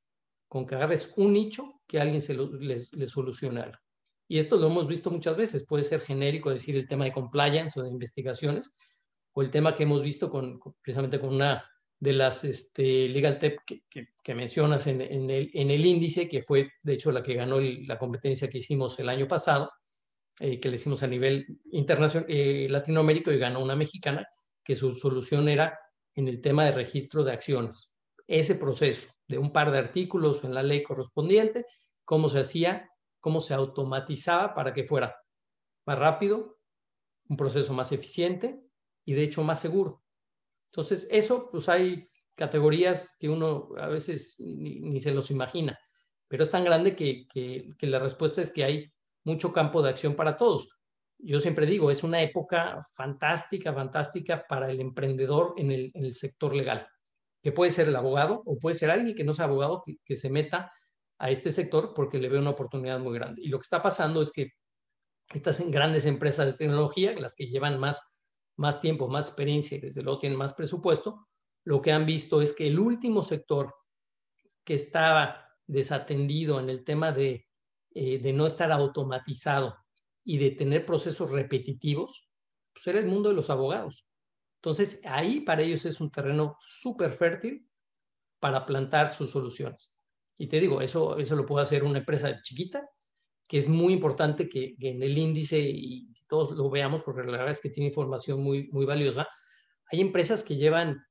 con 0.48 0.66
que 0.66 0.74
agarres 0.74 1.12
un 1.16 1.32
nicho 1.32 1.80
que 1.86 2.00
alguien 2.00 2.20
se 2.20 2.34
le, 2.34 3.06
solucione 3.06 3.60
algo. 3.60 3.78
Y 4.28 4.38
esto 4.38 4.56
lo 4.56 4.68
hemos 4.68 4.86
visto 4.86 5.10
muchas 5.10 5.36
veces, 5.36 5.66
puede 5.66 5.84
ser 5.84 6.00
genérico 6.00 6.50
decir 6.50 6.76
el 6.76 6.88
tema 6.88 7.04
de 7.04 7.12
compliance 7.12 7.78
o 7.78 7.82
de 7.82 7.90
investigaciones, 7.90 8.72
o 9.34 9.42
el 9.42 9.50
tema 9.50 9.74
que 9.74 9.82
hemos 9.82 10.02
visto 10.02 10.30
con, 10.30 10.60
precisamente 10.82 11.18
con 11.18 11.34
una 11.34 11.64
de 12.02 12.12
las 12.12 12.42
este, 12.42 13.08
Legal 13.08 13.38
Tech 13.38 13.62
que, 13.64 14.34
mencionas 14.34 14.88
en, 14.88 15.00
el, 15.00 15.86
índice, 15.86 16.28
que 16.28 16.42
fue 16.42 16.72
de 16.82 16.94
hecho 16.94 17.12
la 17.12 17.22
que 17.22 17.34
ganó 17.34 17.60
la 17.60 17.96
competencia 17.96 18.50
que 18.50 18.58
hicimos 18.58 18.98
el 18.98 19.08
año 19.08 19.28
pasado, 19.28 19.70
eh, 20.40 20.58
que 20.58 20.68
le 20.68 20.74
hicimos 20.74 21.04
a 21.04 21.06
nivel 21.06 21.60
internacional, 21.70 22.26
eh, 22.28 22.66
y 22.68 23.38
ganó 23.38 23.62
una 23.62 23.76
mexicana, 23.76 24.26
que 24.64 24.74
su 24.74 24.92
solución 24.92 25.48
era 25.48 25.78
en 26.16 26.26
el 26.26 26.40
tema 26.40 26.64
de 26.64 26.72
registro 26.72 27.22
de 27.22 27.34
acciones. 27.34 27.94
Ese 28.26 28.56
proceso 28.56 29.06
de 29.28 29.38
un 29.38 29.52
par 29.52 29.70
de 29.70 29.78
artículos 29.78 30.42
en 30.42 30.54
la 30.54 30.64
ley 30.64 30.82
correspondiente, 30.82 31.66
cómo 32.04 32.28
se 32.28 32.40
hacía, 32.40 32.90
cómo 33.20 33.40
se 33.40 33.54
automatizaba 33.54 34.54
para 34.54 34.74
que 34.74 34.82
fuera 34.82 35.14
más 35.86 36.00
rápido, 36.00 36.58
un 37.28 37.36
proceso 37.36 37.72
más 37.74 37.92
eficiente 37.92 38.60
y 39.04 39.12
de 39.12 39.22
hecho 39.22 39.44
más 39.44 39.60
seguro. 39.60 40.01
Entonces, 40.72 41.06
eso, 41.10 41.50
pues 41.50 41.68
hay 41.68 42.08
categorías 42.34 43.16
que 43.20 43.28
uno 43.28 43.68
a 43.76 43.88
veces 43.88 44.36
ni, 44.38 44.98
se 45.00 45.12
los 45.12 45.30
imagina, 45.30 45.78
pero 46.28 46.44
es 46.44 46.50
tan 46.50 46.64
grande 46.64 46.96
que, 46.96 47.26
la 47.82 47.98
respuesta 47.98 48.40
es 48.40 48.50
que 48.50 48.64
hay 48.64 48.92
mucho 49.22 49.52
campo 49.52 49.82
de 49.82 49.90
acción 49.90 50.14
para 50.14 50.34
todos. 50.34 50.70
Yo 51.18 51.40
siempre 51.40 51.66
digo, 51.66 51.90
es 51.90 52.02
una 52.02 52.22
época 52.22 52.78
fantástica, 52.94 53.72
fantástica 53.74 54.46
para 54.48 54.70
el 54.70 54.80
emprendedor 54.80 55.54
en 55.58 55.70
el, 55.70 56.14
sector 56.14 56.56
legal, 56.56 56.86
que 57.42 57.52
puede 57.52 57.70
ser 57.70 57.88
el 57.88 57.96
abogado 57.96 58.42
o 58.46 58.58
puede 58.58 58.74
ser 58.74 58.90
alguien 58.90 59.14
que 59.14 59.24
no 59.24 59.34
sea 59.34 59.44
abogado 59.44 59.82
que, 59.84 59.96
que 60.06 60.16
se 60.16 60.30
meta 60.30 60.72
a 61.18 61.30
este 61.30 61.50
sector 61.50 61.92
porque 61.94 62.18
le 62.18 62.30
ve 62.30 62.38
una 62.38 62.50
oportunidad 62.50 62.98
muy 62.98 63.12
grande. 63.12 63.42
Y 63.42 63.48
lo 63.48 63.58
que 63.58 63.64
está 63.64 63.82
pasando 63.82 64.22
es 64.22 64.32
que 64.32 64.48
estas 65.34 65.60
grandes 65.70 66.06
empresas 66.06 66.46
de 66.46 66.64
tecnología, 66.64 67.12
las 67.12 67.34
que 67.34 67.46
llevan 67.46 67.78
más 67.78 68.11
más 68.56 68.80
tiempo, 68.80 69.08
más 69.08 69.28
experiencia 69.28 69.78
y 69.78 69.80
desde 69.80 70.02
luego 70.02 70.18
tienen 70.18 70.38
más 70.38 70.54
presupuesto, 70.54 71.28
lo 71.64 71.80
que 71.80 71.92
han 71.92 72.06
visto 72.06 72.42
es 72.42 72.52
que 72.52 72.66
el 72.66 72.78
último 72.78 73.22
sector 73.22 73.74
que 74.64 74.74
estaba 74.74 75.48
desatendido 75.66 76.60
en 76.60 76.68
el 76.68 76.84
tema 76.84 77.12
de, 77.12 77.48
eh, 77.94 78.18
de 78.18 78.32
no 78.32 78.46
estar 78.46 78.70
automatizado 78.72 79.76
y 80.24 80.38
de 80.38 80.50
tener 80.50 80.84
procesos 80.84 81.30
repetitivos, 81.30 82.28
pues 82.72 82.86
era 82.86 82.98
el 82.98 83.06
mundo 83.06 83.28
de 83.28 83.34
los 83.34 83.50
abogados. 83.50 84.06
Entonces, 84.56 85.00
ahí 85.04 85.40
para 85.40 85.62
ellos 85.62 85.84
es 85.84 86.00
un 86.00 86.10
terreno 86.10 86.56
súper 86.60 87.10
fértil 87.10 87.68
para 88.38 88.64
plantar 88.64 89.08
sus 89.08 89.30
soluciones. 89.30 89.98
Y 90.38 90.46
te 90.46 90.60
digo, 90.60 90.80
eso, 90.80 91.18
eso 91.18 91.36
lo 91.36 91.46
puede 91.46 91.64
hacer 91.64 91.84
una 91.84 91.98
empresa 91.98 92.40
chiquita, 92.42 92.88
que 93.48 93.58
es 93.58 93.68
muy 93.68 93.92
importante 93.92 94.48
que, 94.48 94.76
que 94.76 94.90
en 94.90 95.02
el 95.02 95.18
índice 95.18 95.58
y 95.60 96.11
todos 96.32 96.56
lo 96.56 96.70
veamos, 96.70 97.02
porque 97.02 97.24
la 97.24 97.32
verdad 97.32 97.50
es 97.50 97.60
que 97.60 97.68
tiene 97.68 97.88
información 97.88 98.42
muy, 98.42 98.66
muy 98.68 98.86
valiosa. 98.86 99.28
Hay 99.90 100.00
empresas 100.00 100.42
que 100.42 100.56
llevan 100.56 101.04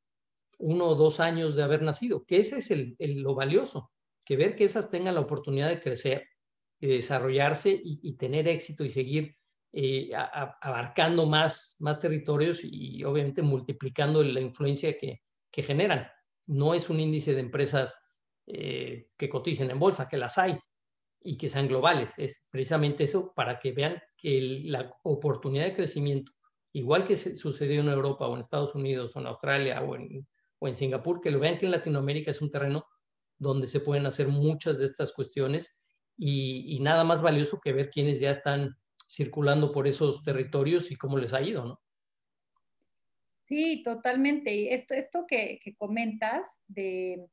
uno 0.57 0.86
o 0.88 0.95
dos 0.95 1.19
años 1.19 1.55
de 1.55 1.61
haber 1.61 1.84
nacido, 1.84 2.26
que 2.26 2.38
ese 2.38 2.57
es 2.57 2.72
el, 2.72 2.95
lo 3.22 3.36
valioso, 3.36 3.91
que 4.26 4.36
ver 4.36 4.55
que 4.55 4.63
esas 4.63 4.89
tengan 4.89 5.13
la 5.13 5.22
oportunidad 5.22 5.69
de 5.69 5.80
crecer, 5.80 6.28
de 6.80 6.88
desarrollarse 6.88 7.80
y, 7.84 8.17
tener 8.17 8.47
éxito 8.47 8.84
y 8.84 8.89
seguir 8.89 9.36
eh, 9.74 10.09
abarcando 10.15 11.28
más, 11.28 11.76
más 11.82 11.99
territorios 11.99 12.61
y, 12.63 13.03
obviamente 13.03 13.43
multiplicando 13.43 14.24
la 14.24 14.41
influencia 14.41 14.97
que, 14.97 15.22
que, 15.51 15.61
generan. 15.61 16.07
No 16.47 16.74
es 16.74 16.89
un 16.89 16.99
índice 16.99 17.36
de 17.36 17.41
empresas 17.41 17.95
eh, 18.47 19.09
que 19.15 19.30
coticen 19.30 19.69
en 19.69 19.78
bolsa, 19.78 20.09
que 20.09 20.17
las 20.17 20.39
hay, 20.39 20.57
y 21.24 21.38
que 21.38 21.49
sean 21.49 21.67
globales. 21.67 22.17
Es 22.19 22.47
precisamente 22.49 23.03
eso 23.03 23.34
para 23.36 23.59
que 23.59 23.72
vean 23.72 24.01
que 24.17 24.61
la 24.65 24.93
oportunidad 25.03 25.65
de 25.65 25.76
crecimiento, 25.76 26.32
igual 26.74 27.05
que 27.05 27.17
sucedió 27.17 27.82
en 27.82 27.89
Europa 27.89 28.28
o 28.28 28.34
en 28.34 28.41
Estados 28.41 28.76
Unidos 28.76 29.15
o 29.15 29.19
en 29.19 29.28
Australia 29.28 29.82
o 29.82 29.95
en, 29.95 30.28
o 30.59 30.67
en 30.67 30.76
Singapur, 30.76 31.22
que 31.22 31.32
lo 31.32 31.39
vean 31.39 31.57
que 31.57 31.65
en 31.65 31.72
Latinoamérica 31.72 32.32
es 32.32 32.41
un 32.41 32.49
terreno 32.49 32.86
donde 33.38 33.67
se 33.67 33.80
pueden 33.80 34.05
hacer 34.05 34.28
muchas 34.28 34.80
de 34.80 34.86
estas 34.86 35.13
cuestiones 35.13 35.84
y, 36.17 36.80
nada 36.82 37.03
más 37.03 37.24
valioso 37.24 37.59
que 37.59 37.74
ver 37.74 37.89
quiénes 37.89 38.19
ya 38.19 38.30
están 38.30 38.78
circulando 39.07 39.72
por 39.72 39.88
esos 39.88 40.24
territorios 40.24 40.91
y 40.91 40.95
cómo 40.95 41.17
les 41.17 41.34
ha 41.34 41.41
ido, 41.41 41.65
¿no? 41.65 41.82
Sí, 43.47 43.82
totalmente. 43.84 44.74
Esto, 44.76 44.93
esto 44.93 45.26
que, 45.28 45.59
comentas 45.78 46.47
de, 46.67 47.26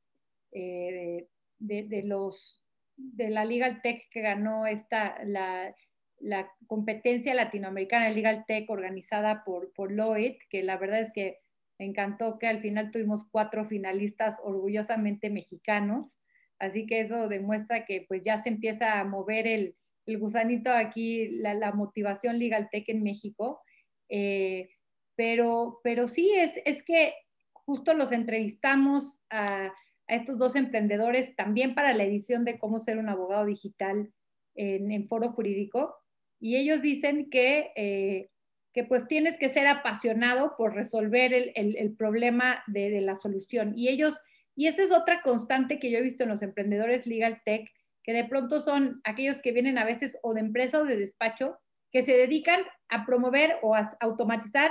eh, 0.52 1.28
de, 1.58 1.82
de, 1.84 2.02
los 2.02 2.64
de 2.98 3.30
la 3.30 3.44
Legal 3.44 3.80
Tech 3.80 4.08
que 4.10 4.20
ganó 4.20 4.66
esta, 4.66 5.16
la, 5.24 5.74
la 6.18 6.52
competencia 6.66 7.34
latinoamericana 7.34 8.06
de 8.06 8.14
Legal 8.14 8.44
Tech 8.46 8.68
organizada 8.68 9.44
por, 9.44 9.72
por 9.72 9.92
Lloyd, 9.92 10.34
que 10.50 10.62
la 10.62 10.76
verdad 10.76 11.00
es 11.00 11.12
que 11.12 11.38
me 11.78 11.86
encantó 11.86 12.38
que 12.38 12.48
al 12.48 12.60
final 12.60 12.90
tuvimos 12.90 13.24
cuatro 13.30 13.64
finalistas 13.64 14.36
orgullosamente 14.42 15.30
mexicanos, 15.30 16.18
así 16.58 16.86
que 16.86 17.00
eso 17.00 17.28
demuestra 17.28 17.86
que 17.86 18.04
pues 18.08 18.22
ya 18.22 18.38
se 18.38 18.48
empieza 18.48 18.98
a 18.98 19.04
mover 19.04 19.46
el, 19.46 19.76
el 20.06 20.18
gusanito 20.18 20.72
aquí, 20.72 21.28
la, 21.38 21.54
la, 21.54 21.70
motivación 21.72 22.38
Legal 22.38 22.68
Tech 22.70 22.88
en 22.88 23.04
México. 23.04 23.60
Eh, 24.08 24.70
pero, 25.14 25.80
pero 25.84 26.08
sí, 26.08 26.32
es, 26.34 26.60
es 26.64 26.82
que 26.82 27.14
justo 27.52 27.94
los 27.94 28.10
entrevistamos 28.10 29.20
a, 29.30 29.72
a, 30.08 30.14
estos 30.14 30.38
dos 30.38 30.56
emprendedores 30.56 31.36
también 31.36 31.74
para 31.74 31.94
la 31.94 32.04
edición 32.04 32.44
de 32.44 32.58
cómo 32.58 32.80
ser 32.80 32.98
un 32.98 33.08
abogado 33.08 33.44
digital 33.44 34.10
en, 34.54 35.06
foro 35.06 35.30
jurídico. 35.32 35.96
Y 36.40 36.56
ellos 36.56 36.82
dicen 36.82 37.30
que 37.30 37.72
eh, 37.76 38.30
que 38.72 38.84
pues 38.84 39.08
tienes 39.08 39.36
que 39.38 39.48
ser 39.48 39.66
apasionado 39.66 40.54
por 40.56 40.74
resolver 40.74 41.32
el, 41.32 41.52
el, 41.54 41.76
el 41.76 41.96
problema 41.96 42.62
de, 42.66 42.90
de, 42.90 43.00
la 43.00 43.16
solución. 43.16 43.72
Y 43.76 43.88
ellos, 43.88 44.20
y 44.54 44.66
esa 44.66 44.82
es 44.82 44.92
otra 44.92 45.22
constante 45.22 45.78
que 45.78 45.90
yo 45.90 45.98
he 45.98 46.02
visto 46.02 46.22
en 46.22 46.28
los 46.28 46.42
emprendedores 46.42 47.06
Legal 47.06 47.40
Tech, 47.44 47.68
que 48.02 48.12
de 48.12 48.24
pronto 48.24 48.60
son 48.60 49.00
aquellos 49.04 49.38
que 49.38 49.52
vienen 49.52 49.78
a 49.78 49.84
veces 49.84 50.18
o 50.22 50.34
de 50.34 50.40
empresa 50.40 50.80
o 50.80 50.84
de 50.84 50.96
despacho, 50.96 51.58
que 51.90 52.02
se 52.02 52.16
dedican 52.16 52.60
a 52.88 53.04
promover 53.04 53.56
o 53.62 53.74
a 53.74 53.96
automatizar 54.00 54.70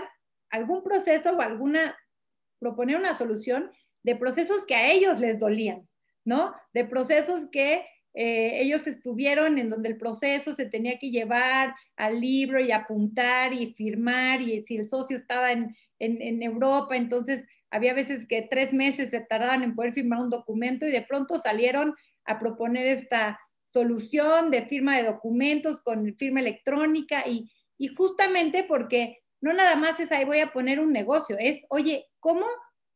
algún 0.50 0.84
proceso 0.84 1.32
o 1.32 1.42
alguna, 1.42 1.98
proponer 2.60 2.96
una 2.96 3.16
solución 3.16 3.72
de 4.08 4.16
procesos 4.16 4.66
que 4.66 4.74
a 4.74 4.90
ellos 4.90 5.20
les 5.20 5.38
dolían, 5.38 5.86
¿no? 6.24 6.54
De 6.74 6.86
procesos 6.86 7.50
que 7.52 7.86
eh, 8.14 8.62
ellos 8.62 8.88
estuvieron 8.88 9.58
en 9.58 9.70
donde 9.70 9.90
el 9.90 9.98
proceso 9.98 10.54
se 10.54 10.66
tenía 10.66 10.98
que 10.98 11.12
llevar 11.12 11.76
al 11.98 12.22
libro 12.22 12.62
y 12.62 12.72
apuntar 12.72 13.52
y 13.52 13.74
firmar 13.74 14.42
y 14.42 14.62
si 14.62 14.78
el 14.78 14.88
socio 14.88 15.18
estaba 15.18 15.52
en, 15.52 15.76
en, 16.00 16.22
en, 16.22 16.42
Europa, 16.42 16.96
entonces 16.96 17.44
había 17.70 17.94
veces 17.94 18.26
que 18.26 18.48
tres 18.50 18.72
meses 18.72 19.10
se 19.10 19.20
tardaban 19.20 19.62
en 19.62 19.76
poder 19.76 19.92
firmar 19.92 20.20
un 20.20 20.30
documento 20.30 20.88
y 20.88 20.92
de 20.92 21.02
pronto 21.02 21.38
salieron 21.38 21.94
a 22.24 22.40
proponer 22.40 22.88
esta 22.88 23.38
solución 23.66 24.52
de 24.52 24.68
firma 24.68 24.96
de 24.96 25.04
documentos 25.04 25.82
con 25.82 26.16
firma 26.16 26.40
electrónica 26.40 27.28
y, 27.28 27.52
y 27.78 27.90
justamente 27.90 28.64
porque 28.64 29.18
no 29.42 29.52
nada 29.52 29.76
más 29.76 30.00
es 30.00 30.14
ahí 30.14 30.24
voy 30.24 30.40
a 30.40 30.54
poner 30.54 30.80
un 30.80 30.94
negocio, 30.94 31.36
es, 31.38 31.66
oye, 31.70 32.06
¿cómo 32.22 32.46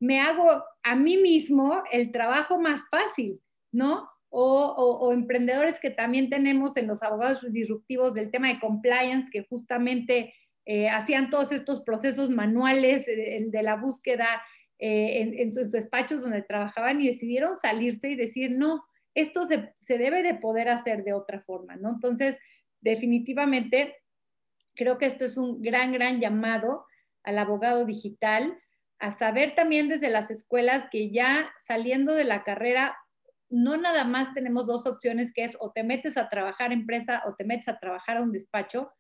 me 0.02 0.20
hago 0.20 0.66
a 0.84 0.96
mí 0.98 1.16
mismo 1.16 1.82
el 1.94 2.12
trabajo 2.12 2.60
más 2.60 2.82
fácil? 2.90 3.40
¿No? 3.72 4.12
o, 4.34 5.12
emprendedores 5.14 5.80
que 5.80 5.90
también 5.90 6.30
tenemos 6.30 6.78
en 6.78 6.88
los 6.88 7.04
abogados 7.04 7.46
disruptivos 7.52 8.14
del 8.14 8.32
tema 8.32 8.48
de 8.48 8.60
compliance, 8.60 9.30
que 9.30 9.44
justamente 9.44 10.34
eh, 10.66 10.90
hacían 10.90 11.30
todos 11.30 11.52
estos 11.52 11.82
procesos 11.82 12.30
manuales 12.30 13.08
eh, 13.08 13.46
de 13.48 13.64
la 13.64 13.76
búsqueda 13.76 14.42
eh, 14.80 15.22
en, 15.22 15.38
en, 15.38 15.52
sus 15.52 15.72
despachos 15.72 16.22
donde 16.22 16.44
trabajaban 16.44 17.02
y 17.02 17.08
decidieron 17.08 17.58
salirse 17.58 18.10
y 18.10 18.16
decir, 18.16 18.52
no, 18.52 18.84
esto 19.14 19.48
se, 19.48 19.74
se 19.80 19.98
debe 19.98 20.24
de 20.24 20.36
poder 20.36 20.70
hacer 20.70 21.04
de 21.04 21.14
otra 21.14 21.42
forma, 21.42 21.76
¿no? 21.76 21.90
Entonces, 21.90 22.38
definitivamente, 22.80 23.98
creo 24.76 24.98
que 24.98 25.08
esto 25.08 25.26
es 25.26 25.36
un 25.36 25.62
gran, 25.62 25.92
gran 25.92 26.22
llamado 26.22 26.86
al 27.24 27.38
abogado 27.38 27.86
digital, 27.86 28.58
a 29.02 29.12
saber 29.12 29.56
también 29.56 29.90
desde 29.90 30.10
las 30.10 30.30
escuelas 30.30 30.88
que 30.92 31.12
ya 31.12 31.52
saliendo 31.66 32.14
de 32.14 32.24
la 32.24 32.44
carrera 32.44 32.96
no 33.50 33.76
nada 33.76 34.06
más 34.06 34.34
tenemos 34.34 34.66
dos 34.66 34.86
opciones, 34.86 35.34
que 35.34 35.44
es 35.44 35.58
o 35.60 35.72
te 35.72 35.84
metes 35.84 36.16
a 36.18 36.30
trabajar 36.30 36.72
en 36.72 36.80
empresa 36.80 37.22
o 37.26 37.36
te 37.36 37.44
metes 37.44 37.68
a 37.68 37.80
trabajar 37.80 38.18
a 38.18 38.22
un 38.22 38.32
despacho. 38.32 38.92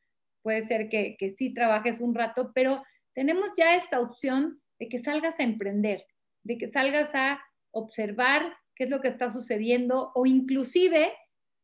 Puede 0.44 0.64
ser 0.64 0.90
que, 0.90 1.16
que 1.18 1.30
sí 1.30 1.54
trabajes 1.54 2.02
un 2.02 2.14
rato, 2.14 2.52
pero 2.54 2.84
tenemos 3.14 3.52
ya 3.56 3.76
esta 3.76 4.02
opción 4.02 4.62
de 4.80 4.90
que 4.90 5.00
salgas 5.00 5.40
a 5.40 5.44
emprender, 5.44 6.06
de 6.44 6.58
que 6.58 6.70
salgas 6.70 7.16
a 7.16 7.40
observar 7.72 8.58
qué 8.76 8.86
es 8.86 8.90
lo 8.90 9.00
que 9.00 9.08
está 9.08 9.32
sucediendo 9.32 10.12
o 10.16 10.26
inclusive 10.26 11.14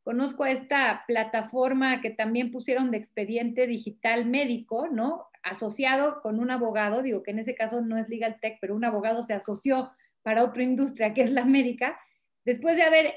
conozco 0.08 0.46
a 0.46 0.52
esta 0.52 1.04
plataforma 1.06 2.00
que 2.00 2.12
también 2.12 2.50
pusieron 2.50 2.92
de 2.92 2.98
expediente 2.98 3.68
digital 3.68 4.26
médico, 4.26 4.88
¿no? 4.90 5.26
Asociado 5.44 6.22
con 6.22 6.40
un 6.40 6.50
abogado, 6.50 7.02
digo 7.02 7.24
que 7.24 7.32
en 7.32 7.40
ese 7.40 7.56
caso 7.56 7.82
no 7.82 7.98
es 7.98 8.08
Legal 8.08 8.38
Tech, 8.42 8.58
pero 8.62 8.74
un 8.74 8.86
abogado 8.86 9.22
se 9.26 9.34
asoció 9.34 9.92
para 10.22 10.46
otra 10.46 10.64
industria 10.64 11.14
que 11.14 11.24
es 11.24 11.32
la 11.32 11.44
médica 11.44 12.00
después 12.46 12.78
de 12.78 12.84
haber 12.84 13.16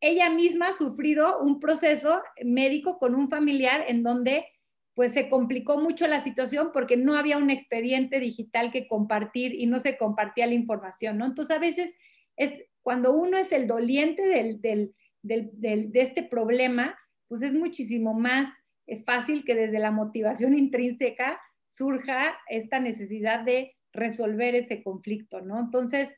ella 0.00 0.30
misma 0.30 0.72
sufrido 0.78 1.40
un 1.40 1.58
proceso 1.58 2.22
médico 2.44 2.98
con 2.98 3.16
un 3.16 3.28
familiar 3.28 3.84
en 3.88 4.04
donde 4.04 4.46
pues 4.94 5.12
se 5.12 5.28
complicó 5.28 5.80
mucho 5.80 6.06
la 6.06 6.20
situación 6.20 6.70
porque 6.72 6.96
no 6.96 7.16
había 7.16 7.38
un 7.38 7.50
expediente 7.50 8.20
digital 8.20 8.70
que 8.70 8.86
compartir 8.86 9.52
y 9.52 9.66
no 9.66 9.80
se 9.80 9.98
compartía 9.98 10.46
la 10.46 10.54
información, 10.54 11.18
¿no? 11.18 11.26
Entonces 11.26 11.56
a 11.56 11.58
veces 11.58 11.92
es 12.36 12.62
cuando 12.82 13.14
uno 13.14 13.36
es 13.36 13.50
el 13.50 13.66
doliente 13.66 14.28
del, 14.28 14.60
del, 14.60 14.94
del, 15.22 15.50
de 15.52 16.00
este 16.00 16.22
problema, 16.22 16.98
pues 17.28 17.42
es 17.42 17.52
muchísimo 17.52 18.14
más 18.14 18.50
eh, 18.86 19.02
fácil 19.04 19.44
que 19.44 19.54
desde 19.54 19.78
la 19.78 19.90
motivación 19.90 20.54
intrínseca 20.58 21.40
surja 21.68 22.36
esta 22.48 22.80
necesidad 22.80 23.44
de 23.44 23.76
resolver 23.92 24.54
ese 24.54 24.82
conflicto, 24.82 25.40
¿no? 25.40 25.60
Entonces, 25.60 26.14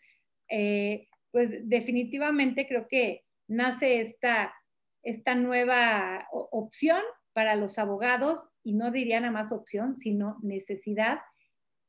eh, 0.49 1.09
pues 1.31 1.51
definitivamente 1.69 2.67
creo 2.67 2.87
que 2.89 3.25
nace 3.49 4.01
esta, 4.01 4.55
esta 5.03 5.35
nueva 5.35 6.29
opción 6.31 7.01
para 7.33 7.57
los 7.57 7.79
abogados, 7.79 8.47
y 8.63 8.75
no 8.75 8.91
diría 8.91 9.21
nada 9.21 9.33
más 9.33 9.53
opción, 9.53 9.97
sino 9.97 10.39
necesidad. 10.43 11.21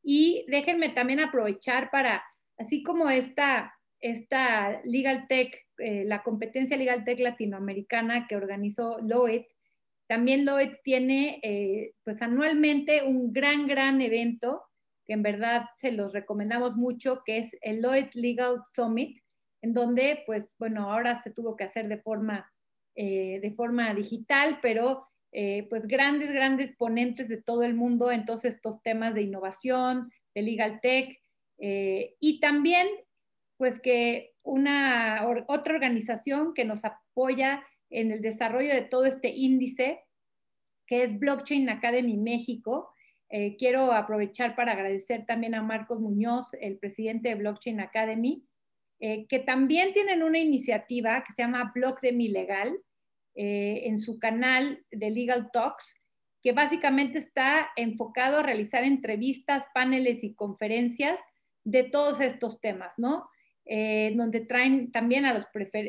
Y 0.04 0.46
déjenme 0.48 0.90
también 0.90 1.20
aprovechar 1.20 1.90
para, 1.92 2.24
así 2.58 2.84
como 2.84 3.10
esta, 3.10 3.74
esta 4.00 4.82
Legal 4.84 5.28
Tech, 5.28 5.63
eh, 5.80 6.04
la 6.06 6.22
competencia 6.24 6.78
Legal 6.78 7.04
Tech 7.04 7.20
latinoamericana 7.20 8.28
que 8.28 8.36
organizó 8.36 9.00
Lloyd, 9.02 9.42
también 10.08 10.46
Lloyd 10.46 10.74
tiene 10.84 11.40
eh, 11.42 11.94
pues 12.04 12.22
anualmente 12.22 13.04
un 13.04 13.34
gran, 13.34 13.68
gran 13.68 14.02
evento 14.02 14.64
que 15.06 15.14
en 15.14 15.24
verdad 15.24 15.66
se 15.74 15.92
los 15.92 16.14
recomendamos 16.14 16.76
mucho, 16.76 17.24
que 17.26 17.38
es 17.40 17.58
el 17.62 17.82
Lloyd 17.82 18.08
Legal 18.14 18.62
Summit, 18.74 19.20
en 19.62 19.74
donde, 19.74 20.24
pues, 20.26 20.56
bueno, 20.60 20.92
ahora 20.92 21.16
se 21.18 21.32
tuvo 21.32 21.58
que 21.58 21.66
hacer 21.66 21.88
de 21.88 21.98
forma, 21.98 22.50
eh, 22.96 23.40
de 23.42 23.52
forma 23.52 23.94
digital, 23.94 24.60
pero 24.62 25.08
pues 25.68 25.88
grandes, 25.88 26.32
grandes 26.32 26.76
ponentes 26.78 27.28
de 27.28 27.42
todo 27.42 27.64
el 27.64 27.74
mundo 27.74 28.12
en 28.12 28.24
todos 28.24 28.46
estos 28.46 28.84
temas 28.84 29.16
de 29.16 29.24
innovación, 29.24 30.12
de 30.36 30.44
legal 30.44 30.80
tech, 30.80 31.20
y 31.58 32.40
también, 32.40 32.86
pues 33.58 33.80
que 33.80 34.33
una 34.44 35.26
otra 35.48 35.74
organización 35.74 36.54
que 36.54 36.66
nos 36.66 36.84
apoya 36.86 37.66
en 37.90 38.12
el 38.12 38.22
desarrollo 38.22 38.74
de 38.74 38.82
todo 38.82 39.06
este 39.06 39.30
índice, 39.30 40.04
que 40.86 41.04
es 41.04 41.18
Blockchain 41.18 41.70
Academy 41.70 42.18
México. 42.18 42.94
Eh, 43.30 43.56
quiero 43.58 43.94
aprovechar 43.94 44.56
para 44.56 44.74
agradecer 44.74 45.26
también 45.26 45.56
a 45.56 45.64
Marcos 45.64 46.00
Muñoz, 46.00 46.54
el 46.60 46.78
presidente 46.78 47.30
de 47.30 47.36
Blockchain 47.36 47.80
Academy, 47.80 48.46
eh, 49.00 49.26
que 49.28 49.40
también 49.40 49.94
tienen 49.94 50.24
una 50.24 50.40
iniciativa 50.40 51.24
que 51.24 51.34
se 51.34 51.42
llama 51.42 51.72
Blog 51.74 52.00
de 52.02 52.12
Mi 52.12 52.28
Legal 52.28 52.78
eh, 53.36 53.84
en 53.86 53.98
su 53.98 54.20
canal 54.20 54.86
de 54.92 55.10
Legal 55.10 55.50
Talks, 55.52 55.96
que 56.42 56.52
básicamente 56.52 57.18
está 57.18 57.72
enfocado 57.76 58.38
a 58.38 58.44
realizar 58.44 58.84
entrevistas, 58.84 59.66
paneles 59.74 60.24
y 60.24 60.36
conferencias 60.36 61.20
de 61.64 61.84
todos 61.84 62.20
estos 62.20 62.60
temas, 62.60 62.96
¿no? 62.98 63.28
Eh, 63.66 64.14
donde 64.16 64.42
traen 64.42 64.92
también 64.92 65.26
a 65.26 65.34
los, 65.34 65.46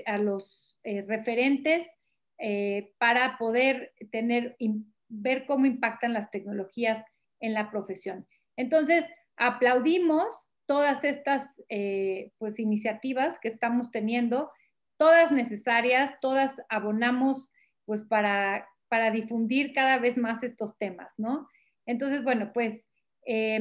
a 0.06 0.18
los 0.18 0.76
eh, 0.84 1.02
referentes 1.02 1.90
eh, 2.38 2.92
para 2.98 3.36
poder 3.36 3.92
tener, 4.12 4.56
ver 5.08 5.44
cómo 5.46 5.66
impactan 5.66 6.12
las 6.12 6.30
tecnologías 6.30 7.04
en 7.40 7.52
la 7.52 7.70
profesión. 7.70 8.26
Entonces, 8.56 9.04
aplaudimos 9.36 10.50
todas 10.66 11.04
estas 11.04 11.60
pues, 12.38 12.58
iniciativas 12.58 13.38
que 13.38 13.48
estamos 13.48 13.90
teniendo, 13.90 14.50
todas 14.96 15.32
necesarias, 15.32 16.14
todas 16.20 16.54
abonamos 16.68 17.50
pues 17.84 18.02
para, 18.02 18.66
para 18.88 19.10
difundir 19.10 19.74
cada 19.74 19.98
vez 19.98 20.16
más 20.16 20.42
estos 20.42 20.78
temas, 20.78 21.12
¿no? 21.18 21.48
Entonces, 21.86 22.24
bueno, 22.24 22.52
pues 22.54 22.88
eh, 23.26 23.60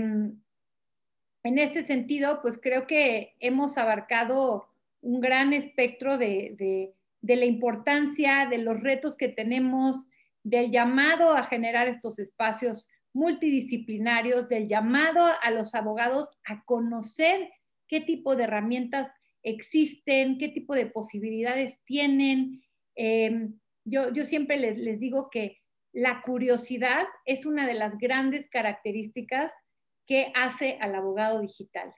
en 1.43 1.57
este 1.57 1.83
sentido, 1.83 2.39
pues 2.41 2.59
creo 2.61 2.87
que 2.87 3.35
hemos 3.39 3.77
abarcado 3.77 4.69
un 5.01 5.19
gran 5.19 5.51
espectro 5.53 6.17
de, 6.17 6.95
la 7.21 7.45
importancia, 7.45 8.47
de 8.49 8.59
los 8.59 8.81
retos 8.81 9.17
que 9.17 9.27
tenemos, 9.27 10.07
del 10.43 10.71
llamado 10.71 11.35
a 11.35 11.43
generar 11.43 11.87
estos 11.87 12.19
espacios 12.19 12.89
multidisciplinarios, 13.13 14.47
del 14.47 14.67
llamado 14.67 15.25
a 15.41 15.51
los 15.51 15.75
abogados 15.75 16.29
a 16.45 16.63
conocer 16.63 17.51
qué 17.87 18.01
tipo 18.01 18.35
de 18.35 18.45
herramientas 18.45 19.11
existen, 19.43 20.37
qué 20.37 20.47
tipo 20.47 20.73
de 20.73 20.87
posibilidades 20.87 21.83
tienen. 21.83 22.63
Em, 22.95 23.59
yo, 23.83 24.11
siempre 24.23 24.57
les 24.57 24.99
digo 24.99 25.29
que 25.29 25.59
la 25.91 26.21
curiosidad 26.21 27.05
es 27.25 27.45
una 27.45 27.67
de 27.67 27.73
las 27.73 27.97
grandes 27.97 28.49
características 28.49 29.51
que 30.05 30.31
hace 30.35 30.77
al 30.81 30.95
abogado 30.95 31.41
digital. 31.41 31.93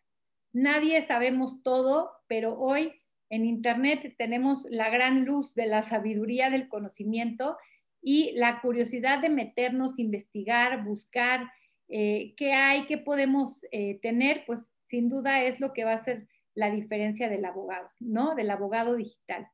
Nadie 0.53 1.01
sabemos 1.01 1.62
todo, 1.64 2.12
pero 2.28 2.53
hoy 2.53 2.93
en 3.30 3.45
Internet 3.45 4.16
tenemos 4.18 4.66
la 4.70 4.89
gran 4.89 5.26
luz 5.26 5.53
de 5.56 5.66
la 5.66 5.84
sabiduría 5.84 6.49
del 6.49 6.70
conocimiento 6.70 7.58
y 8.01 8.34
la 8.36 8.62
curiosidad 8.62 9.20
de 9.20 9.30
meternos, 9.30 9.99
investigar, 9.99 10.84
buscar 10.84 11.51
eh, 11.88 12.34
qué 12.38 12.53
hay, 12.53 12.86
qué 12.86 12.97
podemos 12.97 13.66
eh, 13.72 13.99
tener, 14.01 14.43
pues 14.45 14.74
sin 14.84 15.10
duda 15.10 15.43
es 15.43 15.60
lo 15.60 15.74
que 15.74 15.84
va 15.84 15.93
a 15.93 15.97
ser 15.97 16.28
la 16.53 16.72
diferencia 16.72 17.30
del 17.30 17.45
abogado, 17.45 17.89
¿no? 17.99 18.36
Del 18.36 18.49
abogado 18.49 18.95
digital. 18.95 19.47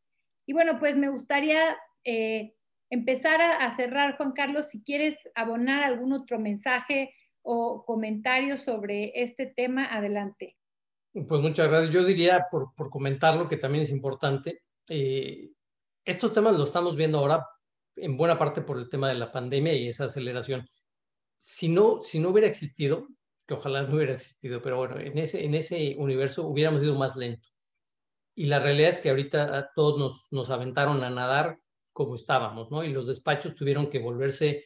Y 0.46 0.54
bueno, 0.54 0.80
pues 0.80 0.98
me 0.98 1.10
gustaría 1.10 1.78
eh, 2.04 2.54
empezar 2.90 3.42
a, 3.42 3.76
cerrar, 3.76 4.18
Juan 4.18 4.34
Carlos, 4.34 4.70
si 4.70 4.84
quieres 4.84 5.18
abonar 5.34 5.84
algún 5.84 6.14
otro 6.14 6.40
mensaje 6.40 7.14
o 7.42 7.84
comentario 7.86 8.58
sobre 8.58 9.12
este 9.22 9.46
tema, 9.46 9.86
adelante. 9.86 10.58
Pues 11.14 11.42
muchas 11.42 11.68
gracias. 11.68 11.94
Yo 11.94 12.04
diría, 12.04 12.48
por, 12.50 12.74
por 12.76 12.90
comentarlo, 12.90 13.48
que 13.48 13.58
también 13.58 13.84
es 13.84 13.90
importante, 13.90 14.64
estos 16.06 16.34
temas 16.34 16.54
los 16.54 16.66
estamos 16.66 16.96
viendo 16.96 17.20
ahora 17.20 17.48
en 17.96 18.18
buena 18.18 18.38
parte 18.38 18.62
por 18.62 18.78
el 18.78 18.90
tema 18.90 19.10
de 19.10 19.16
la 19.16 19.32
pandemia 19.32 19.74
y 19.74 19.88
esa 19.88 20.06
aceleración. 20.06 20.68
Si 21.40 21.70
no, 21.70 22.02
si 22.02 22.20
no 22.20 22.30
hubiera 22.30 22.48
existido, 22.48 23.08
que 23.46 23.54
ojalá 23.54 23.84
no 23.84 23.96
hubiera 23.96 24.14
existido, 24.14 24.62
pero 24.62 24.78
bueno, 24.78 25.00
en 25.00 25.18
ese, 25.18 25.44
en 25.44 25.56
ese 25.56 25.96
universo 25.98 26.48
hubiéramos 26.48 26.84
ido 26.84 26.96
más 26.96 27.16
lento. 27.16 27.50
Y 28.36 28.46
la 28.46 28.60
realidad 28.60 28.90
es 28.90 29.00
que 29.00 29.10
ahorita 29.10 29.72
todos 29.76 30.00
nos, 30.00 30.28
nos 30.32 30.50
aventaron 30.50 31.04
a 31.04 31.10
nadar 31.10 31.60
como 31.92 32.16
estábamos, 32.16 32.72
¿no? 32.72 32.84
Y 32.84 32.90
los 32.90 33.08
despachos 33.08 33.56
tuvieron 33.56 33.90
que 33.90 34.00
volverse 34.00 34.66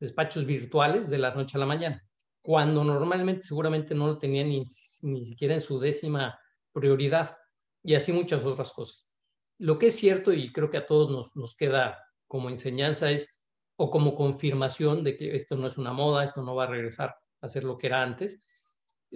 despachos 0.00 0.44
virtuales 0.44 1.08
de 1.08 1.18
la 1.18 1.32
noche 1.34 1.56
a 1.56 1.60
la 1.60 1.66
mañana, 1.66 2.04
cuando 2.44 2.84
normalmente 2.84 3.42
seguramente 3.42 3.94
no 3.94 4.06
lo 4.06 4.18
tenían 4.18 4.50
ni, 4.50 4.62
ni 5.00 5.24
siquiera 5.24 5.54
en 5.54 5.62
su 5.62 5.80
décima 5.80 6.38
prioridad, 6.72 7.38
y 7.82 7.94
así 7.94 8.12
muchas 8.12 8.44
otras 8.44 8.70
cosas. 8.70 9.10
Lo 9.56 9.78
que 9.78 9.86
es 9.86 9.96
cierto, 9.96 10.30
y 10.30 10.52
creo 10.52 10.68
que 10.68 10.76
a 10.76 10.84
todos 10.84 11.10
nos, 11.10 11.34
nos 11.36 11.54
queda 11.56 11.98
como 12.26 12.50
enseñanza 12.50 13.10
es, 13.10 13.40
o 13.76 13.90
como 13.90 14.14
confirmación 14.14 15.02
de 15.02 15.16
que 15.16 15.34
esto 15.34 15.56
no 15.56 15.66
es 15.66 15.78
una 15.78 15.94
moda, 15.94 16.22
esto 16.22 16.42
no 16.42 16.54
va 16.54 16.64
a 16.64 16.66
regresar 16.68 17.16
a 17.40 17.48
ser 17.48 17.64
lo 17.64 17.78
que 17.78 17.86
era 17.86 18.02
antes, 18.02 18.44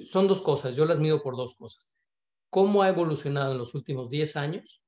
son 0.06 0.26
dos 0.26 0.40
cosas, 0.40 0.74
yo 0.74 0.86
las 0.86 0.98
mido 0.98 1.20
por 1.20 1.36
dos 1.36 1.54
cosas. 1.54 1.92
¿Cómo 2.48 2.82
ha 2.82 2.88
evolucionado 2.88 3.52
en 3.52 3.58
los 3.58 3.74
últimos 3.74 4.08
10 4.08 4.36
años 4.36 4.82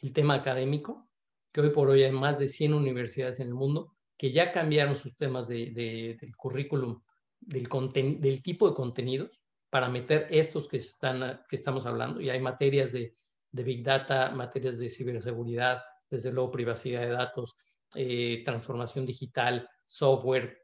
el 0.00 0.14
tema 0.14 0.32
académico? 0.32 1.06
Que 1.52 1.60
hoy 1.60 1.68
por 1.68 1.90
hoy 1.90 2.02
hay 2.02 2.12
más 2.12 2.38
de 2.38 2.48
100 2.48 2.72
universidades 2.72 3.40
en 3.40 3.48
el 3.48 3.54
mundo 3.54 3.94
que 4.16 4.32
ya 4.32 4.52
cambiaron 4.52 4.96
sus 4.96 5.16
temas 5.16 5.48
de, 5.48 6.16
del 6.18 6.34
currículum, 6.34 7.02
del, 7.46 8.42
tipo 8.42 8.68
de 8.68 8.74
contenidos 8.74 9.42
para 9.70 9.88
meter 9.88 10.28
estos 10.30 10.68
que, 10.68 10.76
están, 10.76 11.42
que 11.48 11.56
estamos 11.56 11.86
hablando. 11.86 12.20
Y 12.20 12.30
hay 12.30 12.40
materias 12.40 12.92
de, 12.92 13.16
de 13.50 13.62
Big 13.62 13.82
Data, 13.84 14.30
materias 14.30 14.78
de 14.78 14.88
ciberseguridad, 14.88 15.82
desde 16.10 16.32
luego 16.32 16.50
privacidad 16.50 17.02
de 17.02 17.10
datos, 17.10 17.54
eh, 17.94 18.42
transformación 18.44 19.06
digital, 19.06 19.68
software, 19.86 20.58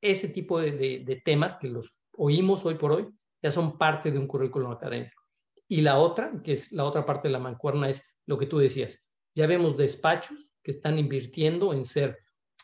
ese 0.00 0.28
tipo 0.28 0.60
de, 0.60 1.22
temas 1.24 1.56
que 1.56 1.68
los 1.68 2.00
oímos 2.12 2.64
hoy 2.64 2.74
por 2.74 2.92
hoy, 2.92 3.08
ya 3.42 3.50
son 3.50 3.78
parte 3.78 4.10
de 4.10 4.18
un 4.18 4.26
currículum 4.26 4.70
académico. 4.70 5.22
Y 5.68 5.80
la 5.80 5.98
otra, 5.98 6.32
que 6.44 6.52
es 6.52 6.72
la 6.72 6.84
otra 6.84 7.04
parte 7.04 7.28
de 7.28 7.32
la 7.32 7.38
mancuerna, 7.38 7.88
es 7.88 8.18
lo 8.26 8.38
que 8.38 8.46
tú 8.46 8.58
decías. 8.58 9.08
Ya 9.34 9.46
vemos 9.46 9.76
despachos 9.76 10.52
que 10.62 10.70
están 10.70 10.98
invirtiendo 10.98 11.72
en 11.72 11.84
ser 11.84 12.18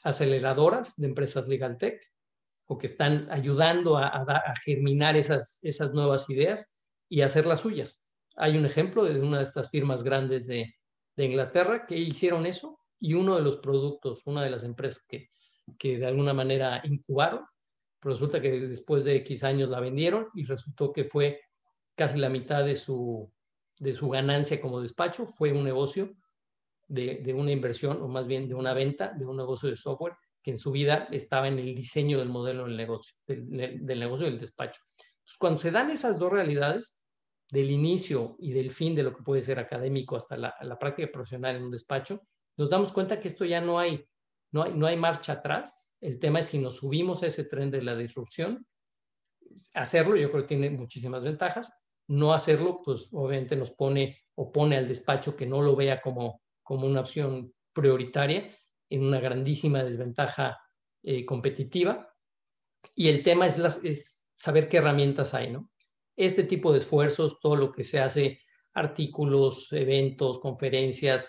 aceleradoras 0.05 0.97
de 0.97 1.07
empresas 1.07 1.49
legal 1.49 1.79
tech 1.79 2.01
o 2.73 2.79
que 2.79 2.87
están 2.87 3.29
ayudando 3.31 3.99
a, 3.99 4.55
germinar 4.65 5.15
esas, 5.17 5.59
esas 5.63 5.93
nuevas 5.93 6.29
ideas 6.31 6.75
y 7.07 7.21
hacer 7.21 7.45
suyas. 7.59 8.07
Hay 8.37 8.57
un 8.57 8.65
ejemplo 8.65 9.05
de 9.05 9.21
una 9.21 9.39
de 9.39 9.45
estas 9.45 9.71
firmas 9.71 10.03
grandes 10.03 10.47
de, 10.47 10.75
de 11.17 11.25
Inglaterra 11.25 11.85
que 11.87 11.99
hicieron 11.99 12.47
eso 12.47 12.79
y 12.99 13.13
uno 13.13 13.37
de 13.37 13.43
los 13.43 13.57
productos, 13.57 14.23
una 14.27 14.43
de 14.43 14.49
las 14.49 14.65
empresas 14.65 15.07
que, 15.07 15.99
de 15.99 16.07
alguna 16.07 16.33
manera 16.33 16.81
incubaron, 16.85 17.45
resulta 18.01 18.41
que 18.41 18.53
después 18.61 19.05
de 19.05 19.17
X 19.17 19.45
años 19.45 19.69
la 19.69 19.81
vendieron 19.81 20.29
y 20.35 20.45
resultó 20.45 20.95
que 20.95 21.05
fue 21.05 21.43
casi 21.95 22.19
la 22.19 22.31
mitad 22.31 22.65
de 22.65 22.77
su, 22.77 23.31
de 23.81 23.93
su 23.93 24.09
ganancia 24.09 24.63
como 24.63 24.81
despacho, 24.81 25.27
fue 25.27 25.53
un 25.53 25.65
negocio 25.65 26.11
de, 26.89 27.35
una 27.37 27.53
inversión 27.53 28.01
o 28.01 28.09
más 28.09 28.27
bien 28.27 28.49
de 28.49 28.55
una 28.55 28.73
venta 28.73 29.13
de 29.13 29.27
un 29.27 29.37
negocio 29.37 29.69
de 29.69 29.77
software 29.77 30.15
que 30.43 30.51
en 30.51 30.59
su 30.59 30.73
vida 30.73 31.09
estaba 31.11 31.49
en 31.49 31.59
el 31.59 31.75
diseño 31.75 32.19
del 32.19 32.29
modelo 32.29 32.65
del 32.65 32.77
negocio, 32.77 33.17
del, 33.27 33.85
negocio 33.85 34.27
del 34.27 34.39
despacho. 34.39 34.81
Entonces, 34.99 35.39
cuando 35.39 35.59
se 35.59 35.71
dan 35.71 35.91
esas 35.91 36.19
dos 36.19 36.33
realidades, 36.33 36.99
del 37.51 37.71
inicio 37.71 38.37
y 38.39 38.53
del 38.53 38.71
fin 38.71 38.95
de 38.95 39.03
lo 39.03 39.15
que 39.15 39.23
puede 39.23 39.43
ser 39.43 39.59
académico 39.59 40.17
hasta 40.17 40.37
la, 40.37 40.79
práctica 40.81 41.13
profesional 41.13 41.57
en 41.57 41.65
un 41.65 41.71
despacho, 41.71 42.21
nos 42.57 42.71
damos 42.71 42.93
cuenta 42.93 43.21
que 43.21 43.29
esto 43.29 43.45
ya 43.45 43.61
no 43.61 43.79
hay, 43.79 44.07
no 44.53 44.63
hay, 44.63 44.73
no 44.73 44.87
hay 44.87 44.97
marcha 44.97 45.35
atrás. 45.35 45.95
El 46.01 46.19
tema 46.19 46.41
es 46.41 46.47
si 46.47 46.59
nos 46.59 46.77
subimos 46.77 47.23
a 47.23 47.27
ese 47.27 47.45
tren 47.45 47.71
de 47.71 47.83
la 47.83 47.95
disrupción, 47.95 48.67
hacerlo 49.75 50.17
yo 50.17 50.31
creo 50.31 50.45
que 50.45 50.49
tiene 50.49 50.71
muchísimas 50.71 51.23
ventajas. 51.23 51.79
No 52.09 52.33
hacerlo, 52.33 52.81
pues 52.83 53.09
obviamente 53.13 53.55
nos 53.55 53.71
pone 53.71 54.19
o 54.35 54.51
al 54.65 54.89
despacho 54.89 55.37
que 55.37 55.47
no 55.47 55.61
lo 55.61 55.77
vea 55.77 56.01
como, 56.01 56.41
como 56.63 56.87
una 56.87 57.01
opción 57.01 57.53
prioritaria 57.75 58.51
en 58.95 59.05
una 59.05 59.21
grandísima 59.21 59.83
desventaja 59.85 60.59
eh, 61.03 61.25
competitiva. 61.25 62.15
Y 62.95 63.09
el 63.09 63.23
tema 63.23 63.47
es, 63.47 63.59
las, 63.59 63.83
es 63.85 64.25
saber 64.35 64.69
qué 64.69 64.79
herramientas 64.79 65.35
hay, 65.35 65.51
¿no? 65.51 65.71
este 66.17 66.45
tipo 66.45 66.73
de 66.73 66.79
esfuerzos, 66.79 67.41
todo 67.41 67.57
lo 67.57 67.73
que 67.73 67.85
se 67.85 68.01
hace, 68.01 68.39
artículos, 68.75 69.73
eventos, 69.73 70.39
conferencias, 70.39 71.29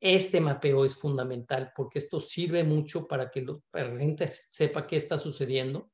este 0.00 0.40
mapeo 0.40 0.84
es 0.84 0.94
fundamental 0.94 1.72
porque 1.74 1.98
esto 1.98 2.20
sirve 2.20 2.64
mucho 2.64 3.06
para 3.06 3.30
que 3.30 3.42
la 3.42 3.98
gente 3.98 4.28
sepa 4.28 4.86
qué 4.86 4.96
está 4.96 5.18
sucediendo 5.18 5.90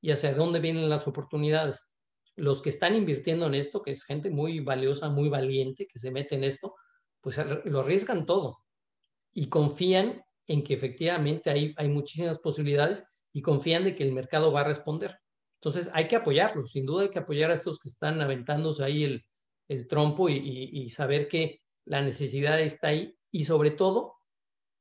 y 0.00 0.10
hacia 0.10 0.34
dónde 0.34 0.60
vienen 0.60 0.88
las 0.88 1.06
oportunidades. 1.08 1.96
Los 2.34 2.60
que 2.60 2.70
están 2.70 2.94
invirtiendo 2.94 3.46
en 3.46 3.54
esto, 3.54 3.82
que 3.82 3.90
es 3.90 4.04
gente 4.04 4.30
muy 4.30 4.60
valiosa, 4.60 5.08
muy 5.10 5.28
valiente, 5.28 5.86
que 5.86 5.98
se 5.98 6.10
mete 6.10 6.34
en 6.34 6.44
esto, 6.44 6.74
pues 7.20 7.38
lo 7.64 7.80
arriesgan 7.80 8.26
todo 8.26 8.64
y 9.32 9.48
confían 9.48 10.22
en 10.46 10.62
que 10.64 10.74
efectivamente 10.74 11.50
hay, 11.50 11.74
hay 11.76 11.88
muchísimas 11.88 12.38
posibilidades 12.38 13.04
y 13.32 13.42
confían 13.42 13.84
de 13.84 13.94
que 13.94 14.04
el 14.04 14.12
mercado 14.12 14.52
va 14.52 14.60
a 14.60 14.64
responder. 14.64 15.18
Entonces 15.54 15.90
hay 15.92 16.08
que 16.08 16.16
apoyarlos, 16.16 16.72
sin 16.72 16.86
duda 16.86 17.04
hay 17.04 17.10
que 17.10 17.20
apoyar 17.20 17.50
a 17.50 17.54
estos 17.54 17.78
que 17.78 17.88
están 17.88 18.20
aventándose 18.20 18.84
ahí 18.84 19.04
el, 19.04 19.24
el 19.68 19.86
trompo 19.86 20.28
y, 20.28 20.88
saber 20.88 21.28
que 21.28 21.60
la 21.84 22.02
necesidad 22.02 22.60
está 22.60 22.88
ahí 22.88 23.16
y 23.30 23.44
sobre 23.44 23.70
todo 23.70 24.16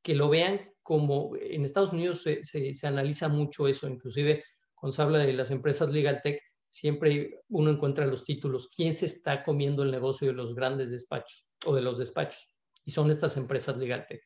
que 0.01 0.16
lo 0.16 0.30
vean 0.30 0.74
como 0.84 1.36
en 1.39 1.64
Estados 1.64 1.93
Unidos 1.93 2.24
se, 2.24 2.43
se, 2.43 2.88
analiza 2.88 3.30
mucho 3.30 3.68
eso, 3.68 3.88
inclusive 3.88 4.43
cuando 4.74 4.95
se 4.95 5.01
habla 5.01 5.20
de 5.20 5.34
las 5.34 5.51
empresas 5.51 5.91
Legal 5.91 6.22
Tech, 6.24 6.41
siempre 6.68 7.41
uno 7.49 7.70
encuentra 7.70 8.07
los 8.07 8.24
títulos, 8.24 8.70
¿quién 8.76 8.95
se 8.95 9.05
está 9.05 9.43
comiendo 9.43 9.84
el 9.84 9.91
negocio 9.91 10.28
de 10.28 10.34
los 10.34 10.55
grandes 10.55 10.89
despachos 10.89 11.47
o 11.66 11.76
de 11.76 11.82
los 11.82 11.97
despachos? 11.97 12.53
Y 12.84 12.91
son 12.91 13.12
estas 13.12 13.38
empresas 13.38 13.78
Legal 13.78 14.07
Tech. 14.07 14.24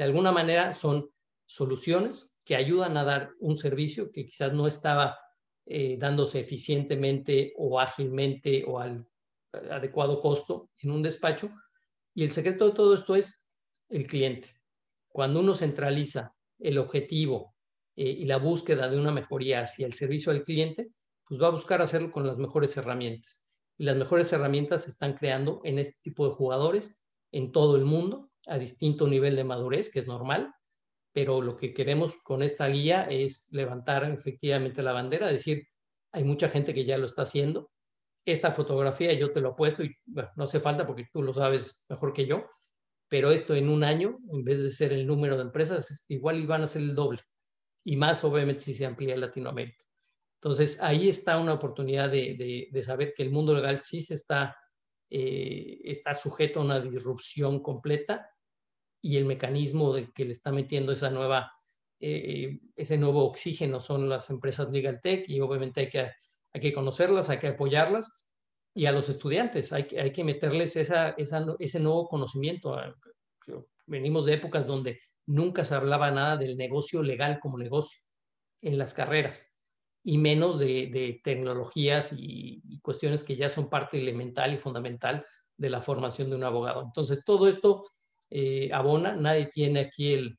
De 0.00 0.04
alguna 0.04 0.32
manera 0.32 0.72
son 0.72 1.10
soluciones 1.44 2.34
que 2.42 2.56
ayudan 2.56 2.96
a 2.96 3.04
dar 3.04 3.34
un 3.38 3.54
servicio 3.54 4.10
que 4.10 4.24
quizás 4.24 4.54
no 4.54 4.66
estaba 4.66 5.18
eh, 5.66 5.98
dándose 5.98 6.40
eficientemente 6.40 7.52
o 7.58 7.78
ágilmente 7.78 8.64
o 8.66 8.78
al 8.78 9.06
adecuado 9.52 10.22
costo 10.22 10.70
en 10.78 10.92
un 10.92 11.02
despacho. 11.02 11.50
Y 12.14 12.22
el 12.24 12.30
secreto 12.30 12.70
de 12.70 12.74
todo 12.74 12.94
esto 12.94 13.14
es 13.14 13.46
el 13.90 14.06
cliente. 14.06 14.48
Cuando 15.06 15.40
uno 15.40 15.54
centraliza 15.54 16.34
el 16.58 16.78
objetivo 16.78 17.54
eh, 17.94 18.08
y 18.08 18.24
la 18.24 18.38
búsqueda 18.38 18.88
de 18.88 18.98
una 18.98 19.12
mejoría 19.12 19.60
hacia 19.60 19.84
el 19.84 19.92
servicio 19.92 20.32
al 20.32 20.44
cliente, 20.44 20.94
pues 21.26 21.38
va 21.38 21.48
a 21.48 21.50
buscar 21.58 21.82
hacerlo 21.82 22.10
con 22.10 22.26
las 22.26 22.38
mejores 22.38 22.74
herramientas. 22.78 23.44
Y 23.76 23.84
las 23.84 23.96
mejores 23.96 24.32
herramientas 24.32 24.84
se 24.84 24.92
están 24.92 25.12
creando 25.12 25.60
en 25.62 25.78
este 25.78 26.00
tipo 26.00 26.26
de 26.26 26.34
jugadores 26.34 26.98
en 27.32 27.52
todo 27.52 27.76
el 27.76 27.84
mundo 27.84 28.29
a 28.46 28.58
distinto 28.58 29.06
nivel 29.06 29.36
de 29.36 29.44
madurez, 29.44 29.90
que 29.90 29.98
es 29.98 30.06
normal, 30.06 30.54
pero 31.12 31.40
lo 31.40 31.56
que 31.56 31.74
queremos 31.74 32.16
con 32.18 32.42
esta 32.42 32.68
guía 32.68 33.04
es 33.04 33.48
levantar 33.52 34.04
efectivamente 34.04 34.82
la 34.82 34.92
bandera, 34.92 35.28
decir, 35.28 35.66
hay 36.12 36.24
mucha 36.24 36.48
gente 36.48 36.74
que 36.74 36.84
ya 36.84 36.98
lo 36.98 37.06
está 37.06 37.22
haciendo. 37.22 37.70
Esta 38.24 38.52
fotografía 38.52 39.12
yo 39.14 39.32
te 39.32 39.40
lo 39.40 39.50
he 39.50 39.54
puesto 39.54 39.82
y 39.82 39.94
no 40.06 40.44
hace 40.44 40.60
falta 40.60 40.86
porque 40.86 41.06
tú 41.12 41.22
lo 41.22 41.32
sabes 41.32 41.86
mejor 41.88 42.12
que 42.12 42.26
yo, 42.26 42.46
pero 43.08 43.30
esto 43.32 43.54
en 43.54 43.68
un 43.68 43.82
año, 43.82 44.18
en 44.32 44.44
vez 44.44 44.62
de 44.62 44.70
ser 44.70 44.92
el 44.92 45.06
número 45.06 45.36
de 45.36 45.42
empresas, 45.42 46.04
igual 46.08 46.40
iban 46.40 46.62
a 46.62 46.66
ser 46.66 46.82
el 46.82 46.94
doble. 46.94 47.20
Y 47.84 47.96
más 47.96 48.22
obviamente 48.24 48.62
si 48.62 48.74
se 48.74 48.86
amplía 48.86 49.16
Latinoamérica. 49.16 49.84
Entonces 50.40 50.80
ahí 50.80 51.08
está 51.08 51.38
una 51.38 51.54
oportunidad 51.54 52.08
de, 52.08 52.68
de, 52.70 52.82
saber 52.82 53.12
que 53.14 53.22
el 53.22 53.30
mundo 53.30 53.54
legal 53.54 53.80
sí 53.80 54.00
se 54.00 54.14
está, 54.14 54.56
eh, 55.10 55.80
está 55.84 56.14
sujeto 56.14 56.60
a 56.60 56.64
una 56.64 56.80
disrupción 56.80 57.60
completa 57.60 58.30
y 59.02 59.16
el 59.16 59.24
mecanismo 59.24 59.92
de 59.92 60.12
que 60.12 60.24
le 60.24 60.32
está 60.32 60.52
metiendo 60.52 60.92
esa 60.92 61.10
nueva, 61.10 61.52
eh, 62.00 62.60
ese 62.76 62.96
nuevo 62.96 63.24
oxígeno 63.24 63.80
son 63.80 64.08
las 64.08 64.30
empresas 64.30 64.70
Legal 64.70 65.00
Tech 65.00 65.28
y 65.28 65.40
obviamente 65.40 65.80
hay 65.80 65.88
que, 65.88 66.10
hay 66.52 66.60
que 66.60 66.72
conocerlas, 66.72 67.28
hay 67.28 67.38
que 67.38 67.48
apoyarlas 67.48 68.26
y 68.74 68.86
a 68.86 68.92
los 68.92 69.08
estudiantes 69.08 69.72
hay 69.72 69.84
que, 69.84 70.00
hay 70.00 70.12
que 70.12 70.24
meterles 70.24 70.76
esa, 70.76 71.10
ese 71.18 71.80
nuevo 71.80 72.06
conocimiento. 72.06 72.78
Venimos 73.86 74.26
de 74.26 74.34
épocas 74.34 74.66
donde 74.66 75.00
nunca 75.26 75.64
se 75.64 75.74
hablaba 75.74 76.10
nada 76.10 76.36
del 76.36 76.56
negocio 76.56 77.02
legal 77.02 77.40
como 77.40 77.58
negocio 77.58 78.00
en 78.62 78.78
las 78.78 78.94
carreras 78.94 79.49
y 80.02 80.18
menos 80.18 80.58
de, 80.58 81.20
tecnologías 81.22 82.14
y, 82.16 82.80
cuestiones 82.82 83.24
que 83.24 83.36
ya 83.36 83.48
son 83.48 83.68
parte 83.68 83.98
elemental 83.98 84.54
y 84.54 84.58
fundamental 84.58 85.24
de 85.56 85.70
la 85.70 85.82
formación 85.82 86.30
de 86.30 86.36
un 86.36 86.44
abogado. 86.44 86.82
Entonces, 86.82 87.22
todo 87.24 87.46
esto 87.46 87.84
eh, 88.30 88.70
abona, 88.72 89.14
nadie 89.14 89.46
tiene 89.46 89.80
aquí 89.80 90.14
el, 90.14 90.38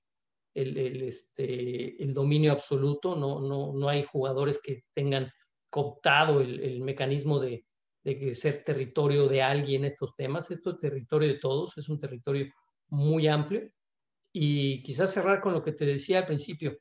el, 0.55 1.03
este, 1.03 2.01
el 2.03 2.13
dominio 2.13 2.51
absoluto, 2.51 3.15
no, 3.15 3.39
no, 3.39 3.73
no, 3.73 3.89
hay 3.89 4.03
jugadores 4.03 4.59
que 4.61 4.83
tengan 4.91 5.31
cooptado 5.69 6.41
el, 6.41 6.81
mecanismo 6.81 7.39
de, 7.39 7.65
de 8.03 8.33
ser 8.33 8.63
territorio 8.63 9.27
de 9.27 9.43
alguien 9.43 9.81
en 9.81 9.87
estos 9.87 10.15
temas. 10.15 10.49
Esto 10.49 10.71
es 10.71 10.79
territorio 10.79 11.29
de 11.29 11.39
todos, 11.39 11.77
es 11.77 11.87
un 11.87 11.99
territorio 11.99 12.47
muy 12.89 13.27
amplio. 13.27 13.69
Y 14.33 14.81
quizás 14.83 15.13
cerrar 15.13 15.41
con 15.41 15.53
lo 15.53 15.61
que 15.61 15.73
te 15.73 15.85
decía 15.85 16.19
al 16.19 16.25
principio, 16.25 16.77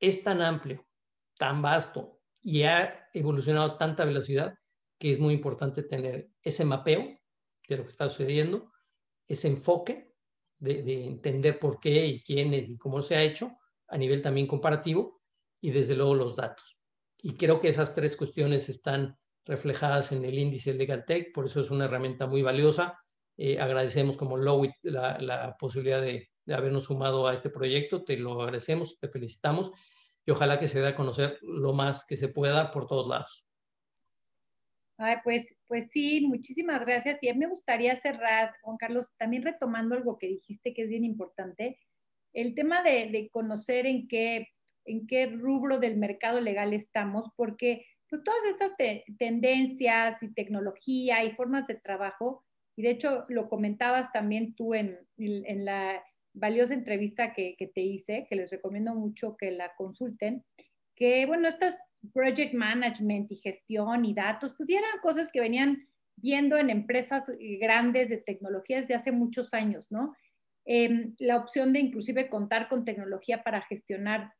es 0.00 0.22
tan 0.22 0.42
amplio 0.42 0.84
tan 1.40 1.62
vasto 1.62 2.20
y 2.42 2.64
ha 2.64 3.08
evolucionado 3.14 3.72
a 3.72 3.78
tanta 3.78 4.04
velocidad 4.04 4.54
que 4.98 5.10
es 5.10 5.18
muy 5.18 5.32
importante 5.32 5.82
tener 5.82 6.28
ese 6.42 6.66
mapeo 6.66 7.18
de 7.66 7.76
lo 7.78 7.82
que 7.82 7.88
está 7.88 8.10
sucediendo, 8.10 8.70
ese 9.26 9.48
enfoque 9.48 10.14
de, 10.58 11.06
entender 11.06 11.58
por 11.58 11.80
qué 11.80 12.06
y 12.06 12.22
quiénes 12.22 12.68
y 12.68 12.76
cómo 12.76 13.00
se 13.00 13.16
ha 13.16 13.22
hecho 13.22 13.56
a 13.88 13.96
nivel 13.96 14.20
también 14.20 14.46
comparativo 14.46 15.22
y 15.62 15.70
desde 15.70 15.96
luego 15.96 16.14
los 16.14 16.36
datos. 16.36 16.76
Y 17.16 17.32
creo 17.32 17.58
que 17.58 17.68
esas 17.68 17.94
tres 17.94 18.18
cuestiones 18.18 18.68
están 18.68 19.16
reflejadas 19.46 20.12
en 20.12 20.26
el 20.26 20.38
índice 20.38 20.74
Legal 20.74 21.06
Tech, 21.06 21.32
por 21.32 21.46
eso 21.46 21.62
es 21.62 21.70
una 21.70 21.86
herramienta 21.86 22.26
muy 22.26 22.42
valiosa. 22.42 22.98
Eh, 23.38 23.58
agradecemos 23.58 24.18
como 24.18 24.36
Lowit 24.36 24.72
la, 24.82 25.18
la 25.18 25.56
posibilidad 25.58 26.02
de, 26.02 26.28
de 26.44 26.54
habernos 26.54 26.84
sumado 26.84 27.26
a 27.26 27.32
este 27.32 27.48
proyecto, 27.48 28.04
te 28.04 28.18
lo 28.18 28.42
agradecemos, 28.42 28.98
te 28.98 29.08
felicitamos 29.08 29.72
y 30.26 30.30
ojalá 30.30 30.58
que 30.58 30.68
se 30.68 30.80
dé 30.80 30.88
a 30.88 30.94
conocer 30.94 31.38
lo 31.42 31.72
más 31.72 32.06
que 32.06 32.16
se 32.16 32.28
pueda 32.28 32.70
por 32.70 32.86
todos 32.86 33.08
lados. 33.08 33.46
Ay, 34.98 35.16
pues, 35.24 35.56
pues 35.66 35.88
sí, 35.90 36.26
muchísimas 36.26 36.84
gracias. 36.84 37.22
Y 37.22 37.32
me 37.32 37.46
gustaría 37.46 37.96
cerrar, 37.96 38.54
Juan 38.62 38.76
Carlos, 38.76 39.08
también 39.16 39.42
retomando 39.42 39.94
algo 39.94 40.18
que 40.18 40.26
dijiste 40.26 40.74
que 40.74 40.82
es 40.82 40.88
bien 40.88 41.04
importante, 41.04 41.78
el 42.34 42.54
tema 42.54 42.82
de, 42.82 43.28
conocer 43.32 43.86
en 43.86 44.06
qué, 44.08 44.48
en 44.84 45.06
qué 45.06 45.26
rubro 45.26 45.78
del 45.78 45.96
mercado 45.96 46.40
legal 46.40 46.74
estamos, 46.74 47.28
porque 47.34 47.86
pues 48.08 48.22
todas 48.24 48.40
estas 48.50 48.72
tendencias 49.18 50.22
y 50.22 50.34
tecnología 50.34 51.24
y 51.24 51.34
formas 51.34 51.66
de 51.66 51.76
trabajo, 51.76 52.44
y 52.76 52.82
de 52.82 52.90
hecho 52.90 53.24
lo 53.28 53.48
comentabas 53.48 54.12
también 54.12 54.54
tú 54.54 54.74
en, 54.74 54.98
en 55.16 55.64
la 55.64 56.02
valiosa 56.32 56.74
entrevista 56.74 57.32
que, 57.32 57.56
te 57.74 57.80
hice, 57.80 58.26
que 58.28 58.36
les 58.36 58.50
recomiendo 58.50 58.94
mucho 58.94 59.36
que 59.36 59.50
la 59.50 59.74
consulten, 59.76 60.44
que 60.94 61.26
bueno, 61.26 61.48
estas 61.48 61.76
project 62.12 62.54
management 62.54 63.30
y 63.30 63.36
gestión 63.36 64.04
y 64.04 64.14
datos, 64.14 64.54
pues 64.56 64.68
ya 64.68 64.78
eran 64.78 65.00
cosas 65.02 65.30
que 65.30 65.40
venían 65.40 65.86
viendo 66.16 66.56
en 66.56 66.70
empresas 66.70 67.24
grandes 67.60 68.08
de 68.08 68.18
tecnologías 68.18 68.88
de 68.88 68.94
hace 68.94 69.12
muchos 69.12 69.54
años, 69.54 69.86
¿no? 69.90 70.14
Em, 70.64 71.14
la 71.18 71.36
opción 71.36 71.72
de 71.72 71.80
inclusive 71.80 72.28
contar 72.28 72.68
con 72.68 72.84
tecnología 72.84 73.42
para 73.42 73.62
gestionar 73.62 74.32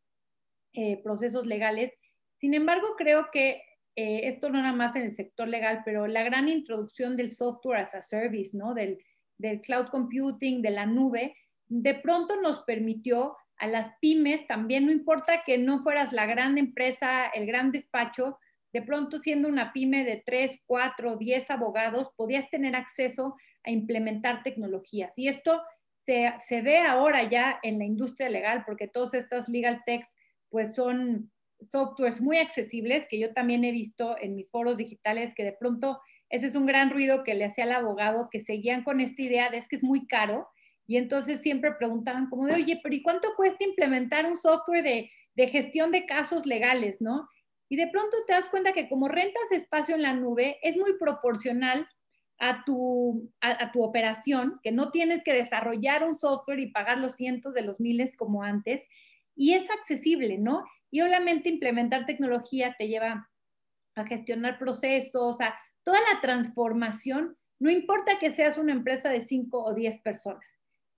eh, 0.72 1.03
procesos 1.03 1.47
legales. 1.47 1.93
Sin 2.38 2.55
embargo, 2.55 2.95
creo 2.97 3.30
que 3.32 3.62
eh, 3.97 4.20
esto 4.24 4.51
no 4.51 4.59
nada 4.59 4.74
más 4.74 4.97
en 4.97 5.03
el 5.03 5.14
sector 5.14 5.49
legal, 5.49 5.82
pero 5.84 6.07
la 6.07 6.22
gran 6.22 6.49
introducción 6.49 7.16
del 7.16 7.30
software 7.30 7.80
as 7.80 7.95
a 7.95 8.03
service, 8.03 8.57
¿no? 8.57 8.74
Del, 8.74 8.99
del 9.38 9.61
cloud 9.61 9.88
computing, 9.88 10.62
de 10.62 10.70
la 10.70 10.86
nube, 10.86 11.34
de 11.71 11.95
pronto 11.95 12.41
nos 12.43 12.61
permitió 12.64 13.37
a 13.57 13.66
las 13.66 13.91
pymes, 14.01 14.47
también 14.47 14.87
no 14.87 14.93
importa 14.93 15.45
que 15.47 15.57
no 15.57 15.81
fueras 15.81 16.12
la 16.12 16.27
gran 16.27 16.59
empresa, 16.59 17.27
el 17.29 17.47
gran 17.47 17.71
despacho, 17.71 18.39
de 18.73 18.83
pronto 18.83 19.18
siendo 19.18 19.49
una 19.49 19.73
pyme 19.73 20.05
de 20.05 20.23
3, 20.25 20.62
4, 20.66 21.16
10 21.16 21.51
abogados, 21.51 22.11
podías 22.16 22.51
tener 22.51 22.75
acceso 22.75 23.37
a 23.64 23.71
implementar 23.71 24.43
tecnologías. 24.43 25.16
Y 25.16 25.29
esto 25.29 25.62
se, 26.03 26.62
ve 26.62 26.79
ahora 26.79 27.29
ya 27.29 27.61
en 27.62 27.79
la 27.79 27.85
industria 27.85 28.29
legal, 28.29 28.64
porque 28.66 28.89
todas 28.89 29.14
estas 29.14 29.49
legal 29.49 29.83
techs 29.87 30.14
pues 30.49 30.75
son 30.75 31.31
softwares 31.61 32.21
muy 32.21 32.39
accesibles, 32.39 33.05
que 33.09 33.18
yo 33.18 33.33
también 33.33 33.64
he 33.64 33.71
visto 33.71 34.16
en 34.21 34.35
mis 34.35 34.51
foros 34.51 34.77
digitales, 34.77 35.35
que 35.35 35.45
de 35.45 35.53
pronto 35.53 36.01
ese 36.31 36.47
es 36.47 36.57
un 36.57 36.66
gran 36.66 36.91
ruido 36.91 37.23
que 37.23 37.35
le 37.35 37.45
hacía 37.45 37.64
al 37.64 37.73
abogado, 37.73 38.29
que 38.31 38.41
seguían 38.41 38.83
con 38.83 39.01
esta 39.01 39.23
idea 39.23 39.51
de 39.51 39.59
es 39.59 39.68
que 39.68 39.77
es 39.77 39.85
muy 39.85 40.07
caro 40.07 40.49
y 40.91 40.97
entonces 40.97 41.41
siempre 41.41 41.72
preguntaban 41.74 42.28
como 42.28 42.47
de, 42.47 42.55
oye, 42.55 42.80
pero 42.82 42.93
¿y 42.93 43.01
cuánto 43.01 43.28
cuesta 43.36 43.62
implementar 43.62 44.26
un 44.26 44.36
software 44.36 44.82
de, 44.82 45.47
gestión 45.47 45.93
de 45.93 46.05
casos 46.05 46.47
legales, 46.47 47.01
no? 47.01 47.28
Y 47.68 47.76
de 47.76 47.86
pronto 47.86 48.16
te 48.26 48.32
das 48.32 48.49
cuenta 48.49 48.72
que 48.72 48.88
como 48.88 49.07
rentas 49.07 49.53
espacio 49.53 49.95
en 49.95 50.03
la 50.03 50.14
nube 50.14 50.59
es 50.62 50.76
muy 50.76 50.99
proporcional 50.99 51.88
a 52.41 52.64
tu, 52.64 53.32
a, 53.41 53.70
tu 53.70 53.84
operación, 53.84 54.59
que 54.64 54.72
no 54.72 54.91
tienes 54.91 55.22
que 55.22 55.32
desarrollar 55.32 56.03
un 56.03 56.16
software 56.16 56.59
y 56.59 56.72
pagar 56.72 56.99
los 56.99 57.12
cientos 57.12 57.55
de 57.55 57.62
los 57.62 57.78
miles 57.78 58.16
como 58.16 58.43
antes, 58.43 58.84
y 59.36 59.53
es 59.53 59.70
accesible, 59.70 60.38
¿no? 60.38 60.64
Y 60.91 61.03
obviamente 61.03 61.51
implementar 61.51 62.05
tecnología 62.05 62.74
te 62.76 62.88
lleva 62.88 63.30
a 63.95 64.07
gestionar 64.09 64.59
procesos, 64.59 65.41
a 65.41 65.55
toda 65.84 66.01
la 66.12 66.20
transformación, 66.20 67.36
no 67.61 67.70
importa 67.70 68.18
que 68.18 68.32
seas 68.32 68.59
una 68.59 68.72
empresa 68.72 69.09
de 69.09 69.22
5 69.22 69.62
o 69.62 69.72
10 69.72 70.01
personas. 70.01 70.50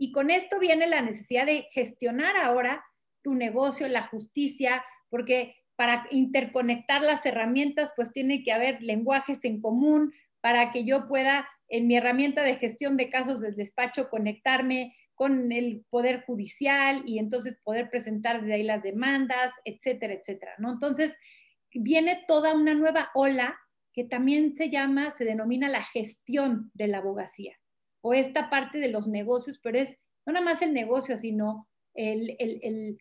Y 0.02 0.10
con 0.10 0.32
esto 0.32 0.58
viene 0.58 0.88
la 0.88 1.00
necesidad 1.00 1.46
de 1.46 1.68
gestionar 1.70 2.36
ahora 2.36 2.84
tu 3.22 3.34
negocio, 3.34 3.86
la 3.86 4.08
justicia, 4.08 4.84
porque 5.10 5.54
para 5.76 6.08
interconectar 6.10 7.02
las 7.02 7.24
herramientas, 7.24 7.92
pues 7.94 8.10
tiene 8.10 8.42
que 8.42 8.50
haber 8.50 8.82
lenguajes 8.82 9.44
en 9.44 9.60
común 9.60 10.12
para 10.40 10.72
que 10.72 10.84
yo 10.84 11.06
pueda, 11.06 11.48
en 11.68 11.86
mi 11.86 11.96
herramienta 11.96 12.42
de 12.42 12.56
gestión 12.56 12.96
de 12.96 13.10
casos 13.10 13.40
del 13.40 13.54
despacho, 13.54 14.10
conectarme 14.10 14.92
con 15.14 15.52
el 15.52 15.84
Poder 15.88 16.24
Judicial 16.24 17.04
y 17.06 17.20
entonces 17.20 17.60
poder 17.62 17.88
presentar 17.88 18.40
desde 18.40 18.54
ahí 18.54 18.64
las 18.64 18.82
demandas, 18.82 19.54
etcétera, 19.64 20.14
etcétera, 20.14 20.54
¿no? 20.58 20.72
Entonces, 20.72 21.16
viene 21.72 22.24
toda 22.26 22.54
una 22.54 22.74
nueva 22.74 23.12
ola 23.14 23.56
que 23.92 24.02
también 24.02 24.56
se 24.56 24.68
llama, 24.68 25.14
se 25.16 25.24
denomina 25.24 25.68
la 25.68 25.84
gestión 25.84 26.72
de 26.74 26.88
la 26.88 26.98
abogacía 26.98 27.56
o 28.02 28.14
esta 28.14 28.50
parte 28.50 28.78
de 28.78 28.88
los 28.88 29.08
negocios, 29.08 29.58
pero 29.62 29.78
es 29.78 29.96
no 30.26 30.32
nada 30.32 30.44
más 30.44 30.62
el 30.62 30.72
negocio, 30.72 31.18
sino 31.18 31.68
el, 31.94 32.36
el, 32.38 32.98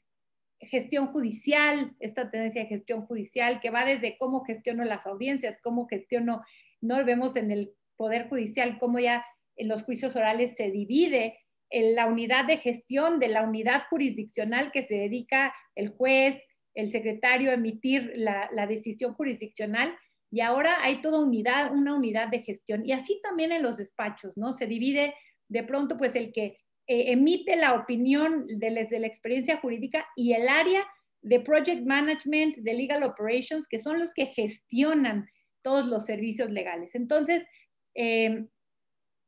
gestión 0.63 1.07
judicial, 1.07 1.95
esta 1.99 2.29
tendencia 2.29 2.61
de 2.61 2.67
gestión 2.67 3.01
judicial 3.01 3.59
que 3.61 3.71
va 3.71 3.83
desde 3.83 4.15
cómo 4.19 4.43
gestiono 4.43 4.83
las 4.83 5.05
audiencias, 5.07 5.57
cómo 5.63 5.87
gestiono, 5.87 6.43
no 6.81 7.03
vemos 7.03 7.35
en 7.35 7.49
el 7.51 7.73
Poder 7.95 8.29
Judicial 8.29 8.77
cómo 8.79 8.99
ya 8.99 9.25
en 9.55 9.67
los 9.67 9.81
juicios 9.83 10.15
orales 10.15 10.53
se 10.55 10.69
divide 10.69 11.39
en 11.71 11.95
la 11.95 12.05
unidad 12.05 12.45
de 12.45 12.57
gestión 12.57 13.19
de 13.19 13.29
la 13.29 13.41
unidad 13.41 13.83
jurisdiccional 13.89 14.71
que 14.71 14.83
se 14.83 14.95
dedica 14.95 15.51
el 15.73 15.89
juez, 15.89 16.39
el 16.75 16.91
secretario 16.91 17.49
a 17.49 17.55
emitir 17.55 18.11
la, 18.15 18.47
la 18.53 18.67
decisión 18.67 19.15
jurisdiccional 19.15 19.95
y 20.31 20.39
ahora 20.39 20.77
hay 20.81 21.01
toda 21.01 21.19
unidad, 21.19 21.73
una 21.73 21.93
unidad 21.93 22.29
de 22.29 22.41
gestión. 22.41 22.85
Y 22.85 22.93
así 22.93 23.19
también 23.21 23.51
en 23.51 23.61
los 23.61 23.77
despachos, 23.77 24.37
¿no? 24.37 24.53
Se 24.53 24.65
divide 24.65 25.13
de 25.49 25.63
pronto 25.63 25.97
pues 25.97 26.15
el 26.15 26.31
que 26.31 26.57
eh, 26.87 27.11
emite 27.11 27.57
la 27.57 27.73
opinión 27.73 28.47
desde 28.47 28.99
la 28.99 29.07
experiencia 29.07 29.57
jurídica 29.57 30.07
y 30.15 30.31
el 30.31 30.47
área 30.47 30.87
de 31.21 31.41
project 31.41 31.85
management, 31.85 32.55
de 32.57 32.73
legal 32.73 33.03
operations, 33.03 33.67
que 33.67 33.79
son 33.79 33.99
los 33.99 34.13
que 34.13 34.27
gestionan 34.27 35.27
todos 35.61 35.85
los 35.85 36.05
servicios 36.05 36.49
legales. 36.49 36.95
Entonces, 36.95 37.45
em, 37.93 38.47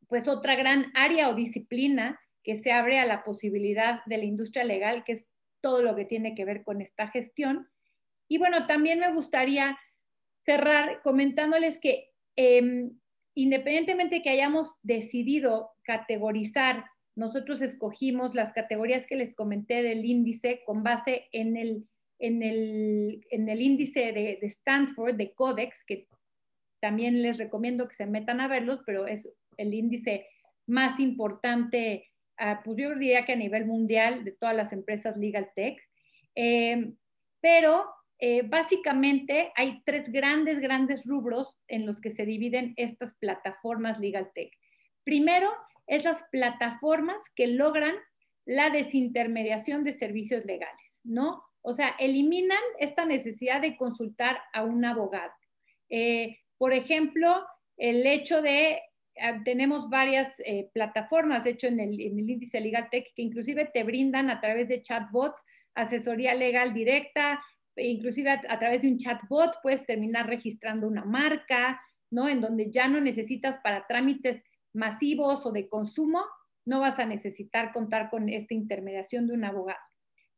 pues 0.07 0.27
otra 0.27 0.55
gran 0.55 0.91
área 0.95 1.29
o 1.29 1.35
disciplina 1.35 2.19
que 2.43 2.55
se 2.55 2.71
abre 2.71 2.99
a 2.99 3.05
la 3.05 3.23
posibilidad 3.23 4.03
de 4.05 4.17
la 4.17 4.25
industria 4.25 4.63
legal, 4.63 5.03
que 5.03 5.13
es 5.13 5.27
todo 5.61 5.81
lo 5.81 5.95
que 5.95 6.05
tiene 6.05 6.33
que 6.33 6.45
ver 6.45 6.63
con 6.63 6.81
esta 6.81 7.09
gestión. 7.09 7.69
Y 8.27 8.37
bueno, 8.37 8.67
también 8.67 8.99
me 8.99 9.13
gustaría 9.13 9.77
cerrar 10.45 11.01
comentándoles 11.03 11.79
que 11.79 12.11
eh, 12.35 12.89
independientemente 13.35 14.21
que 14.21 14.29
hayamos 14.29 14.77
decidido 14.83 15.71
categorizar, 15.83 16.85
nosotros 17.15 17.61
escogimos 17.61 18.33
las 18.33 18.53
categorías 18.53 19.05
que 19.07 19.15
les 19.15 19.35
comenté 19.35 19.83
del 19.83 20.03
índice 20.05 20.61
con 20.65 20.83
base 20.83 21.27
en 21.31 21.57
el, 21.57 21.87
en 22.19 22.41
el, 22.41 23.25
en 23.29 23.49
el 23.49 23.61
índice 23.61 24.11
de, 24.11 24.37
de 24.41 24.47
Stanford, 24.47 25.15
de 25.15 25.33
Codex, 25.33 25.83
que 25.85 26.07
también 26.81 27.21
les 27.21 27.37
recomiendo 27.37 27.87
que 27.87 27.95
se 27.95 28.05
metan 28.05 28.41
a 28.41 28.47
verlos, 28.47 28.81
pero 28.85 29.07
es 29.07 29.29
el 29.57 29.73
índice 29.73 30.27
más 30.65 30.99
importante 30.99 32.07
pues 32.63 32.77
yo 32.77 32.93
diría 32.93 33.25
que 33.25 33.33
a 33.33 33.37
nivel 33.37 33.65
mundial 33.65 34.23
de 34.23 34.31
todas 34.31 34.55
las 34.55 34.73
empresas 34.73 35.17
Legal 35.17 35.51
Tech. 35.55 35.77
Eh, 36.35 36.93
pero 37.41 37.85
eh, 38.25 38.41
básicamente 38.41 39.51
hay 39.53 39.81
tres 39.83 40.09
grandes, 40.09 40.61
grandes 40.61 41.05
rubros 41.05 41.59
en 41.67 41.85
los 41.85 41.99
que 41.99 42.09
se 42.09 42.25
dividen 42.25 42.73
estas 42.77 43.15
plataformas 43.15 43.99
Legal 43.99 44.31
Tech. 44.33 44.49
Primero, 45.03 45.51
es 45.87 46.05
las 46.05 46.23
plataformas 46.31 47.17
que 47.35 47.47
logran 47.47 47.93
la 48.45 48.69
desintermediación 48.69 49.83
de 49.83 49.91
servicios 49.91 50.45
legales, 50.45 51.01
¿no? 51.03 51.43
O 51.63 51.73
sea, 51.73 51.97
eliminan 51.99 52.63
esta 52.79 53.05
necesidad 53.05 53.59
de 53.59 53.75
consultar 53.75 54.39
a 54.53 54.63
un 54.63 54.85
abogado. 54.85 55.33
Eh, 55.89 56.37
por 56.57 56.71
ejemplo, 56.71 57.45
el 57.75 58.07
hecho 58.07 58.41
de, 58.41 58.79
ah, 59.19 59.41
tenemos 59.43 59.89
varias 59.89 60.39
eh, 60.45 60.69
plataformas, 60.73 61.43
de 61.43 61.49
hecho 61.49 61.67
en 61.67 61.81
el, 61.81 61.99
índice 61.99 62.61
Legal 62.61 62.87
Tech, 62.89 63.05
que 63.17 63.21
inclusive 63.21 63.65
te 63.65 63.83
brindan 63.83 64.29
a 64.29 64.39
través 64.39 64.69
de 64.69 64.81
chatbots 64.81 65.43
asesoría 65.75 66.33
legal 66.35 66.73
directa, 66.73 67.43
inclusive 67.75 68.31
a, 68.31 68.59
través 68.59 68.81
de 68.81 68.87
un 68.87 68.97
chatbot 68.97 69.57
puedes 69.61 69.85
terminar 69.85 70.27
registrando 70.27 70.87
una 70.87 71.05
marca, 71.05 71.81
¿no? 72.11 72.29
En 72.29 72.41
donde 72.41 72.71
ya 72.71 72.87
no 72.87 73.01
necesitas 73.01 73.57
para 73.59 73.87
trámites 73.87 74.43
masivos 74.73 75.45
o 75.45 75.51
de 75.51 75.67
consumo, 75.67 76.23
no 76.65 76.79
vas 76.79 76.99
a 76.99 77.05
necesitar 77.05 77.71
contar 77.71 78.09
con 78.09 78.29
esta 78.29 78.53
intermediación 78.53 79.27
de 79.27 79.33
un 79.33 79.43
abogado. 79.43 79.79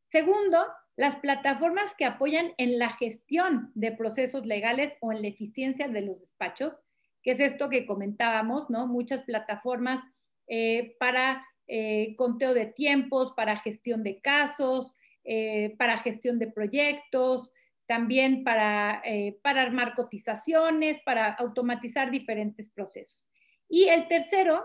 Segundo, 0.08 0.66
las 0.96 1.18
plataformas 1.18 1.94
que 1.98 2.06
apoyan 2.06 2.54
en 2.58 2.80
la 2.80 2.90
gestión 2.90 3.72
de 3.76 3.92
procesos 3.92 4.46
legales 4.46 4.98
o 5.02 5.12
en 5.12 5.22
la 5.22 5.28
eficiencia 5.28 5.88
de 5.88 6.02
los 6.02 6.20
despachos, 6.20 6.80
que 7.22 7.32
es 7.32 7.40
esto 7.40 7.70
que 7.70 7.86
comentábamos, 7.86 8.70
¿no? 8.70 8.88
Muchas 8.88 9.24
plataformas 9.24 10.02
eh, 10.48 10.96
para 11.00 11.46
eh, 11.68 12.16
conteo 12.16 12.54
de 12.54 12.68
tiempos, 12.68 13.34
para 13.34 13.58
gestión 13.58 14.04
de 14.04 14.22
casos, 14.22 14.96
eh, 15.28 15.74
para 15.80 15.98
gestión 15.98 16.38
de 16.38 16.46
proyectos, 16.46 17.52
también 17.88 18.44
para, 18.44 19.02
eh, 19.04 19.40
para 19.42 19.64
armar 19.64 19.96
cotizaciones, 19.96 21.00
para 21.04 21.34
automatizar 21.34 22.12
diferentes 22.12 22.70
procesos. 22.70 23.28
Y 23.68 23.86
el 23.86 24.08
tercero, 24.08 24.64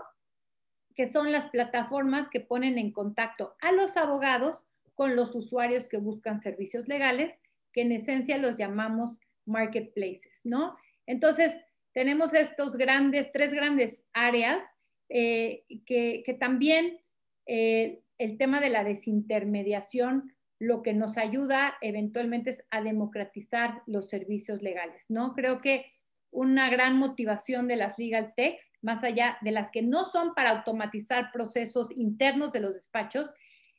que 0.95 1.11
son 1.11 1.31
las 1.31 1.49
plataformas 1.49 2.29
que 2.29 2.41
ponen 2.41 2.77
en 2.77 2.91
contacto 2.91 3.55
a 3.59 3.71
los 3.71 3.97
abogados 3.97 4.67
con 4.93 5.15
los 5.15 5.33
usuarios 5.33 5.87
que 5.87 5.97
buscan 5.97 6.41
servicios 6.41 6.87
legales, 6.87 7.35
que 7.73 7.81
en 7.81 7.93
esencia 7.93 8.37
los 8.37 8.55
llamamos 8.55 9.19
marketplaces, 9.45 10.41
¿no? 10.43 10.77
Entonces, 11.07 11.55
tenemos 11.91 12.35
estos 12.35 12.75
grandes, 12.77 13.31
tres 13.31 13.51
grandes 13.51 14.03
áreas 14.13 14.63
eh, 15.09 15.63
que, 15.87 16.21
que, 16.23 16.35
también 16.35 16.99
el 17.47 18.37
tema 18.37 18.61
de 18.61 18.69
la 18.69 18.83
desintermediación 18.83 20.31
lo 20.61 20.83
que 20.83 20.93
nos 20.93 21.17
ayuda 21.17 21.73
eventualmente 21.81 22.51
es 22.51 22.63
a 22.69 22.83
democratizar 22.83 23.81
los 23.87 24.09
servicios 24.09 24.61
legales, 24.61 25.07
¿no? 25.09 25.33
Creo 25.33 25.59
que 25.59 25.87
una 26.29 26.69
gran 26.69 26.99
motivación 26.99 27.67
de 27.67 27.77
las 27.77 27.97
legal 27.97 28.33
techs, 28.37 28.71
más 28.83 29.03
allá 29.03 29.39
de 29.41 29.49
las 29.49 29.71
que 29.71 29.81
no 29.81 30.05
son 30.05 30.35
para 30.35 30.51
automatizar 30.51 31.31
procesos 31.33 31.89
internos 31.97 32.51
de 32.51 32.59
los 32.59 32.75
despachos, 32.75 33.33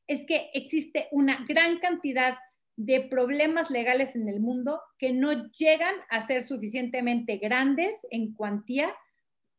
es 0.09 0.27
que 0.27 0.51
existe 0.55 1.07
una 1.13 1.45
gran 1.49 1.79
cantidad 1.79 2.37
de 2.75 3.03
problemas 3.03 3.71
legales 3.71 4.17
en 4.17 4.29
el 4.29 4.41
mundo 4.41 4.81
que 4.99 5.13
no 5.13 5.53
llegan 5.53 5.95
a 6.11 6.21
ser 6.27 6.43
suficientemente 6.43 7.37
grandes 7.37 7.93
en 8.11 8.35
cuantía 8.35 8.93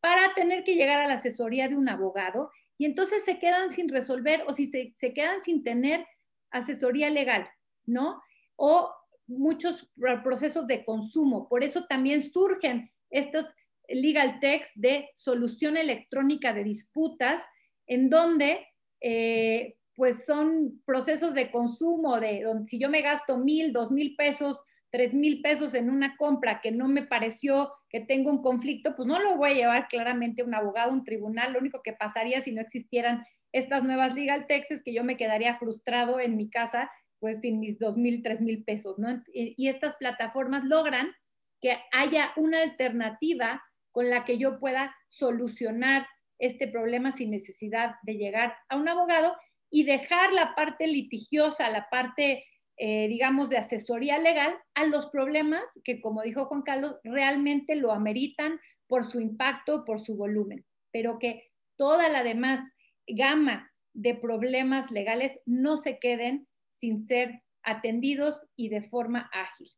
para 0.01 0.33
tener 0.33 0.65
que 0.65 0.75
llegar 0.75 0.99
a 0.99 1.07
la 1.07 1.13
asesoría 1.13 1.69
de 1.69 1.77
un 1.77 1.87
abogado 1.87 2.51
y 2.77 2.83
entonces 2.83 3.23
se 3.23 3.39
quedan 3.39 3.69
sin 3.69 3.87
resolver 3.87 4.43
o 4.45 4.51
si 4.51 4.67
se, 4.67 4.91
se 4.97 5.13
quedan 5.13 5.41
sin 5.41 5.63
tener 5.63 6.05
asesoría 6.53 7.09
legal, 7.09 7.49
¿no? 7.85 8.21
O 8.55 8.89
muchos 9.27 9.89
procesos 10.23 10.67
de 10.67 10.83
consumo. 10.83 11.49
Por 11.49 11.63
eso 11.63 11.85
también 11.85 12.21
surgen 12.21 12.91
estos 13.09 13.45
legal 13.87 14.39
techs 14.39 14.71
de 14.75 15.09
solución 15.15 15.77
electrónica 15.77 16.53
de 16.53 16.63
disputas, 16.63 17.43
en 17.87 18.09
donde 18.09 18.65
eh, 19.01 19.75
pues 19.95 20.25
son 20.25 20.81
procesos 20.85 21.33
de 21.33 21.51
consumo, 21.51 22.19
de 22.19 22.43
donde 22.43 22.67
si 22.67 22.79
yo 22.79 22.89
me 22.89 23.01
gasto 23.01 23.37
mil, 23.37 23.73
dos 23.73 23.91
mil 23.91 24.15
pesos, 24.15 24.61
tres 24.89 25.13
mil 25.13 25.41
pesos 25.41 25.73
en 25.73 25.89
una 25.89 26.15
compra 26.17 26.61
que 26.61 26.71
no 26.71 26.87
me 26.87 27.03
pareció 27.03 27.73
que 27.89 27.99
tengo 27.99 28.31
un 28.31 28.41
conflicto, 28.41 28.95
pues 28.95 29.07
no 29.07 29.19
lo 29.19 29.37
voy 29.37 29.51
a 29.51 29.55
llevar 29.55 29.87
claramente 29.87 30.41
a 30.41 30.45
un 30.45 30.55
abogado, 30.55 30.91
a 30.91 30.93
un 30.93 31.03
tribunal. 31.03 31.53
Lo 31.53 31.59
único 31.59 31.81
que 31.83 31.93
pasaría 31.93 32.41
si 32.41 32.51
no 32.51 32.61
existieran 32.61 33.25
estas 33.53 33.83
nuevas 33.83 34.13
legal 34.15 34.47
texts 34.47 34.81
que 34.83 34.93
yo 34.93 35.03
me 35.03 35.15
quedaría 35.15 35.55
frustrado 35.55 36.19
en 36.19 36.35
mi 36.35 36.49
casa, 36.49 36.91
pues 37.19 37.39
sin 37.39 37.59
mis 37.59 37.79
dos 37.79 37.95
mil, 37.95 38.21
tres 38.21 38.41
mil 38.41 38.63
pesos, 38.65 38.99
¿no? 38.99 39.23
Y 39.33 39.69
estas 39.69 39.95
plataformas 39.95 40.65
logran 40.65 41.13
que 41.61 41.77
haya 41.93 42.33
una 42.35 42.61
alternativa 42.61 43.63
con 43.91 44.09
la 44.09 44.25
que 44.25 44.37
yo 44.37 44.59
pueda 44.59 44.93
solucionar 45.07 46.05
este 46.39 46.67
problema 46.67 47.13
sin 47.13 47.31
necesidad 47.31 47.95
de 48.01 48.15
llegar 48.15 48.57
a 48.67 48.75
un 48.75 48.89
abogado 48.89 49.37
y 49.69 49.83
dejar 49.83 50.33
la 50.33 50.55
parte 50.55 50.87
litigiosa, 50.87 51.69
la 51.69 51.89
parte, 51.89 52.43
eh, 52.77 53.07
digamos, 53.07 53.49
de 53.49 53.57
asesoría 53.57 54.19
legal 54.19 54.57
a 54.73 54.85
los 54.85 55.05
problemas 55.05 55.63
que, 55.83 56.01
como 56.01 56.21
dijo 56.23 56.45
Juan 56.45 56.63
Carlos, 56.63 56.97
realmente 57.03 57.75
lo 57.75 57.91
ameritan 57.91 58.59
por 58.87 59.09
su 59.09 59.21
impacto, 59.21 59.85
por 59.85 59.99
su 59.99 60.17
volumen, 60.17 60.65
pero 60.91 61.17
que 61.17 61.49
toda 61.77 62.09
la 62.09 62.23
demás 62.23 62.61
gama 63.07 63.71
de 63.93 64.15
problemas 64.15 64.91
legales 64.91 65.39
no 65.45 65.77
se 65.77 65.99
queden 65.99 66.47
sin 66.71 67.05
ser 67.05 67.43
atendidos 67.63 68.45
y 68.55 68.69
de 68.69 68.81
forma 68.81 69.29
ágil. 69.31 69.69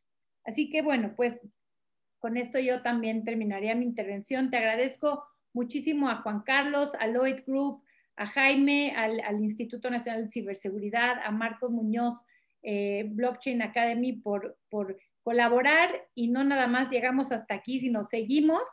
Así 0.44 0.70
que 0.70 0.82
bueno, 0.82 1.14
pues 1.16 1.40
con 2.20 2.38
esto 2.38 2.60
yo 2.60 2.82
también 2.82 3.24
terminaría 3.24 3.76
mi 3.76 3.86
intervención. 3.86 4.50
Te 4.50 4.58
agradezco 4.58 5.24
muchísimo 5.54 6.10
a 6.10 6.22
Juan 6.22 6.42
Carlos, 6.42 6.96
a 7.00 7.08
Lloyd 7.08 7.42
Group, 7.46 7.84
a 8.16 8.28
Jaime, 8.28 8.94
al, 8.96 9.44
Instituto 9.44 9.90
Nacional 9.90 10.26
de 10.26 10.32
Ciberseguridad, 10.32 11.20
a 11.24 11.32
Marcos 11.32 11.72
Muñoz, 11.72 12.16
eh, 12.64 13.06
Blockchain 13.10 13.62
Academy 13.62 14.14
por, 14.14 14.58
por 14.70 14.98
colaborar 15.22 15.90
y 16.14 16.30
no 16.30 16.44
nada 16.44 16.68
más 16.68 16.90
llegamos 16.90 17.32
hasta 17.32 17.56
aquí, 17.56 17.80
sino 17.80 18.04
seguimos 18.04 18.64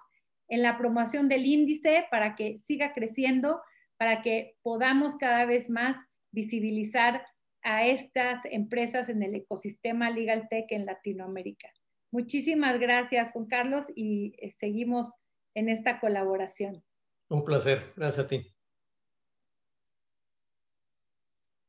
en 0.48 0.62
la 0.62 0.78
promoción 0.78 1.28
del 1.28 1.46
índice 1.46 2.06
para 2.10 2.36
que 2.36 2.58
siga 2.58 2.92
creciendo 2.94 3.60
para 4.02 4.20
que 4.20 4.56
podamos 4.62 5.14
cada 5.14 5.46
vez 5.46 5.70
más 5.70 5.96
visibilizar 6.32 7.24
a 7.62 7.86
estas 7.86 8.44
empresas 8.46 9.08
en 9.08 9.22
el 9.22 9.32
ecosistema 9.36 10.10
Legal 10.10 10.48
Tech 10.50 10.64
en 10.70 10.86
Latinoamérica. 10.86 11.68
Muchísimas 12.10 12.80
gracias, 12.80 13.30
Juan 13.30 13.46
Carlos, 13.46 13.86
y 13.94 14.34
eh, 14.38 14.50
seguimos 14.50 15.06
en 15.54 15.68
esta 15.68 16.00
colaboración. 16.00 16.82
Un 17.28 17.44
placer. 17.44 17.92
Gracias 17.94 18.26
a 18.26 18.28
ti. 18.28 18.44